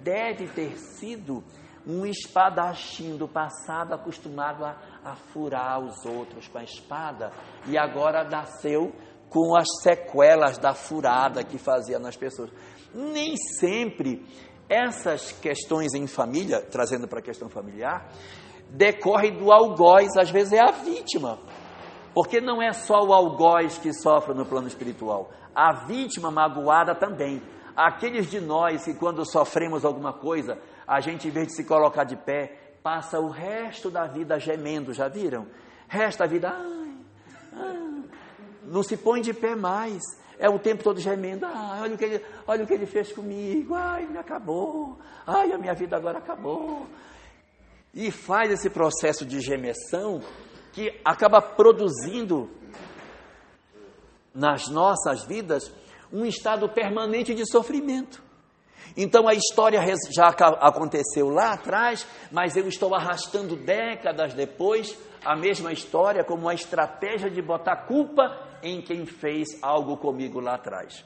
Deve 0.04 0.48
ter 0.48 0.78
sido 0.78 1.44
um 1.88 2.06
espadachim 2.06 3.18
do 3.18 3.28
passado 3.28 3.94
acostumado 3.94 4.66
a, 4.66 4.78
a 5.04 5.16
furar 5.16 5.80
os 5.80 6.06
outros 6.06 6.48
com 6.48 6.58
a 6.58 6.64
espada 6.64 7.32
e 7.68 7.78
agora 7.78 8.24
nasceu 8.24 8.94
com 9.30 9.56
as 9.56 9.68
sequelas 9.82 10.58
da 10.58 10.74
furada 10.74 11.44
que 11.44 11.58
fazia 11.58 12.00
nas 12.00 12.18
pessoas. 12.18 12.52
Nem 12.94 13.36
sempre 13.60 14.26
essas 14.68 15.32
questões 15.32 15.94
em 15.94 16.06
família, 16.06 16.62
trazendo 16.62 17.08
para 17.08 17.20
a 17.20 17.24
questão 17.24 17.50
familiar, 17.50 18.08
decorre 18.70 19.32
do 19.32 19.52
algoz, 19.52 20.16
às 20.18 20.30
vezes 20.30 20.54
é 20.54 20.60
a 20.60 20.72
vítima. 20.72 21.40
Porque 22.14 22.40
não 22.40 22.62
é 22.62 22.72
só 22.72 23.04
o 23.04 23.14
algoz 23.14 23.78
que 23.78 23.94
sofre 23.94 24.34
no 24.34 24.46
plano 24.46 24.68
espiritual, 24.68 25.32
a 25.56 25.86
vítima 25.86 26.32
magoada 26.32 26.96
também. 26.96 27.42
Aqueles 27.76 28.30
de 28.30 28.40
nós 28.40 28.84
que, 28.84 28.94
quando 28.94 29.26
sofremos 29.26 29.86
alguma 29.86 30.14
coisa, 30.14 30.60
a 30.88 31.00
gente, 31.00 31.28
em 31.28 31.32
vez 31.32 31.48
de 31.48 31.56
se 31.56 31.64
colocar 31.64 32.04
de 32.04 32.16
pé, 32.16 32.76
passa 32.84 33.20
o 33.20 33.30
resto 33.30 33.90
da 33.90 34.06
vida 34.06 34.40
gemendo, 34.40 34.94
já 34.94 35.08
viram? 35.08 35.48
Resta 35.88 36.26
a 36.26 36.28
vida, 36.28 36.50
ai, 36.50 36.94
ai, 37.54 38.04
não 38.64 38.84
se 38.84 38.98
põe 38.98 39.22
de 39.22 39.34
pé 39.34 39.56
mais 39.56 40.02
é 40.40 40.50
o 40.50 40.58
tempo 40.58 40.84
todo 40.84 41.00
gemendo, 41.02 41.46
ah, 41.46 41.80
olha 41.82 41.96
o, 41.96 41.98
que 41.98 42.06
ele, 42.06 42.26
olha 42.48 42.64
o 42.64 42.68
que 42.68 42.74
ele 42.74 42.86
fez 42.86 43.12
comigo, 43.12 43.76
ai, 43.76 44.06
me 44.06 44.18
acabou, 44.18 44.98
ai, 45.28 45.52
a 45.52 45.58
minha 45.58 45.74
vida 45.74 45.98
agora 45.98 46.18
acabou. 46.18 46.88
E 47.94 48.10
faz 48.10 48.50
esse 48.50 48.70
processo 48.70 49.26
de 49.26 49.42
gemessão 49.42 50.22
que 50.72 50.98
acaba 51.04 51.42
produzindo 51.42 52.50
nas 54.34 54.70
nossas 54.70 55.26
vidas 55.26 55.72
um 56.12 56.26
estado 56.26 56.70
permanente 56.70 57.36
de 57.36 57.46
sofrimento. 57.46 58.24
Então 58.96 59.28
a 59.28 59.34
história 59.34 59.82
já 60.16 60.28
aconteceu 60.28 61.30
lá 61.30 61.54
atrás, 61.54 62.08
mas 62.32 62.56
eu 62.56 62.68
estou 62.68 62.96
arrastando 62.96 63.56
décadas 63.58 64.34
depois 64.34 64.98
a 65.24 65.36
mesma 65.36 65.74
história 65.74 66.24
como 66.24 66.44
uma 66.44 66.54
estratégia 66.54 67.30
de 67.30 67.42
botar 67.42 67.88
culpa 67.88 68.49
em 68.64 68.82
quem 68.82 69.06
fez 69.06 69.48
algo 69.62 69.98
comigo 69.98 70.40
lá 70.40 70.56
atrás. 70.56 71.06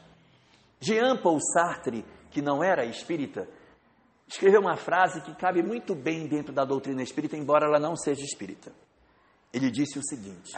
Jean 0.80 1.18
Paul 1.18 1.40
Sartre, 1.40 2.04
que 2.30 2.42
não 2.42 2.64
era 2.64 2.86
espírita, 2.86 3.48
escreveu 4.28 4.62
uma 4.62 4.76
frase 4.76 5.22
que 5.22 5.34
cabe 5.36 5.64
muito 5.64 5.96
bem 5.96 6.28
dentro 6.28 6.54
da 6.54 6.66
doutrina 6.66 7.02
espírita, 7.02 7.38
embora 7.38 7.66
ela 7.66 7.80
não 7.80 7.96
seja 7.96 8.22
espírita. 8.22 8.74
Ele 9.54 9.72
disse 9.72 9.98
o 9.98 10.04
seguinte: 10.04 10.52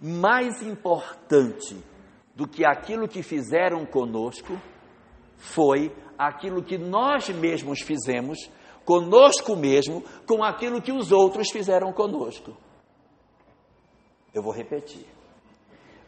mais 0.00 0.60
importante 0.62 1.82
do 2.34 2.46
que 2.46 2.64
aquilo 2.64 3.08
que 3.08 3.22
fizeram 3.22 3.86
conosco 3.86 4.60
foi 5.36 5.94
aquilo 6.18 6.62
que 6.62 6.76
nós 6.76 7.28
mesmos 7.30 7.80
fizemos 7.80 8.50
conosco 8.84 9.56
mesmo 9.56 10.02
com 10.26 10.42
aquilo 10.42 10.82
que 10.82 10.92
os 10.92 11.12
outros 11.12 11.50
fizeram 11.50 11.92
conosco. 11.92 12.56
Eu 14.34 14.42
vou 14.42 14.52
repetir 14.52 15.06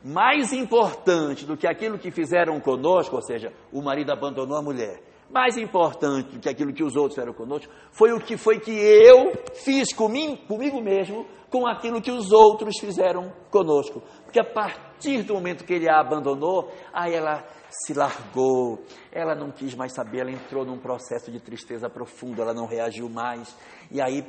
mais 0.04 0.52
importante 0.52 1.44
do 1.44 1.56
que 1.56 1.66
aquilo 1.66 1.98
que 1.98 2.10
fizeram 2.10 2.58
conosco, 2.60 3.16
ou 3.16 3.22
seja, 3.22 3.52
o 3.72 3.82
marido 3.82 4.12
abandonou 4.12 4.56
a 4.56 4.62
mulher, 4.62 5.02
mais 5.30 5.56
importante 5.56 6.34
do 6.34 6.40
que 6.40 6.48
aquilo 6.48 6.72
que 6.72 6.84
os 6.84 6.94
outros 6.94 7.14
fizeram 7.14 7.32
conosco, 7.32 7.72
foi 7.90 8.12
o 8.12 8.20
que 8.20 8.36
foi 8.36 8.60
que 8.60 8.70
eu 8.70 9.32
fiz 9.54 9.92
comigo, 9.94 10.36
comigo 10.46 10.80
mesmo 10.80 11.26
com 11.50 11.66
aquilo 11.66 12.00
que 12.00 12.10
os 12.10 12.32
outros 12.32 12.74
fizeram 12.78 13.32
conosco. 13.50 14.02
Porque 14.24 14.40
a 14.40 14.44
partir 14.44 15.22
do 15.22 15.34
momento 15.34 15.64
que 15.64 15.74
ele 15.74 15.88
a 15.88 16.00
abandonou, 16.00 16.70
aí 16.92 17.14
ela 17.14 17.44
se 17.68 17.94
largou, 17.94 18.82
ela 19.10 19.34
não 19.34 19.50
quis 19.50 19.74
mais 19.74 19.92
saber, 19.92 20.20
ela 20.20 20.30
entrou 20.30 20.64
num 20.64 20.78
processo 20.78 21.30
de 21.30 21.40
tristeza 21.40 21.88
profunda, 21.88 22.42
ela 22.42 22.54
não 22.54 22.66
reagiu 22.66 23.08
mais, 23.08 23.56
e 23.90 24.00
aí, 24.00 24.24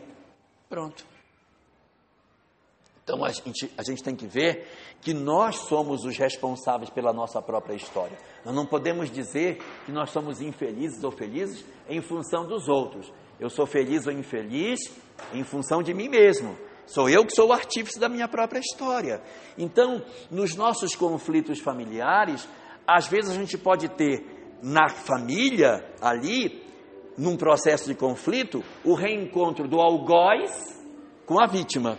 pronto. 0.70 1.12
Então 3.04 3.24
a 3.24 3.30
gente, 3.30 3.70
a 3.78 3.84
gente 3.84 4.01
tem 4.01 4.16
que 4.16 4.26
ver 4.26 4.66
que 5.01 5.14
nós 5.14 5.56
somos 5.68 6.06
os 6.06 6.18
responsáveis 6.18 6.89
pela 6.89 7.12
nossa 7.12 7.41
própria 7.41 7.76
história. 7.76 8.18
Nós 8.45 8.56
não 8.56 8.66
podemos 8.66 9.12
dizer 9.12 9.58
que 9.86 9.91
nós 9.91 10.10
somos 10.10 10.41
infelizes 10.41 11.04
ou 11.04 11.12
felizes 11.12 11.66
em 11.89 12.01
função 12.01 12.47
dos 12.47 12.70
outros. 12.70 13.12
Eu 13.38 13.49
sou 13.49 13.66
feliz 13.66 14.08
ou 14.08 14.14
infeliz 14.14 14.80
em 15.34 15.43
função 15.43 15.84
de 15.84 15.93
mim 15.93 16.08
mesmo. 16.08 16.58
Sou 16.86 17.10
eu 17.10 17.26
que 17.26 17.34
sou 17.34 17.49
o 17.49 17.54
artífice 17.54 17.99
da 17.99 18.08
minha 18.08 18.28
própria 18.28 18.60
história. 18.60 19.22
Então, 19.58 20.01
nos 20.32 20.56
nossos 20.56 20.95
conflitos 20.95 21.60
familiares, 21.60 22.47
às 22.88 23.08
vezes 23.08 23.32
a 23.32 23.34
gente 23.34 23.58
pode 23.58 23.89
ter 23.89 24.26
na 24.62 24.88
família, 24.88 25.86
ali, 26.01 26.64
num 27.18 27.36
processo 27.36 27.86
de 27.86 27.95
conflito, 27.95 28.64
o 28.84 28.93
reencontro 28.93 29.68
do 29.68 29.82
algoz 29.82 30.51
com 31.26 31.41
a 31.41 31.47
vítima 31.47 31.97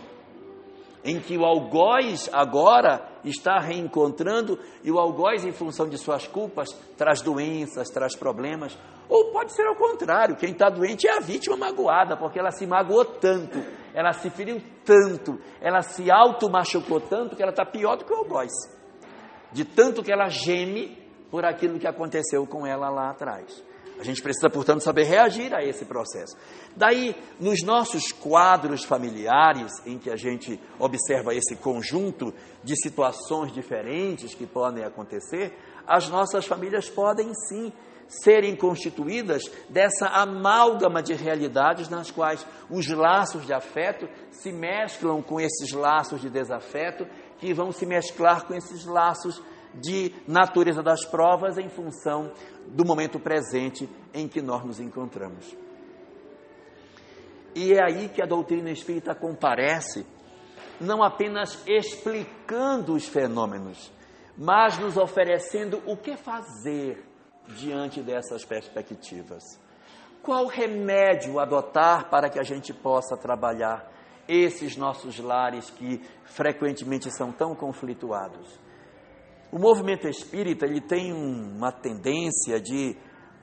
em 1.05 1.19
que 1.19 1.37
o 1.37 1.45
algoz 1.45 2.27
agora 2.33 3.07
está 3.23 3.59
reencontrando 3.59 4.59
e 4.83 4.91
o 4.91 4.97
algoz, 4.97 5.45
em 5.45 5.51
função 5.51 5.87
de 5.87 5.99
suas 5.99 6.27
culpas, 6.27 6.69
traz 6.97 7.21
doenças, 7.21 7.89
traz 7.89 8.15
problemas. 8.15 8.75
Ou 9.07 9.31
pode 9.31 9.53
ser 9.53 9.67
ao 9.67 9.75
contrário, 9.75 10.35
quem 10.35 10.49
está 10.49 10.67
doente 10.67 11.07
é 11.07 11.15
a 11.15 11.19
vítima 11.19 11.55
magoada, 11.55 12.17
porque 12.17 12.39
ela 12.39 12.49
se 12.49 12.65
magoou 12.65 13.05
tanto, 13.05 13.63
ela 13.93 14.13
se 14.13 14.31
feriu 14.31 14.59
tanto, 14.83 15.39
ela 15.61 15.83
se 15.83 16.09
auto-machucou 16.11 16.99
tanto 16.99 17.35
que 17.35 17.43
ela 17.43 17.51
está 17.51 17.63
pior 17.63 17.97
do 17.97 18.03
que 18.03 18.11
o 18.11 18.17
algoz. 18.17 18.51
De 19.51 19.63
tanto 19.63 20.01
que 20.01 20.11
ela 20.11 20.27
geme 20.27 20.97
por 21.29 21.45
aquilo 21.45 21.77
que 21.77 21.87
aconteceu 21.87 22.47
com 22.47 22.65
ela 22.65 22.89
lá 22.89 23.11
atrás. 23.11 23.63
A 23.99 24.03
gente 24.03 24.21
precisa, 24.21 24.49
portanto, 24.49 24.81
saber 24.81 25.03
reagir 25.03 25.53
a 25.53 25.63
esse 25.63 25.85
processo. 25.85 26.35
Daí, 26.75 27.15
nos 27.39 27.63
nossos 27.63 28.11
quadros 28.11 28.83
familiares, 28.83 29.71
em 29.85 29.97
que 29.97 30.09
a 30.09 30.15
gente 30.15 30.59
observa 30.77 31.33
esse 31.33 31.55
conjunto 31.55 32.33
de 32.63 32.75
situações 32.75 33.53
diferentes 33.53 34.33
que 34.33 34.45
podem 34.45 34.83
acontecer, 34.83 35.57
as 35.87 36.09
nossas 36.09 36.45
famílias 36.45 36.89
podem 36.89 37.33
sim 37.47 37.71
serem 38.07 38.55
constituídas 38.55 39.49
dessa 39.69 40.07
amálgama 40.07 41.01
de 41.01 41.13
realidades 41.13 41.89
nas 41.89 42.11
quais 42.11 42.45
os 42.69 42.87
laços 42.87 43.45
de 43.45 43.53
afeto 43.53 44.07
se 44.31 44.51
mesclam 44.51 45.21
com 45.21 45.39
esses 45.39 45.71
laços 45.71 46.21
de 46.21 46.29
desafeto, 46.29 47.07
que 47.39 47.53
vão 47.53 47.71
se 47.71 47.85
mesclar 47.85 48.45
com 48.45 48.53
esses 48.53 48.85
laços 48.85 49.41
de 49.81 50.13
natureza 50.27 50.81
das 50.81 51.05
provas 51.05 51.57
em 51.57 51.69
função 51.69 52.31
do 52.67 52.85
momento 52.85 53.19
presente 53.19 53.89
em 54.13 54.27
que 54.27 54.41
nós 54.41 54.63
nos 54.63 54.79
encontramos. 54.79 55.55
E 57.53 57.73
é 57.73 57.83
aí 57.83 58.09
que 58.09 58.21
a 58.21 58.25
doutrina 58.25 58.69
espírita 58.69 59.15
comparece, 59.15 60.05
não 60.79 61.01
apenas 61.01 61.61
explicando 61.65 62.93
os 62.93 63.07
fenômenos, 63.07 63.91
mas 64.37 64.77
nos 64.77 64.97
oferecendo 64.97 65.81
o 65.85 65.95
que 65.95 66.17
fazer 66.17 67.05
diante 67.47 68.01
dessas 68.01 68.43
perspectivas. 68.43 69.43
Qual 70.21 70.47
remédio 70.47 71.39
adotar 71.39 72.09
para 72.09 72.29
que 72.29 72.39
a 72.39 72.43
gente 72.43 72.73
possa 72.73 73.15
trabalhar 73.15 73.89
esses 74.27 74.75
nossos 74.75 75.19
lares 75.19 75.69
que 75.69 76.01
frequentemente 76.25 77.09
são 77.11 77.31
tão 77.31 77.55
conflituados? 77.55 78.59
O 79.55 79.57
movimento 79.57 80.05
espírita 80.05 80.65
ele 80.65 80.81
tem 80.81 81.13
uma 81.13 81.71
tendência 81.71 82.59
de 82.59 82.93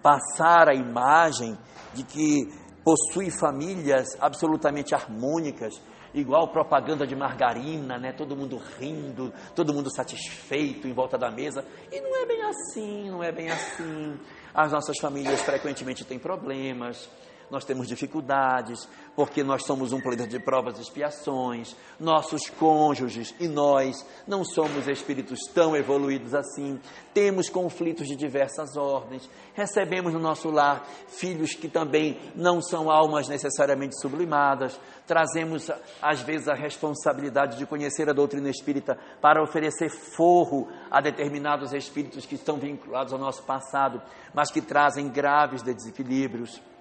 passar 0.02 0.68
a 0.68 0.74
imagem 0.74 1.56
de 1.94 2.04
que 2.04 2.52
possui 2.84 3.30
famílias 3.30 4.08
absolutamente 4.20 4.94
harmônicas, 4.94 5.72
igual 6.12 6.52
propaganda 6.52 7.06
de 7.06 7.16
margarina, 7.16 7.96
né? 7.98 8.12
Todo 8.12 8.36
mundo 8.36 8.58
rindo, 8.78 9.32
todo 9.56 9.72
mundo 9.72 9.90
satisfeito 9.90 10.86
em 10.86 10.92
volta 10.92 11.16
da 11.16 11.30
mesa. 11.30 11.64
E 11.90 11.98
não 12.02 12.14
é 12.14 12.26
bem 12.26 12.42
assim, 12.42 13.10
não 13.10 13.22
é 13.22 13.32
bem 13.32 13.48
assim. 13.48 14.20
As 14.52 14.70
nossas 14.70 14.98
famílias 15.00 15.40
frequentemente 15.40 16.04
têm 16.04 16.18
problemas, 16.18 17.08
nós 17.52 17.66
temos 17.66 17.86
dificuldades, 17.86 18.88
porque 19.14 19.44
nós 19.44 19.66
somos 19.66 19.92
um 19.92 20.00
planeta 20.00 20.26
de 20.26 20.40
provas 20.40 20.78
e 20.78 20.80
expiações, 20.80 21.76
nossos 22.00 22.48
cônjuges 22.48 23.34
e 23.38 23.46
nós 23.46 24.06
não 24.26 24.42
somos 24.42 24.88
espíritos 24.88 25.40
tão 25.54 25.76
evoluídos 25.76 26.34
assim, 26.34 26.80
temos 27.12 27.50
conflitos 27.50 28.08
de 28.08 28.16
diversas 28.16 28.74
ordens, 28.74 29.28
recebemos 29.52 30.14
no 30.14 30.18
nosso 30.18 30.48
lar 30.48 30.88
filhos 31.08 31.52
que 31.52 31.68
também 31.68 32.18
não 32.34 32.62
são 32.62 32.90
almas 32.90 33.28
necessariamente 33.28 34.00
sublimadas, 34.00 34.80
trazemos 35.06 35.70
às 36.00 36.22
vezes 36.22 36.48
a 36.48 36.54
responsabilidade 36.54 37.58
de 37.58 37.66
conhecer 37.66 38.08
a 38.08 38.14
doutrina 38.14 38.48
espírita 38.48 38.98
para 39.20 39.42
oferecer 39.42 39.90
forro 39.90 40.68
a 40.90 41.02
determinados 41.02 41.74
espíritos 41.74 42.24
que 42.24 42.36
estão 42.36 42.56
vinculados 42.56 43.12
ao 43.12 43.18
nosso 43.18 43.42
passado, 43.42 44.00
mas 44.32 44.50
que 44.50 44.62
trazem 44.62 45.10
graves 45.10 45.62
desequilíbrios. 45.62 46.71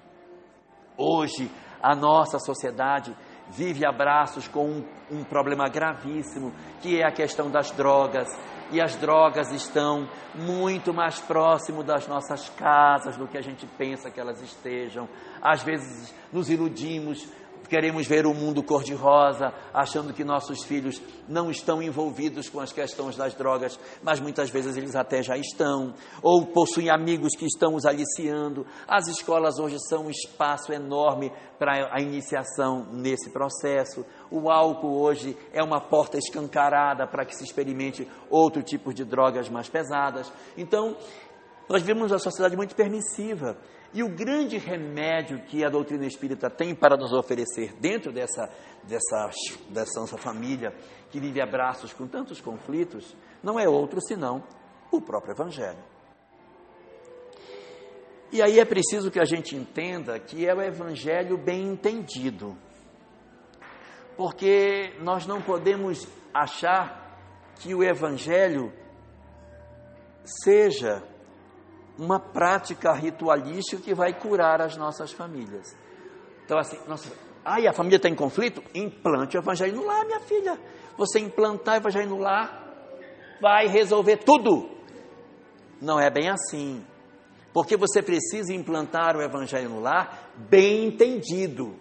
Hoje, 1.01 1.49
a 1.81 1.95
nossa 1.95 2.37
sociedade 2.37 3.15
vive 3.49 3.83
abraços 3.83 4.47
com 4.47 4.65
um, 4.69 4.85
um, 5.09 5.23
problema 5.23 5.67
gravíssimo, 5.67 6.53
que 6.79 7.01
é 7.01 7.03
a 7.03 7.11
questão 7.11 7.49
das 7.49 7.71
drogas. 7.71 8.27
E 8.71 8.79
as 8.79 8.95
drogas 8.95 9.51
estão 9.51 10.07
muito 10.35 10.93
mais 10.93 11.19
próximo 11.19 11.83
das 11.83 12.07
nossas 12.07 12.49
casas 12.49 13.17
do 13.17 13.27
que 13.27 13.35
a 13.35 13.41
gente 13.41 13.65
pensa 13.77 14.11
que 14.11 14.19
elas 14.19 14.39
estejam. 14.43 15.09
Às 15.41 15.63
vezes 15.63 16.13
nos 16.31 16.51
iludimos 16.51 17.27
Queremos 17.71 18.05
ver 18.05 18.25
o 18.25 18.33
mundo 18.33 18.61
cor-de-rosa, 18.61 19.53
achando 19.73 20.11
que 20.11 20.25
nossos 20.25 20.61
filhos 20.61 21.01
não 21.25 21.49
estão 21.49 21.81
envolvidos 21.81 22.49
com 22.49 22.59
as 22.59 22.73
questões 22.73 23.15
das 23.15 23.33
drogas, 23.33 23.79
mas 24.03 24.19
muitas 24.19 24.49
vezes 24.49 24.75
eles 24.75 24.93
até 24.93 25.23
já 25.23 25.37
estão, 25.37 25.93
ou 26.21 26.47
possuem 26.47 26.89
amigos 26.89 27.33
que 27.33 27.45
estão 27.45 27.75
os 27.75 27.85
aliciando. 27.85 28.67
As 28.85 29.07
escolas 29.07 29.57
hoje 29.57 29.77
são 29.87 30.07
um 30.07 30.09
espaço 30.09 30.73
enorme 30.73 31.31
para 31.57 31.95
a 31.95 32.01
iniciação 32.01 32.87
nesse 32.91 33.29
processo. 33.31 34.05
O 34.29 34.51
álcool 34.51 34.99
hoje 34.99 35.37
é 35.53 35.63
uma 35.63 35.79
porta 35.79 36.17
escancarada 36.17 37.07
para 37.07 37.23
que 37.23 37.33
se 37.33 37.45
experimente 37.45 38.05
outro 38.29 38.61
tipo 38.61 38.93
de 38.93 39.05
drogas 39.05 39.47
mais 39.47 39.69
pesadas. 39.69 40.29
Então, 40.57 40.97
nós 41.69 41.81
vivemos 41.81 42.11
uma 42.11 42.19
sociedade 42.19 42.57
muito 42.57 42.75
permissiva. 42.75 43.55
E 43.93 44.03
o 44.03 44.09
grande 44.09 44.57
remédio 44.57 45.39
que 45.43 45.65
a 45.65 45.69
doutrina 45.69 46.05
espírita 46.05 46.49
tem 46.49 46.73
para 46.73 46.95
nos 46.95 47.11
oferecer 47.11 47.73
dentro 47.79 48.11
dessa, 48.11 48.49
dessa, 48.83 49.29
dessa 49.69 49.99
nossa 49.99 50.17
família 50.17 50.73
que 51.09 51.19
vive 51.19 51.41
abraços 51.41 51.91
com 51.91 52.07
tantos 52.07 52.39
conflitos, 52.39 53.15
não 53.43 53.59
é 53.59 53.67
outro 53.67 53.99
senão 54.01 54.43
o 54.89 55.01
próprio 55.01 55.33
Evangelho. 55.33 55.83
E 58.31 58.41
aí 58.41 58.59
é 58.59 58.65
preciso 58.65 59.11
que 59.11 59.19
a 59.19 59.25
gente 59.25 59.57
entenda 59.57 60.17
que 60.17 60.47
é 60.47 60.55
o 60.55 60.61
Evangelho 60.61 61.37
bem 61.37 61.67
entendido. 61.67 62.57
Porque 64.15 64.93
nós 65.01 65.27
não 65.27 65.41
podemos 65.41 66.07
achar 66.33 67.19
que 67.59 67.75
o 67.75 67.83
Evangelho 67.83 68.71
seja 70.23 71.03
uma 71.97 72.19
prática 72.19 72.93
ritualística 72.93 73.81
que 73.81 73.93
vai 73.93 74.13
curar 74.13 74.61
as 74.61 74.75
nossas 74.77 75.11
famílias. 75.11 75.75
Então, 76.45 76.57
assim, 76.57 76.77
nossa, 76.87 77.11
ai, 77.45 77.67
a 77.67 77.73
família 77.73 77.97
está 77.97 78.09
em 78.09 78.15
conflito? 78.15 78.63
Implante 78.73 79.37
o 79.37 79.39
evangelho 79.39 79.75
no 79.75 79.85
lar, 79.85 80.05
minha 80.05 80.19
filha. 80.19 80.59
Você 80.97 81.19
implantar 81.19 81.75
o 81.75 81.77
evangelho 81.77 82.09
no 82.09 82.17
lar 82.17 82.61
vai 83.39 83.67
resolver 83.67 84.17
tudo. 84.17 84.69
Não 85.81 85.99
é 85.99 86.09
bem 86.09 86.29
assim. 86.29 86.85
Porque 87.53 87.75
você 87.75 88.01
precisa 88.01 88.53
implantar 88.53 89.17
o 89.17 89.21
evangelho 89.21 89.69
no 89.69 89.79
lar 89.79 90.31
bem 90.35 90.85
entendido. 90.85 91.75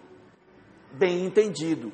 Bem 0.91 1.25
entendido. 1.25 1.91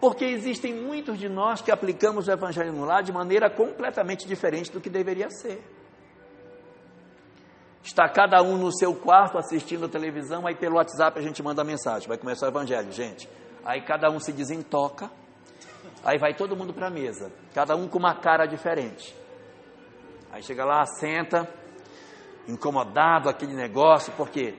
Porque 0.00 0.24
existem 0.24 0.74
muitos 0.74 1.18
de 1.18 1.28
nós 1.28 1.60
que 1.60 1.70
aplicamos 1.70 2.26
o 2.26 2.32
evangelho 2.32 2.72
no 2.72 2.84
lar 2.84 3.02
de 3.02 3.12
maneira 3.12 3.50
completamente 3.50 4.26
diferente 4.26 4.72
do 4.72 4.80
que 4.80 4.90
deveria 4.90 5.30
ser. 5.30 5.62
Está 7.82 8.08
cada 8.08 8.40
um 8.42 8.56
no 8.56 8.72
seu 8.72 8.94
quarto 8.94 9.36
assistindo 9.38 9.86
a 9.86 9.88
televisão, 9.88 10.46
aí 10.46 10.54
pelo 10.54 10.76
WhatsApp 10.76 11.18
a 11.18 11.22
gente 11.22 11.42
manda 11.42 11.64
mensagem, 11.64 12.06
vai 12.06 12.16
começar 12.16 12.46
o 12.46 12.48
evangelho, 12.48 12.92
gente. 12.92 13.28
Aí 13.64 13.82
cada 13.82 14.08
um 14.08 14.20
se 14.20 14.32
desentoca, 14.32 15.10
aí 16.04 16.16
vai 16.16 16.34
todo 16.34 16.56
mundo 16.56 16.72
para 16.72 16.86
a 16.86 16.90
mesa, 16.90 17.32
cada 17.52 17.74
um 17.74 17.88
com 17.88 17.98
uma 17.98 18.14
cara 18.14 18.46
diferente. 18.46 19.14
Aí 20.30 20.42
chega 20.42 20.64
lá, 20.64 20.86
senta, 20.86 21.48
incomodado 22.46 23.28
aquele 23.28 23.54
negócio, 23.54 24.12
por 24.12 24.30
quê? 24.30 24.54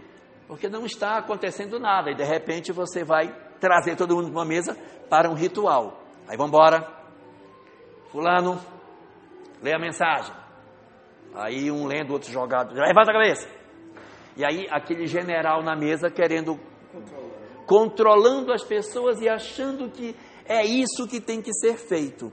Porque 0.45 0.67
não 0.67 0.85
está 0.85 1.17
acontecendo 1.17 1.79
nada, 1.79 2.11
e 2.11 2.15
de 2.15 2.23
repente 2.23 2.73
você 2.73 3.05
vai 3.05 3.33
trazer 3.59 3.95
todo 3.95 4.15
mundo 4.15 4.29
para 4.29 4.39
uma 4.39 4.45
mesa 4.45 4.77
para 5.09 5.29
um 5.29 5.33
ritual. 5.33 6.03
Aí 6.27 6.35
vamos 6.35 6.49
embora, 6.51 6.85
fulano, 8.11 8.59
lê 9.61 9.73
a 9.73 9.79
mensagem. 9.79 10.42
Aí 11.35 11.71
um 11.71 11.85
lendo, 11.85 12.13
outro 12.13 12.31
jogado. 12.31 12.73
Levanta 12.73 13.11
a 13.11 13.13
cabeça. 13.13 13.47
E 14.35 14.45
aí 14.45 14.67
aquele 14.69 15.07
general 15.07 15.63
na 15.63 15.75
mesa 15.75 16.09
querendo 16.09 16.59
controlando 17.65 18.51
as 18.51 18.63
pessoas 18.63 19.21
e 19.21 19.29
achando 19.29 19.89
que 19.89 20.15
é 20.45 20.65
isso 20.65 21.07
que 21.07 21.21
tem 21.21 21.41
que 21.41 21.53
ser 21.53 21.77
feito. 21.77 22.31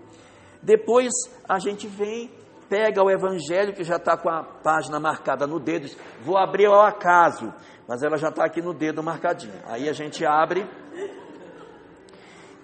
Depois 0.63 1.11
a 1.49 1.59
gente 1.59 1.87
vem, 1.87 2.31
pega 2.69 3.03
o 3.03 3.11
evangelho 3.11 3.73
que 3.73 3.85
já 3.85 3.97
está 3.97 4.17
com 4.17 4.29
a 4.29 4.43
página 4.43 4.99
marcada 4.99 5.47
no 5.47 5.59
dedo, 5.59 5.89
vou 6.23 6.37
abrir 6.37 6.67
ao 6.67 6.83
acaso, 6.83 7.53
mas 7.89 8.03
ela 8.03 8.17
já 8.17 8.29
está 8.29 8.45
aqui 8.45 8.61
no 8.61 8.75
dedo 8.75 9.03
marcadinha. 9.03 9.63
Aí 9.67 9.89
a 9.89 9.93
gente 9.93 10.25
abre. 10.25 10.67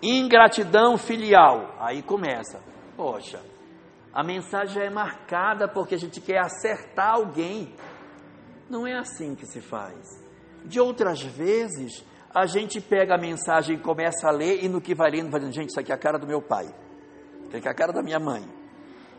Ingratidão 0.02 0.98
filial. 0.98 1.74
Aí 1.80 2.02
começa. 2.02 2.60
Poxa, 2.96 3.40
a 4.16 4.24
mensagem 4.24 4.82
é 4.82 4.88
marcada 4.88 5.68
porque 5.68 5.94
a 5.94 5.98
gente 5.98 6.22
quer 6.22 6.38
acertar 6.38 7.16
alguém. 7.16 7.74
Não 8.66 8.86
é 8.86 8.96
assim 8.96 9.34
que 9.34 9.44
se 9.44 9.60
faz. 9.60 10.24
De 10.64 10.80
outras 10.80 11.20
vezes, 11.20 12.02
a 12.34 12.46
gente 12.46 12.80
pega 12.80 13.16
a 13.16 13.18
mensagem 13.18 13.76
e 13.76 13.78
começa 13.78 14.26
a 14.26 14.30
ler, 14.30 14.64
e 14.64 14.70
no 14.70 14.80
que 14.80 14.94
vai 14.94 15.10
lendo, 15.10 15.30
vai 15.30 15.40
dizendo: 15.40 15.54
gente, 15.54 15.68
isso 15.68 15.78
aqui 15.78 15.92
é 15.92 15.94
a 15.94 15.98
cara 15.98 16.18
do 16.18 16.26
meu 16.26 16.40
pai, 16.40 16.64
isso 17.46 17.58
aqui 17.58 17.68
é 17.68 17.70
a 17.70 17.74
cara 17.74 17.92
da 17.92 18.02
minha 18.02 18.18
mãe, 18.18 18.42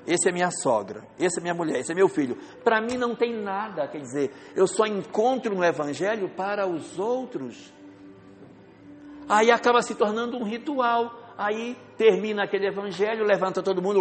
esse 0.07 0.27
é 0.29 0.31
minha 0.31 0.49
sogra, 0.49 1.03
esse 1.19 1.39
é 1.39 1.43
minha 1.43 1.53
mulher, 1.53 1.79
esse 1.79 1.91
é 1.91 1.95
meu 1.95 2.09
filho. 2.09 2.35
Para 2.63 2.81
mim 2.81 2.97
não 2.97 3.15
tem 3.15 3.39
nada, 3.39 3.87
quer 3.87 3.99
dizer, 3.99 4.31
eu 4.55 4.65
só 4.65 4.87
encontro 4.87 5.53
no 5.53 5.63
Evangelho 5.63 6.27
para 6.29 6.65
os 6.65 6.97
outros. 6.97 7.71
Aí 9.29 9.51
acaba 9.51 9.83
se 9.83 9.93
tornando 9.93 10.37
um 10.37 10.43
ritual. 10.43 11.27
Aí 11.37 11.77
termina 11.95 12.45
aquele 12.45 12.65
Evangelho, 12.65 13.23
levanta 13.23 13.61
todo 13.61 13.79
mundo, 13.79 13.99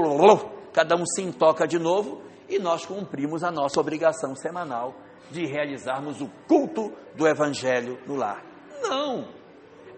cada 0.77 0.95
um 0.95 1.07
se 1.07 1.23
intoca 1.23 1.67
de 1.67 1.79
novo 1.79 2.21
e 2.47 2.59
nós 2.59 2.85
cumprimos 2.85 3.43
a 3.43 3.51
nossa 3.51 3.81
obrigação 3.81 4.37
semanal 4.37 4.95
de 5.31 5.47
realizarmos 5.47 6.21
o 6.21 6.31
culto 6.47 6.93
do 7.15 7.27
Evangelho 7.27 7.99
no 8.07 8.15
lar. 8.15 8.45
Não! 8.83 9.27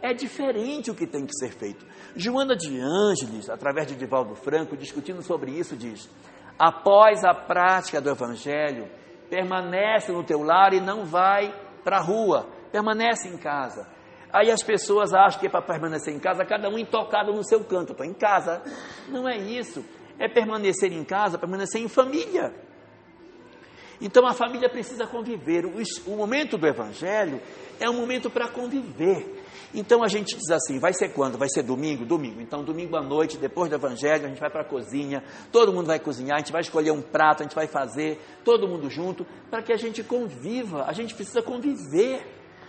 É 0.00 0.14
diferente 0.14 0.88
o 0.88 0.94
que 0.94 1.04
tem 1.04 1.26
que 1.26 1.34
ser 1.34 1.50
feito. 1.50 1.84
Joana 2.14 2.54
de 2.54 2.78
Ângeles, 2.78 3.50
através 3.50 3.88
de 3.88 3.96
Divaldo 3.96 4.36
Franco, 4.36 4.76
discutindo 4.76 5.20
sobre 5.20 5.50
isso, 5.50 5.76
diz: 5.76 6.08
após 6.56 7.24
a 7.24 7.34
prática 7.34 8.00
do 8.00 8.08
Evangelho, 8.08 8.88
permanece 9.28 10.12
no 10.12 10.22
teu 10.22 10.44
lar 10.44 10.72
e 10.72 10.80
não 10.80 11.04
vai 11.04 11.52
para 11.82 11.96
a 11.96 12.00
rua, 12.00 12.46
permanece 12.70 13.28
em 13.28 13.36
casa. 13.36 13.84
Aí 14.32 14.48
as 14.48 14.62
pessoas 14.62 15.12
acham 15.12 15.40
que 15.40 15.46
é 15.48 15.50
para 15.50 15.62
permanecer 15.62 16.14
em 16.14 16.20
casa, 16.20 16.44
cada 16.44 16.68
um 16.68 16.78
intocado 16.78 17.32
no 17.32 17.42
seu 17.42 17.64
canto. 17.64 17.92
Estou 17.92 18.06
em 18.06 18.14
casa. 18.14 18.62
Não 19.08 19.28
é 19.28 19.36
isso. 19.36 19.84
É 20.18 20.28
permanecer 20.28 20.92
em 20.92 21.04
casa, 21.04 21.38
permanecer 21.38 21.80
em 21.80 21.88
família. 21.88 22.52
Então 24.00 24.26
a 24.26 24.32
família 24.32 24.68
precisa 24.68 25.06
conviver. 25.06 25.64
O, 25.66 25.82
o 26.06 26.16
momento 26.16 26.56
do 26.56 26.66
Evangelho 26.66 27.40
é 27.80 27.88
um 27.90 27.94
momento 27.94 28.30
para 28.30 28.48
conviver. 28.48 29.44
Então 29.74 30.02
a 30.02 30.08
gente 30.08 30.36
diz 30.36 30.50
assim: 30.50 30.78
vai 30.78 30.92
ser 30.92 31.10
quando? 31.10 31.36
Vai 31.36 31.48
ser 31.48 31.62
domingo? 31.62 32.04
Domingo. 32.04 32.40
Então, 32.40 32.62
domingo 32.62 32.96
à 32.96 33.02
noite, 33.02 33.36
depois 33.36 33.68
do 33.68 33.76
Evangelho, 33.76 34.24
a 34.24 34.28
gente 34.28 34.40
vai 34.40 34.50
para 34.50 34.62
a 34.62 34.64
cozinha, 34.64 35.22
todo 35.52 35.72
mundo 35.72 35.86
vai 35.86 35.98
cozinhar, 35.98 36.36
a 36.36 36.38
gente 36.38 36.52
vai 36.52 36.62
escolher 36.62 36.90
um 36.90 37.02
prato, 37.02 37.42
a 37.42 37.44
gente 37.44 37.54
vai 37.54 37.66
fazer, 37.66 38.20
todo 38.44 38.68
mundo 38.68 38.88
junto, 38.88 39.26
para 39.50 39.62
que 39.62 39.72
a 39.72 39.76
gente 39.76 40.02
conviva. 40.02 40.84
A 40.84 40.92
gente 40.92 41.14
precisa 41.14 41.42
conviver. 41.42 42.26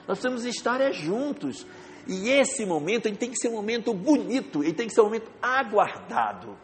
Nós 0.08 0.20
precisamos 0.20 0.46
estar 0.46 0.82
é, 0.82 0.92
juntos. 0.92 1.66
E 2.08 2.30
esse 2.30 2.66
momento 2.66 3.06
ele 3.06 3.18
tem 3.18 3.30
que 3.30 3.38
ser 3.38 3.50
um 3.50 3.54
momento 3.54 3.94
bonito, 3.94 4.64
ele 4.64 4.74
tem 4.74 4.88
que 4.88 4.94
ser 4.94 5.02
um 5.02 5.06
momento 5.06 5.30
aguardado. 5.42 6.58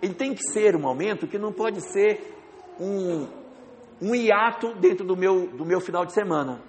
Ele 0.00 0.14
tem 0.14 0.34
que 0.34 0.42
ser 0.52 0.76
um 0.76 0.80
momento 0.80 1.26
que 1.26 1.38
não 1.38 1.52
pode 1.52 1.80
ser 1.80 2.34
um, 2.78 3.26
um 4.00 4.14
hiato 4.14 4.74
dentro 4.74 5.04
do 5.04 5.16
meu, 5.16 5.48
do 5.48 5.64
meu 5.64 5.80
final 5.80 6.04
de 6.04 6.12
semana. 6.12 6.60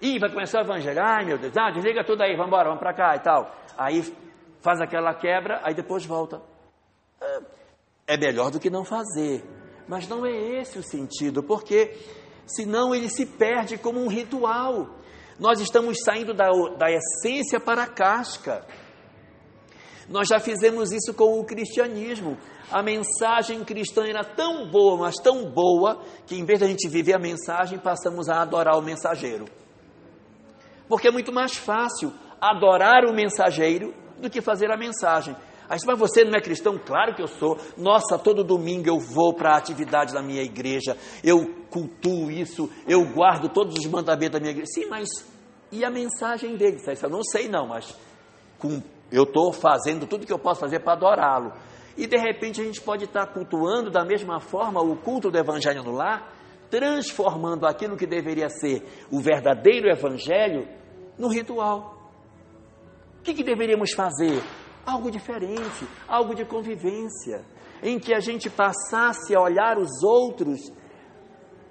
Ih, 0.00 0.18
vai 0.18 0.30
começar 0.30 0.58
o 0.58 0.64
evangelho. 0.64 1.00
Ai, 1.02 1.24
meu 1.24 1.38
Deus, 1.38 1.56
ah, 1.56 1.70
desliga 1.70 2.04
tudo 2.04 2.22
aí, 2.22 2.32
vamos 2.32 2.48
embora, 2.48 2.68
vamos 2.68 2.80
para 2.80 2.92
cá 2.92 3.16
e 3.16 3.20
tal. 3.20 3.50
Aí 3.78 4.02
faz 4.60 4.80
aquela 4.80 5.14
quebra, 5.14 5.60
aí 5.64 5.74
depois 5.74 6.04
volta. 6.04 6.42
É, 7.20 8.14
é 8.14 8.16
melhor 8.18 8.50
do 8.50 8.60
que 8.60 8.68
não 8.68 8.84
fazer. 8.84 9.42
Mas 9.88 10.06
não 10.08 10.26
é 10.26 10.60
esse 10.60 10.78
o 10.78 10.82
sentido, 10.82 11.42
porque 11.42 11.96
senão 12.46 12.94
ele 12.94 13.08
se 13.08 13.24
perde 13.24 13.78
como 13.78 14.00
um 14.00 14.08
ritual. 14.08 14.90
Nós 15.38 15.60
estamos 15.60 15.98
saindo 16.02 16.34
da, 16.34 16.50
da 16.76 16.90
essência 16.90 17.58
para 17.60 17.84
a 17.84 17.86
casca. 17.86 18.66
Nós 20.08 20.28
já 20.28 20.38
fizemos 20.38 20.92
isso 20.92 21.12
com 21.14 21.40
o 21.40 21.44
cristianismo. 21.44 22.36
A 22.70 22.82
mensagem 22.82 23.64
cristã 23.64 24.06
era 24.06 24.24
tão 24.24 24.68
boa, 24.68 24.96
mas 24.96 25.16
tão 25.16 25.50
boa, 25.50 26.00
que 26.26 26.36
em 26.36 26.44
vez 26.44 26.60
de 26.60 26.64
a 26.64 26.68
gente 26.68 26.88
viver 26.88 27.14
a 27.14 27.18
mensagem, 27.18 27.78
passamos 27.78 28.28
a 28.28 28.40
adorar 28.40 28.78
o 28.78 28.82
mensageiro. 28.82 29.46
Porque 30.88 31.08
é 31.08 31.10
muito 31.10 31.32
mais 31.32 31.56
fácil 31.56 32.12
adorar 32.40 33.04
o 33.04 33.12
mensageiro 33.12 33.94
do 34.20 34.30
que 34.30 34.40
fazer 34.40 34.70
a 34.70 34.76
mensagem. 34.76 35.34
Aí, 35.68 35.78
mas 35.84 35.98
você 35.98 36.24
não 36.24 36.34
é 36.34 36.40
cristão? 36.40 36.78
Claro 36.78 37.14
que 37.14 37.22
eu 37.22 37.26
sou. 37.26 37.58
Nossa, 37.76 38.16
todo 38.16 38.44
domingo 38.44 38.88
eu 38.88 39.00
vou 39.00 39.34
para 39.34 39.54
a 39.54 39.56
atividade 39.56 40.12
da 40.12 40.22
minha 40.22 40.42
igreja, 40.42 40.96
eu 41.24 41.64
cultuo 41.70 42.30
isso, 42.30 42.70
eu 42.86 43.04
guardo 43.12 43.48
todos 43.48 43.76
os 43.76 43.86
mandamentos 43.86 44.34
da 44.34 44.40
minha 44.40 44.52
igreja. 44.52 44.70
Sim, 44.72 44.86
mas 44.86 45.08
e 45.72 45.84
a 45.84 45.90
mensagem 45.90 46.56
dele? 46.56 46.76
Isso 46.76 47.04
eu 47.04 47.10
não 47.10 47.24
sei 47.24 47.48
não, 47.48 47.66
mas 47.66 47.96
com, 48.58 48.80
eu 49.10 49.22
estou 49.22 49.52
fazendo 49.52 50.06
tudo 50.06 50.26
que 50.26 50.32
eu 50.32 50.38
posso 50.38 50.60
fazer 50.60 50.80
para 50.80 50.94
adorá-lo. 50.94 51.52
E 51.96 52.06
de 52.06 52.16
repente 52.16 52.60
a 52.60 52.64
gente 52.64 52.80
pode 52.80 53.04
estar 53.04 53.26
cultuando 53.26 53.90
da 53.90 54.04
mesma 54.04 54.40
forma 54.40 54.80
o 54.80 54.96
culto 54.96 55.30
do 55.30 55.38
evangelho 55.38 55.82
no 55.82 55.92
lar, 55.92 56.32
transformando 56.70 57.66
aquilo 57.66 57.96
que 57.96 58.06
deveria 58.06 58.48
ser 58.48 58.82
o 59.10 59.20
verdadeiro 59.20 59.88
evangelho 59.88 60.68
no 61.18 61.28
ritual. 61.28 62.10
O 63.20 63.22
que, 63.22 63.32
que 63.32 63.44
deveríamos 63.44 63.92
fazer? 63.92 64.42
Algo 64.84 65.10
diferente, 65.10 65.86
algo 66.06 66.34
de 66.34 66.44
convivência, 66.44 67.44
em 67.82 67.98
que 67.98 68.14
a 68.14 68.20
gente 68.20 68.50
passasse 68.50 69.34
a 69.34 69.40
olhar 69.40 69.78
os 69.78 70.02
outros 70.02 70.60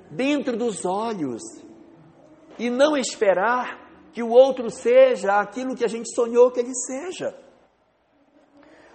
dentro 0.10 0.58
dos 0.58 0.86
olhos 0.86 1.42
e 2.58 2.70
não 2.70 2.98
esperar 2.98 3.85
que 4.16 4.24
o 4.24 4.30
outro 4.30 4.72
seja 4.72 5.42
aquilo 5.42 5.76
que 5.76 5.84
a 5.84 5.90
gente 5.90 6.10
sonhou 6.16 6.50
que 6.50 6.62
ele 6.62 6.74
seja. 6.74 7.36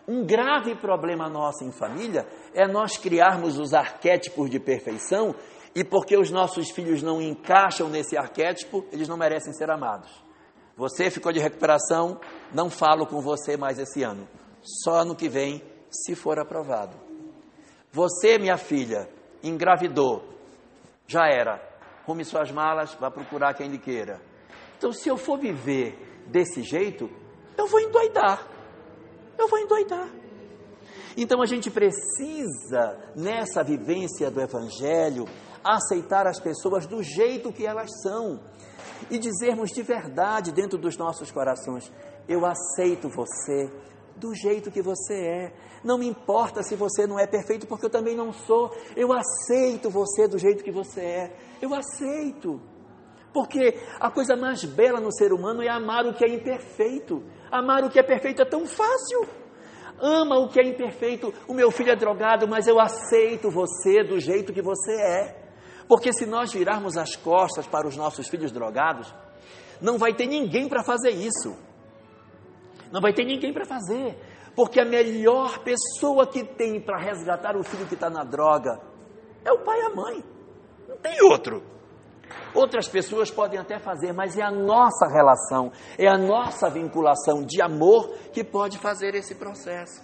Um 0.09 0.25
grave 0.25 0.75
problema 0.75 1.29
nosso 1.29 1.63
em 1.63 1.71
família 1.71 2.27
é 2.55 2.67
nós 2.67 2.97
criarmos 2.97 3.59
os 3.59 3.75
arquétipos 3.75 4.49
de 4.49 4.59
perfeição 4.59 5.35
e 5.75 5.85
porque 5.85 6.17
os 6.17 6.31
nossos 6.31 6.71
filhos 6.71 7.03
não 7.03 7.21
encaixam 7.21 7.91
nesse 7.91 8.17
arquétipo, 8.17 8.87
eles 8.91 9.09
não 9.09 9.19
merecem 9.19 9.53
ser 9.53 9.71
amados. 9.71 10.11
Você 10.75 11.11
ficou 11.11 11.31
de 11.33 11.39
recuperação, 11.39 12.19
não 12.55 12.71
falo 12.71 13.07
com 13.07 13.21
você 13.21 13.59
mais 13.59 13.79
esse 13.79 14.03
ano. 14.03 14.27
Só 14.63 15.03
ano 15.03 15.15
que 15.15 15.29
vem, 15.29 15.63
se 15.91 16.15
for 16.15 16.39
aprovado. 16.39 16.97
Você, 17.93 18.39
minha 18.39 18.57
filha, 18.57 19.07
engravidou, 19.43 20.25
já 21.07 21.27
era. 21.29 21.61
Rume 22.07 22.25
suas 22.25 22.51
malas, 22.51 22.95
vá 22.95 23.11
procurar 23.11 23.53
quem 23.53 23.69
lhe 23.69 23.79
queira. 23.79 24.30
Então, 24.81 24.95
se 24.95 25.11
eu 25.11 25.19
for 25.19 25.39
viver 25.39 25.95
desse 26.29 26.63
jeito, 26.63 27.11
eu 27.55 27.67
vou 27.67 27.79
endoidar. 27.81 28.49
Eu 29.37 29.47
vou 29.47 29.59
endoidar. 29.59 30.09
Então, 31.15 31.43
a 31.43 31.45
gente 31.45 31.71
precisa, 31.71 32.99
nessa 33.15 33.63
vivência 33.63 34.31
do 34.31 34.41
Evangelho, 34.41 35.27
aceitar 35.63 36.27
as 36.27 36.41
pessoas 36.41 36.87
do 36.87 37.03
jeito 37.03 37.53
que 37.53 37.67
elas 37.67 37.91
são 38.03 38.41
e 39.11 39.19
dizermos 39.19 39.69
de 39.69 39.83
verdade 39.83 40.51
dentro 40.51 40.79
dos 40.79 40.97
nossos 40.97 41.31
corações: 41.31 41.93
Eu 42.27 42.47
aceito 42.47 43.07
você 43.11 43.71
do 44.17 44.35
jeito 44.35 44.71
que 44.71 44.81
você 44.81 45.13
é. 45.13 45.53
Não 45.85 45.99
me 45.99 46.09
importa 46.09 46.63
se 46.63 46.75
você 46.75 47.07
não 47.07 47.19
é 47.19 47.27
perfeito, 47.27 47.67
porque 47.67 47.85
eu 47.85 47.91
também 47.91 48.17
não 48.17 48.33
sou. 48.33 48.75
Eu 48.97 49.13
aceito 49.13 49.91
você 49.91 50.27
do 50.27 50.39
jeito 50.39 50.65
que 50.65 50.73
você 50.73 51.03
é. 51.03 51.37
Eu 51.61 51.75
aceito. 51.75 52.70
Porque 53.33 53.79
a 53.99 54.11
coisa 54.11 54.35
mais 54.37 54.65
bela 54.65 55.01
no 55.01 55.13
ser 55.13 55.33
humano 55.33 55.63
é 55.63 55.69
amar 55.69 56.05
o 56.07 56.15
que 56.15 56.25
é 56.25 56.29
imperfeito. 56.29 57.23
Amar 57.51 57.85
o 57.85 57.91
que 57.91 57.99
é 57.99 58.03
perfeito 58.03 58.43
é 58.43 58.45
tão 58.45 58.67
fácil. 58.67 59.27
Ama 60.01 60.39
o 60.39 60.49
que 60.49 60.59
é 60.59 60.67
imperfeito. 60.67 61.33
O 61.47 61.55
meu 61.55 61.71
filho 61.71 61.93
é 61.93 61.97
drogado, 61.97 62.49
mas 62.49 62.67
eu 62.67 62.81
aceito 62.81 63.51
você 63.51 64.03
do 64.03 64.19
jeito 64.19 64.53
que 64.53 64.63
você 64.63 64.93
é. 64.93 65.41
Porque 65.87 66.13
se 66.13 66.27
nós 66.27 66.53
virarmos 66.53 66.97
as 66.97 67.17
costas 67.17 67.67
para 67.67 67.87
os 67.87 67.97
nossos 67.97 68.29
filhos 68.29 68.51
drogados, 68.51 69.13
não 69.81 69.99
vai 69.99 70.15
ter 70.15 70.27
ninguém 70.27 70.69
para 70.69 70.83
fazer 70.83 71.11
isso. 71.11 71.57
Não 72.91 73.01
vai 73.01 73.13
ter 73.13 73.25
ninguém 73.25 73.53
para 73.53 73.65
fazer. 73.65 74.19
Porque 74.55 74.81
a 74.81 74.85
melhor 74.85 75.59
pessoa 75.61 76.27
que 76.27 76.45
tem 76.45 76.81
para 76.81 76.99
resgatar 76.99 77.57
o 77.57 77.63
filho 77.63 77.87
que 77.87 77.95
está 77.95 78.11
na 78.11 78.25
droga 78.25 78.81
é 79.45 79.53
o 79.53 79.59
pai 79.61 79.81
e 79.81 79.85
a 79.85 79.91
mãe. 79.91 80.25
Não 80.89 80.97
tem 80.97 81.23
outro. 81.23 81.63
Outras 82.55 82.89
pessoas 82.89 83.31
podem 83.31 83.59
até 83.59 83.79
fazer, 83.79 84.13
mas 84.13 84.37
é 84.37 84.43
a 84.43 84.51
nossa 84.51 85.07
relação, 85.07 85.73
é 85.99 86.09
a 86.09 86.19
nossa 86.19 86.69
vinculação 86.69 87.43
de 87.43 87.63
amor 87.63 88.11
que 88.33 88.43
pode 88.43 88.79
fazer 88.79 89.15
esse 89.15 89.35
processo. 89.35 90.03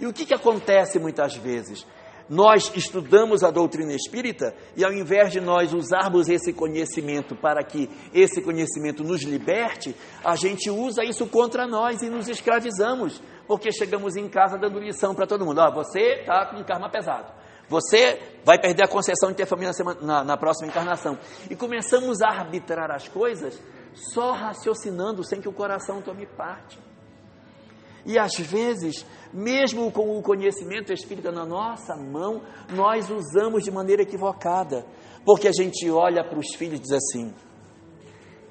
E 0.00 0.06
o 0.06 0.12
que, 0.12 0.26
que 0.26 0.34
acontece 0.34 0.98
muitas 0.98 1.36
vezes? 1.36 1.86
nós 2.28 2.72
estudamos 2.74 3.42
a 3.42 3.50
doutrina 3.50 3.92
espírita 3.92 4.54
e 4.76 4.84
ao 4.84 4.92
invés 4.92 5.32
de 5.32 5.40
nós 5.40 5.74
usarmos 5.74 6.28
esse 6.28 6.52
conhecimento 6.52 7.36
para 7.36 7.62
que 7.62 7.90
esse 8.12 8.40
conhecimento 8.40 9.04
nos 9.04 9.22
liberte, 9.22 9.94
a 10.24 10.34
gente 10.34 10.70
usa 10.70 11.04
isso 11.04 11.26
contra 11.26 11.66
nós 11.66 12.00
e 12.00 12.08
nos 12.08 12.28
escravizamos, 12.28 13.22
porque 13.46 13.70
chegamos 13.70 14.16
em 14.16 14.28
casa 14.28 14.56
dando 14.56 14.78
lição 14.78 15.14
para 15.14 15.26
todo 15.26 15.44
mundo: 15.44 15.60
ó, 15.60 15.70
você 15.70 16.20
está 16.20 16.46
com 16.46 16.64
karma 16.64 16.88
pesado. 16.90 17.41
Você 17.72 18.20
vai 18.44 18.60
perder 18.60 18.84
a 18.84 18.88
concessão 18.88 19.30
de 19.30 19.36
ter 19.36 19.46
família 19.46 19.68
na, 19.68 19.72
semana, 19.72 20.00
na, 20.02 20.24
na 20.24 20.36
próxima 20.36 20.68
encarnação. 20.68 21.18
E 21.48 21.56
começamos 21.56 22.20
a 22.20 22.28
arbitrar 22.28 22.90
as 22.90 23.08
coisas 23.08 23.58
só 23.94 24.32
raciocinando, 24.32 25.24
sem 25.24 25.40
que 25.40 25.48
o 25.48 25.52
coração 25.54 26.02
tome 26.02 26.26
parte. 26.26 26.78
E 28.04 28.18
às 28.18 28.36
vezes, 28.38 29.06
mesmo 29.32 29.90
com 29.90 30.18
o 30.18 30.22
conhecimento 30.22 30.92
espírita 30.92 31.32
na 31.32 31.46
nossa 31.46 31.96
mão, 31.96 32.42
nós 32.74 33.08
usamos 33.08 33.64
de 33.64 33.70
maneira 33.70 34.02
equivocada, 34.02 34.84
porque 35.24 35.48
a 35.48 35.52
gente 35.52 35.88
olha 35.90 36.22
para 36.22 36.38
os 36.38 36.54
filhos 36.54 36.78
e 36.78 36.82
diz 36.82 36.92
assim: 36.92 37.32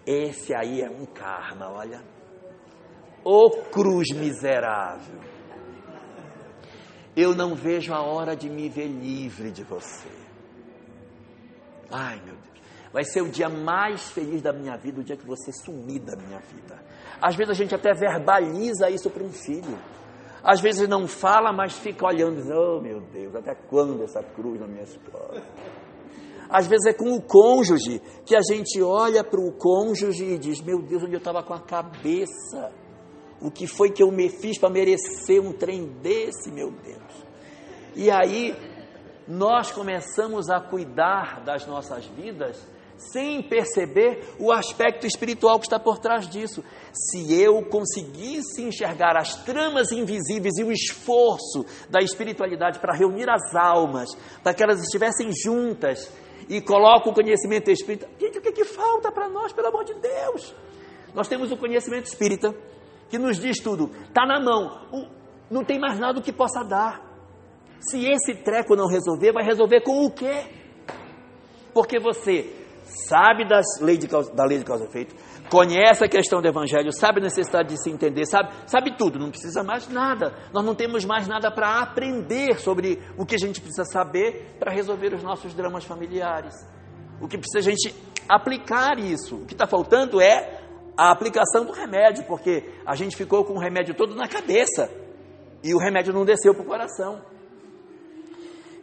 esse 0.03 0.51
aí 0.55 0.82
é 0.82 0.89
um 0.89 1.05
karma, 1.05 1.69
olha. 1.69 2.01
Ô 3.24 3.51
cruz 3.72 4.09
miserável. 4.15 5.30
Eu 7.16 7.36
não 7.36 7.55
vejo 7.55 7.93
a 7.93 8.01
hora 8.01 8.36
de 8.36 8.49
me 8.49 8.70
ver 8.70 8.88
livre 8.88 9.51
de 9.51 9.64
você. 9.64 10.09
Ai, 11.89 12.22
meu 12.24 12.36
Deus. 12.36 12.51
Vai 12.93 13.03
ser 13.03 13.22
o 13.22 13.30
dia 13.30 13.49
mais 13.49 14.12
feliz 14.12 14.41
da 14.41 14.51
minha 14.51 14.78
vida, 14.78 14.99
o 14.99 15.03
dia 15.03 15.18
que 15.18 15.26
você 15.26 15.51
sumir 15.51 15.99
da 15.99 16.16
minha 16.16 16.39
vida. 16.39 16.82
Às 17.22 17.36
vezes 17.36 17.51
a 17.51 17.53
gente 17.53 17.76
até 17.76 17.93
verbaliza 17.93 18.89
isso 18.89 19.09
para 19.09 19.24
um 19.24 19.32
filho. 19.32 19.78
Às 20.43 20.59
vezes 20.59 20.88
não 20.89 21.07
fala, 21.07 21.53
mas 21.53 21.74
fica 21.74 22.05
olhando 22.05 22.38
diz, 22.38 22.49
oh 22.49 22.82
meu 22.82 22.99
Deus, 22.99 23.36
até 23.36 23.53
quando 23.53 24.03
essa 24.03 24.24
cruz 24.24 24.59
na 24.59 24.68
minha 24.68 24.84
escola? 24.84 25.41
Às 26.49 26.68
vezes 26.68 26.86
é 26.88 26.93
com 26.93 27.16
o 27.16 27.22
cônjuge, 27.22 28.01
que 28.26 28.36
a 28.36 28.41
gente 28.41 28.82
olha 28.82 29.24
para 29.24 29.39
o 29.39 29.53
cônjuge 29.53 30.26
e 30.26 30.38
diz: 30.38 30.59
Meu 30.62 30.82
Deus, 30.82 31.01
onde 31.01 31.14
eu 31.14 31.20
estava 31.20 31.41
com 31.41 31.53
a 31.53 31.62
cabeça? 31.62 32.74
O 33.41 33.49
que 33.49 33.65
foi 33.65 33.89
que 33.89 34.03
eu 34.03 34.11
me 34.11 34.29
fiz 34.29 34.57
para 34.57 34.69
merecer 34.69 35.41
um 35.41 35.51
trem 35.51 35.85
desse, 36.01 36.51
meu 36.51 36.69
Deus? 36.71 37.25
E 37.95 38.09
aí, 38.11 38.55
nós 39.27 39.71
começamos 39.71 40.49
a 40.49 40.59
cuidar 40.59 41.43
das 41.43 41.65
nossas 41.65 42.05
vidas 42.05 42.57
sem 43.11 43.41
perceber 43.41 44.35
o 44.37 44.51
aspecto 44.51 45.07
espiritual 45.07 45.57
que 45.57 45.65
está 45.65 45.79
por 45.79 45.97
trás 45.97 46.29
disso. 46.29 46.63
Se 46.93 47.33
eu 47.33 47.63
conseguisse 47.65 48.61
enxergar 48.61 49.17
as 49.17 49.35
tramas 49.43 49.91
invisíveis 49.91 50.57
e 50.59 50.63
o 50.63 50.71
esforço 50.71 51.65
da 51.89 51.99
espiritualidade 51.99 52.79
para 52.79 52.95
reunir 52.95 53.27
as 53.27 53.55
almas, 53.55 54.09
para 54.43 54.53
que 54.53 54.63
elas 54.63 54.81
estivessem 54.81 55.31
juntas 55.33 56.11
e 56.47 56.61
coloco 56.61 57.09
o 57.09 57.13
conhecimento 57.13 57.71
espírita, 57.71 58.07
gente, 58.19 58.37
o 58.37 58.41
que, 58.41 58.51
que 58.51 58.65
falta 58.65 59.11
para 59.11 59.27
nós, 59.27 59.51
pelo 59.51 59.67
amor 59.67 59.83
de 59.83 59.95
Deus? 59.95 60.53
Nós 61.13 61.27
temos 61.27 61.51
o 61.51 61.57
conhecimento 61.57 62.05
espírita 62.05 62.55
que 63.12 63.20
nos 63.20 63.38
diz 63.38 63.57
tudo, 63.62 63.91
está 64.07 64.26
na 64.26 64.39
mão, 64.39 64.80
não 65.51 65.66
tem 65.66 65.78
mais 65.78 65.99
nada 65.99 66.22
que 66.22 66.32
possa 66.32 66.64
dar. 66.64 67.01
Se 67.82 68.05
esse 68.05 68.36
treco 68.36 68.74
não 68.74 68.88
resolver, 68.88 69.34
vai 69.34 69.43
resolver 69.43 69.82
com 69.82 70.05
o 70.05 70.09
quê? 70.09 70.45
Porque 71.74 71.99
você 71.99 72.55
sabe 72.86 73.45
das 73.45 73.66
lei 73.82 73.97
de 73.97 74.07
causa, 74.07 74.34
da 74.34 74.45
lei 74.45 74.59
de 74.59 74.64
causa 74.64 74.86
e 74.86 74.88
efeito, 74.88 75.14
conhece 75.49 76.05
a 76.05 76.07
questão 76.07 76.41
do 76.41 76.47
evangelho, 76.47 76.89
sabe 76.93 77.20
a 77.20 77.24
necessidade 77.24 77.70
de 77.70 77.84
se 77.84 77.89
entender, 77.89 78.26
sabe, 78.26 78.53
sabe 78.66 78.95
tudo, 78.97 79.20
não 79.20 79.30
precisa 79.30 79.62
mais 79.62 79.89
nada. 79.89 80.34
Nós 80.53 80.64
não 80.64 80.74
temos 80.74 81.03
mais 81.03 81.28
nada 81.28 81.51
para 81.51 81.82
aprender 81.82 82.59
sobre 82.59 83.01
o 83.18 83.26
que 83.26 83.36
a 83.36 83.38
gente 83.38 83.59
precisa 83.59 83.84
saber 83.84 84.55
para 84.57 84.72
resolver 84.72 85.14
os 85.14 85.24
nossos 85.24 85.53
dramas 85.53 85.84
familiares. 85.84 86.53
O 87.20 87.28
que 87.28 87.38
precisa 87.38 87.59
a 87.59 87.74
gente 87.74 87.93
aplicar 88.30 88.97
isso. 88.97 89.36
O 89.36 89.45
que 89.45 89.53
está 89.53 89.68
faltando 89.68 90.22
é 90.22 90.61
a 90.97 91.11
aplicação 91.11 91.65
do 91.65 91.71
remédio, 91.71 92.25
porque 92.25 92.71
a 92.85 92.95
gente 92.95 93.15
ficou 93.15 93.43
com 93.43 93.53
o 93.53 93.59
remédio 93.59 93.95
todo 93.95 94.15
na 94.15 94.27
cabeça 94.27 94.89
e 95.63 95.73
o 95.73 95.77
remédio 95.77 96.13
não 96.13 96.25
desceu 96.25 96.53
para 96.53 96.63
o 96.63 96.65
coração. 96.65 97.21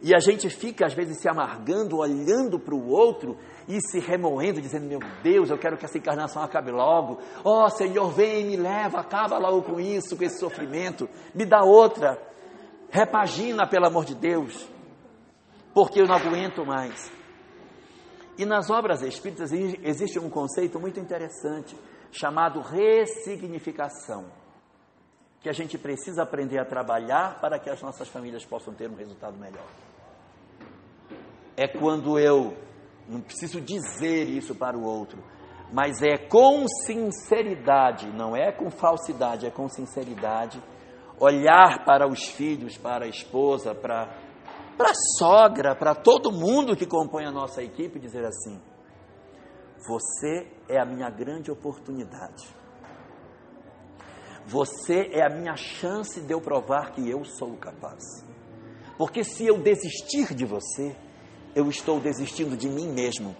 E 0.01 0.15
a 0.15 0.19
gente 0.19 0.49
fica, 0.49 0.85
às 0.85 0.93
vezes, 0.93 1.19
se 1.19 1.27
amargando, 1.27 1.97
olhando 1.97 2.57
para 2.57 2.73
o 2.73 2.89
outro 2.89 3.37
e 3.67 3.81
se 3.81 3.99
remoendo, 3.99 4.61
dizendo: 4.61 4.87
Meu 4.87 4.99
Deus, 5.21 5.49
eu 5.49 5.57
quero 5.57 5.77
que 5.77 5.83
essa 5.83 5.97
encarnação 5.97 6.41
acabe 6.41 6.71
logo. 6.71 7.19
Ó 7.43 7.65
oh, 7.65 7.69
Senhor, 7.69 8.09
vem, 8.11 8.45
me 8.45 8.55
leva, 8.55 9.01
acaba 9.01 9.37
logo 9.37 9.61
com 9.63 9.79
isso, 9.79 10.15
com 10.15 10.23
esse 10.23 10.39
sofrimento. 10.39 11.09
Me 11.35 11.45
dá 11.45 11.63
outra. 11.63 12.17
Repagina, 12.89 13.67
pelo 13.67 13.87
amor 13.87 14.05
de 14.05 14.15
Deus, 14.15 14.67
porque 15.73 16.01
eu 16.01 16.07
não 16.07 16.15
aguento 16.15 16.65
mais. 16.65 17.11
E 18.37 18.45
nas 18.45 18.69
obras 18.69 19.01
espíritas 19.01 19.51
existe 19.51 20.17
um 20.17 20.29
conceito 20.29 20.79
muito 20.79 20.97
interessante 20.97 21.75
chamado 22.11 22.61
ressignificação, 22.61 24.25
que 25.41 25.49
a 25.49 25.53
gente 25.53 25.77
precisa 25.77 26.23
aprender 26.23 26.59
a 26.59 26.65
trabalhar 26.65 27.39
para 27.39 27.59
que 27.59 27.69
as 27.69 27.81
nossas 27.81 28.07
famílias 28.07 28.45
possam 28.45 28.73
ter 28.73 28.89
um 28.89 28.95
resultado 28.95 29.37
melhor. 29.37 29.65
É 31.55 31.67
quando 31.67 32.19
eu 32.19 32.57
não 33.07 33.21
preciso 33.21 33.59
dizer 33.59 34.27
isso 34.29 34.53
para 34.55 34.77
o 34.77 34.83
outro, 34.83 35.23
mas 35.71 36.01
é 36.01 36.17
com 36.17 36.65
sinceridade, 36.85 38.07
não 38.11 38.35
é 38.35 38.51
com 38.51 38.69
falsidade, 38.69 39.45
é 39.45 39.51
com 39.51 39.67
sinceridade, 39.67 40.61
olhar 41.19 41.85
para 41.85 42.07
os 42.07 42.27
filhos, 42.29 42.77
para 42.77 43.05
a 43.05 43.07
esposa, 43.07 43.75
para, 43.75 44.07
para 44.77 44.91
a 44.91 45.17
sogra, 45.17 45.75
para 45.75 45.93
todo 45.93 46.31
mundo 46.31 46.75
que 46.75 46.85
compõe 46.85 47.25
a 47.25 47.31
nossa 47.31 47.61
equipe 47.61 47.99
dizer 47.99 48.25
assim: 48.25 48.59
você 49.87 50.58
é 50.69 50.79
a 50.79 50.85
minha 50.85 51.09
grande 51.09 51.51
oportunidade. 51.51 52.47
Você 54.45 55.09
é 55.11 55.25
a 55.25 55.29
minha 55.29 55.55
chance 55.55 56.21
de 56.21 56.31
eu 56.31 56.39
provar 56.39 56.91
que 56.91 57.07
eu 57.09 57.25
sou 57.25 57.57
capaz. 57.57 58.03
Porque 58.97 59.23
se 59.23 59.45
eu 59.45 59.57
desistir 59.57 60.33
de 60.33 60.45
você, 60.45 60.95
eu 61.55 61.69
estou 61.69 61.99
desistindo 61.99 62.55
de 62.55 62.69
mim 62.69 62.87
mesmo. 62.87 63.35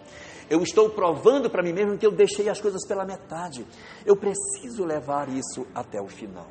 Eu 0.50 0.64
estou 0.64 0.90
provando 0.90 1.50
para 1.50 1.62
mim 1.62 1.74
mesmo 1.74 1.98
que 1.98 2.06
eu 2.06 2.12
deixei 2.12 2.50
as 2.50 2.60
coisas 2.60 2.86
pela 2.88 3.06
metade. 3.06 3.66
Eu 4.06 4.16
preciso 4.16 4.84
levar 4.84 5.30
isso 5.30 5.68
até 5.74 6.02
o 6.02 6.08
final. 6.08 6.50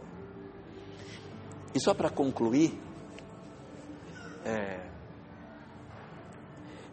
E 1.74 1.80
só 1.80 1.92
para 1.92 2.08
concluir, 2.08 2.80
é, 4.44 4.88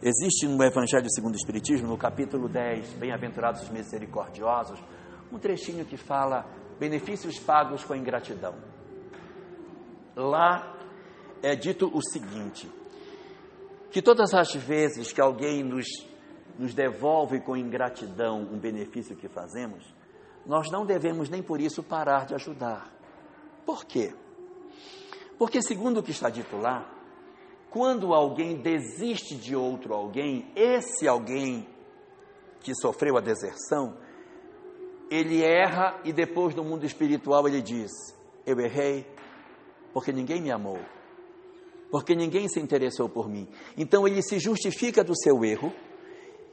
existe 0.02 0.46
no 0.46 0.62
Evangelho 0.62 1.06
segundo 1.10 1.34
o 1.34 1.36
Espiritismo, 1.36 1.88
no 1.88 1.96
capítulo 1.96 2.48
10, 2.48 2.94
Bem-aventurados 2.94 3.62
os 3.62 3.70
misericordiosos, 3.70 4.78
um 5.32 5.38
trechinho 5.38 5.84
que 5.84 5.96
fala 5.96 6.46
benefícios 6.78 7.38
pagos 7.38 7.84
com 7.84 7.94
ingratidão. 7.94 8.54
Lá 10.14 10.74
é 11.42 11.54
dito 11.54 11.90
o 11.92 12.02
seguinte: 12.02 12.70
que 13.90 14.02
todas 14.02 14.34
as 14.34 14.54
vezes 14.54 15.12
que 15.12 15.20
alguém 15.20 15.62
nos, 15.62 15.86
nos 16.58 16.74
devolve 16.74 17.40
com 17.40 17.56
ingratidão 17.56 18.40
um 18.40 18.58
benefício 18.58 19.16
que 19.16 19.28
fazemos, 19.28 19.94
nós 20.44 20.70
não 20.70 20.86
devemos 20.86 21.28
nem 21.28 21.42
por 21.42 21.60
isso 21.60 21.82
parar 21.82 22.26
de 22.26 22.34
ajudar. 22.34 22.92
Por 23.64 23.84
quê? 23.84 24.14
Porque, 25.38 25.60
segundo 25.60 26.00
o 26.00 26.02
que 26.02 26.12
está 26.12 26.30
dito 26.30 26.56
lá, 26.56 26.95
quando 27.70 28.14
alguém 28.14 28.56
desiste 28.56 29.34
de 29.34 29.54
outro 29.54 29.94
alguém, 29.94 30.50
esse 30.54 31.06
alguém 31.06 31.66
que 32.60 32.74
sofreu 32.74 33.16
a 33.16 33.20
deserção, 33.20 33.96
ele 35.10 35.42
erra 35.42 36.00
e 36.04 36.12
depois 36.12 36.54
no 36.54 36.64
mundo 36.64 36.84
espiritual 36.84 37.46
ele 37.46 37.62
diz: 37.62 37.90
Eu 38.44 38.58
errei 38.58 39.06
porque 39.92 40.12
ninguém 40.12 40.40
me 40.40 40.50
amou 40.50 40.78
porque 41.90 42.14
ninguém 42.14 42.48
se 42.48 42.60
interessou 42.60 43.08
por 43.08 43.28
mim. 43.28 43.48
Então 43.76 44.06
ele 44.06 44.22
se 44.22 44.38
justifica 44.38 45.04
do 45.04 45.16
seu 45.16 45.44
erro 45.44 45.72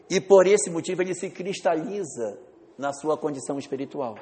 e 0.10 0.22
por 0.22 0.46
esse 0.48 0.70
motivo 0.70 1.02
ele 1.02 1.14
se 1.14 1.30
cristaliza 1.30 2.40
na 2.78 2.94
sua 2.94 3.18
condição 3.18 3.58
espiritual. 3.58 4.16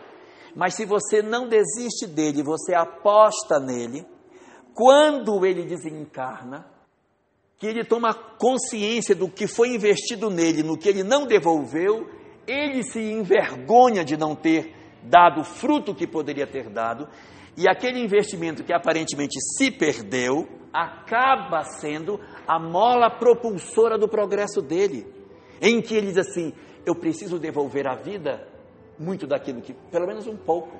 Mas 0.55 0.75
se 0.75 0.85
você 0.85 1.21
não 1.21 1.47
desiste 1.47 2.07
dele, 2.07 2.43
você 2.43 2.73
aposta 2.73 3.59
nele, 3.59 4.05
quando 4.73 5.45
ele 5.45 5.65
desencarna, 5.65 6.70
que 7.61 7.67
ele 7.67 7.83
toma 7.83 8.11
consciência 8.11 9.13
do 9.13 9.29
que 9.29 9.45
foi 9.45 9.75
investido 9.75 10.31
nele, 10.31 10.63
no 10.63 10.75
que 10.75 10.89
ele 10.89 11.03
não 11.03 11.27
devolveu, 11.27 12.09
ele 12.47 12.81
se 12.81 12.99
envergonha 12.99 14.03
de 14.03 14.17
não 14.17 14.35
ter 14.35 14.73
dado 15.03 15.41
o 15.41 15.43
fruto 15.43 15.93
que 15.93 16.07
poderia 16.07 16.47
ter 16.47 16.69
dado, 16.69 17.07
e 17.55 17.69
aquele 17.69 17.99
investimento 18.03 18.63
que 18.63 18.73
aparentemente 18.73 19.39
se 19.39 19.69
perdeu, 19.69 20.49
acaba 20.73 21.63
sendo 21.63 22.19
a 22.47 22.57
mola 22.57 23.11
propulsora 23.11 23.95
do 23.95 24.07
progresso 24.07 24.59
dele, 24.59 25.05
em 25.61 25.83
que 25.83 25.93
ele 25.93 26.07
diz 26.07 26.17
assim: 26.17 26.53
eu 26.83 26.95
preciso 26.95 27.37
devolver 27.37 27.85
à 27.85 27.93
vida 27.93 28.43
muito 28.97 29.27
daquilo 29.27 29.61
que, 29.61 29.75
pelo 29.91 30.07
menos 30.07 30.25
um 30.25 30.35
pouco, 30.35 30.79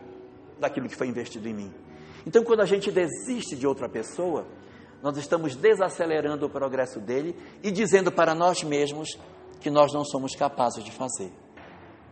daquilo 0.60 0.90
que 0.90 0.96
foi 0.96 1.06
investido 1.06 1.48
em 1.48 1.54
mim. 1.54 1.72
Então, 2.26 2.44
quando 2.44 2.62
a 2.62 2.66
gente 2.66 2.90
desiste 2.90 3.56
de 3.56 3.68
outra 3.68 3.88
pessoa, 3.88 4.48
nós 5.02 5.18
estamos 5.18 5.56
desacelerando 5.56 6.46
o 6.46 6.50
progresso 6.50 7.00
dele 7.00 7.36
e 7.64 7.72
dizendo 7.72 8.12
para 8.12 8.36
nós 8.36 8.64
mesmos 8.64 9.18
que 9.60 9.70
nós 9.70 9.94
não 9.94 10.04
somos 10.04 10.36
capazes 10.36 10.84
de 10.84 10.92
fazer. 10.92 11.32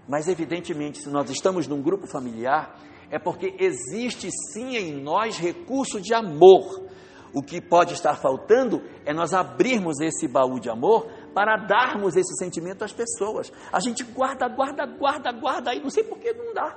Mas, 0.07 0.27
evidentemente, 0.27 0.99
se 0.99 1.09
nós 1.09 1.29
estamos 1.29 1.67
num 1.67 1.81
grupo 1.81 2.07
familiar, 2.07 2.79
é 3.11 3.19
porque 3.19 3.55
existe 3.59 4.29
sim 4.51 4.75
em 4.75 5.01
nós 5.01 5.37
recurso 5.37 6.01
de 6.01 6.13
amor 6.13 6.89
o 7.33 7.43
que 7.43 7.61
pode 7.61 7.93
estar 7.93 8.15
faltando 8.15 8.81
é 9.05 9.13
nós 9.13 9.33
abrirmos 9.33 9.99
esse 9.99 10.27
baú 10.27 10.59
de 10.59 10.69
amor 10.69 11.07
para 11.33 11.57
darmos 11.57 12.15
esse 12.15 12.35
sentimento 12.37 12.83
às 12.83 12.91
pessoas. 12.91 13.51
A 13.71 13.79
gente 13.79 14.03
guarda, 14.03 14.47
guarda, 14.47 14.85
guarda, 14.85 15.31
guarda, 15.31 15.71
aí 15.71 15.79
não 15.79 15.89
sei 15.89 16.03
por 16.03 16.17
que 16.17 16.33
não 16.33 16.53
dá. 16.53 16.75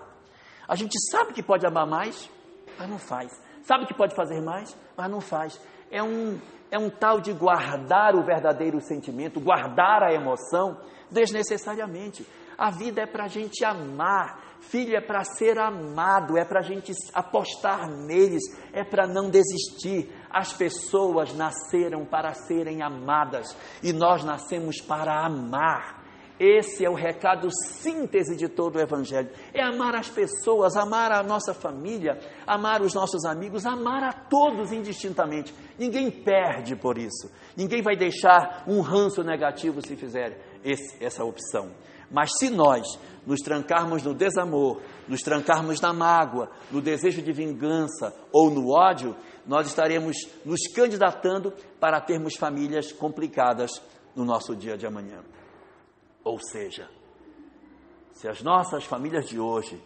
A 0.68 0.76
gente 0.76 0.98
sabe 1.10 1.32
que 1.32 1.42
pode 1.42 1.66
amar 1.66 1.86
mais, 1.86 2.30
mas 2.78 2.88
não 2.88 2.98
faz. 2.98 3.32
Sabe 3.62 3.86
que 3.86 3.94
pode 3.94 4.14
fazer 4.14 4.40
mais, 4.42 4.76
mas 4.96 5.10
não 5.10 5.20
faz. 5.20 5.58
É 5.92 6.02
um, 6.02 6.40
é 6.70 6.78
um 6.78 6.88
tal 6.88 7.20
de 7.20 7.32
guardar 7.34 8.16
o 8.16 8.24
verdadeiro 8.24 8.80
sentimento, 8.80 9.38
guardar 9.38 10.02
a 10.02 10.12
emoção 10.12 10.78
desnecessariamente. 11.10 12.26
A 12.56 12.70
vida 12.70 13.02
é 13.02 13.06
para 13.06 13.24
a 13.24 13.28
gente 13.28 13.64
amar, 13.64 14.40
filho 14.60 14.96
é 14.96 15.00
para 15.00 15.22
ser 15.22 15.58
amado, 15.58 16.38
é 16.38 16.44
para 16.44 16.60
a 16.60 16.62
gente 16.62 16.92
apostar 17.12 17.90
neles, 17.90 18.42
é 18.72 18.82
para 18.82 19.06
não 19.06 19.28
desistir. 19.28 20.10
As 20.30 20.52
pessoas 20.52 21.34
nasceram 21.34 22.06
para 22.06 22.32
serem 22.32 22.82
amadas 22.82 23.54
e 23.82 23.92
nós 23.92 24.24
nascemos 24.24 24.80
para 24.80 25.26
amar. 25.26 26.01
Esse 26.44 26.84
é 26.84 26.90
o 26.90 26.94
recado 26.94 27.48
síntese 27.52 28.34
de 28.36 28.48
todo 28.48 28.74
o 28.74 28.80
Evangelho: 28.80 29.30
é 29.54 29.62
amar 29.62 29.94
as 29.94 30.08
pessoas, 30.08 30.74
amar 30.74 31.12
a 31.12 31.22
nossa 31.22 31.54
família, 31.54 32.18
amar 32.44 32.82
os 32.82 32.94
nossos 32.94 33.24
amigos, 33.24 33.64
amar 33.64 34.02
a 34.02 34.12
todos 34.12 34.72
indistintamente. 34.72 35.54
Ninguém 35.78 36.10
perde 36.10 36.74
por 36.74 36.98
isso, 36.98 37.30
ninguém 37.56 37.80
vai 37.80 37.94
deixar 37.94 38.64
um 38.66 38.80
ranço 38.80 39.22
negativo 39.22 39.80
se 39.80 39.94
fizer 39.94 40.36
esse, 40.64 40.96
essa 41.02 41.24
opção. 41.24 41.70
Mas 42.10 42.30
se 42.36 42.50
nós 42.50 42.88
nos 43.24 43.40
trancarmos 43.40 44.02
no 44.02 44.12
desamor, 44.12 44.82
nos 45.06 45.20
trancarmos 45.20 45.80
na 45.80 45.92
mágoa, 45.92 46.50
no 46.72 46.80
desejo 46.80 47.22
de 47.22 47.32
vingança 47.32 48.12
ou 48.32 48.50
no 48.50 48.68
ódio, 48.68 49.14
nós 49.46 49.68
estaremos 49.68 50.16
nos 50.44 50.60
candidatando 50.74 51.52
para 51.78 52.00
termos 52.00 52.34
famílias 52.34 52.90
complicadas 52.90 53.70
no 54.16 54.24
nosso 54.24 54.56
dia 54.56 54.76
de 54.76 54.88
amanhã. 54.88 55.22
Ou 56.24 56.38
seja, 56.38 56.88
se 58.12 58.28
as 58.28 58.42
nossas 58.42 58.84
famílias 58.84 59.28
de 59.28 59.38
hoje 59.40 59.82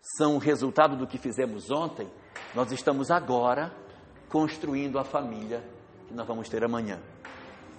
são 0.00 0.36
o 0.36 0.38
resultado 0.38 0.96
do 0.96 1.06
que 1.06 1.18
fizemos 1.18 1.70
ontem, 1.70 2.08
nós 2.54 2.72
estamos 2.72 3.10
agora 3.10 3.74
construindo 4.28 4.98
a 4.98 5.04
família 5.04 5.62
que 6.06 6.14
nós 6.14 6.26
vamos 6.26 6.48
ter 6.48 6.64
amanhã. 6.64 7.00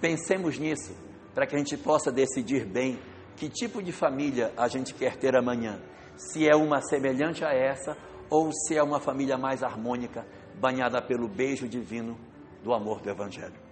Pensemos 0.00 0.58
nisso, 0.58 0.94
para 1.34 1.46
que 1.46 1.54
a 1.54 1.58
gente 1.58 1.76
possa 1.76 2.12
decidir 2.12 2.64
bem 2.64 2.98
que 3.36 3.48
tipo 3.48 3.82
de 3.82 3.92
família 3.92 4.52
a 4.56 4.68
gente 4.68 4.94
quer 4.94 5.16
ter 5.16 5.36
amanhã. 5.36 5.80
Se 6.16 6.48
é 6.48 6.54
uma 6.54 6.80
semelhante 6.80 7.44
a 7.44 7.52
essa 7.52 7.96
ou 8.30 8.50
se 8.52 8.76
é 8.76 8.82
uma 8.82 9.00
família 9.00 9.36
mais 9.36 9.62
harmônica, 9.62 10.26
banhada 10.58 11.00
pelo 11.02 11.28
beijo 11.28 11.68
divino 11.68 12.18
do 12.62 12.72
amor 12.72 13.00
do 13.00 13.10
Evangelho. 13.10 13.65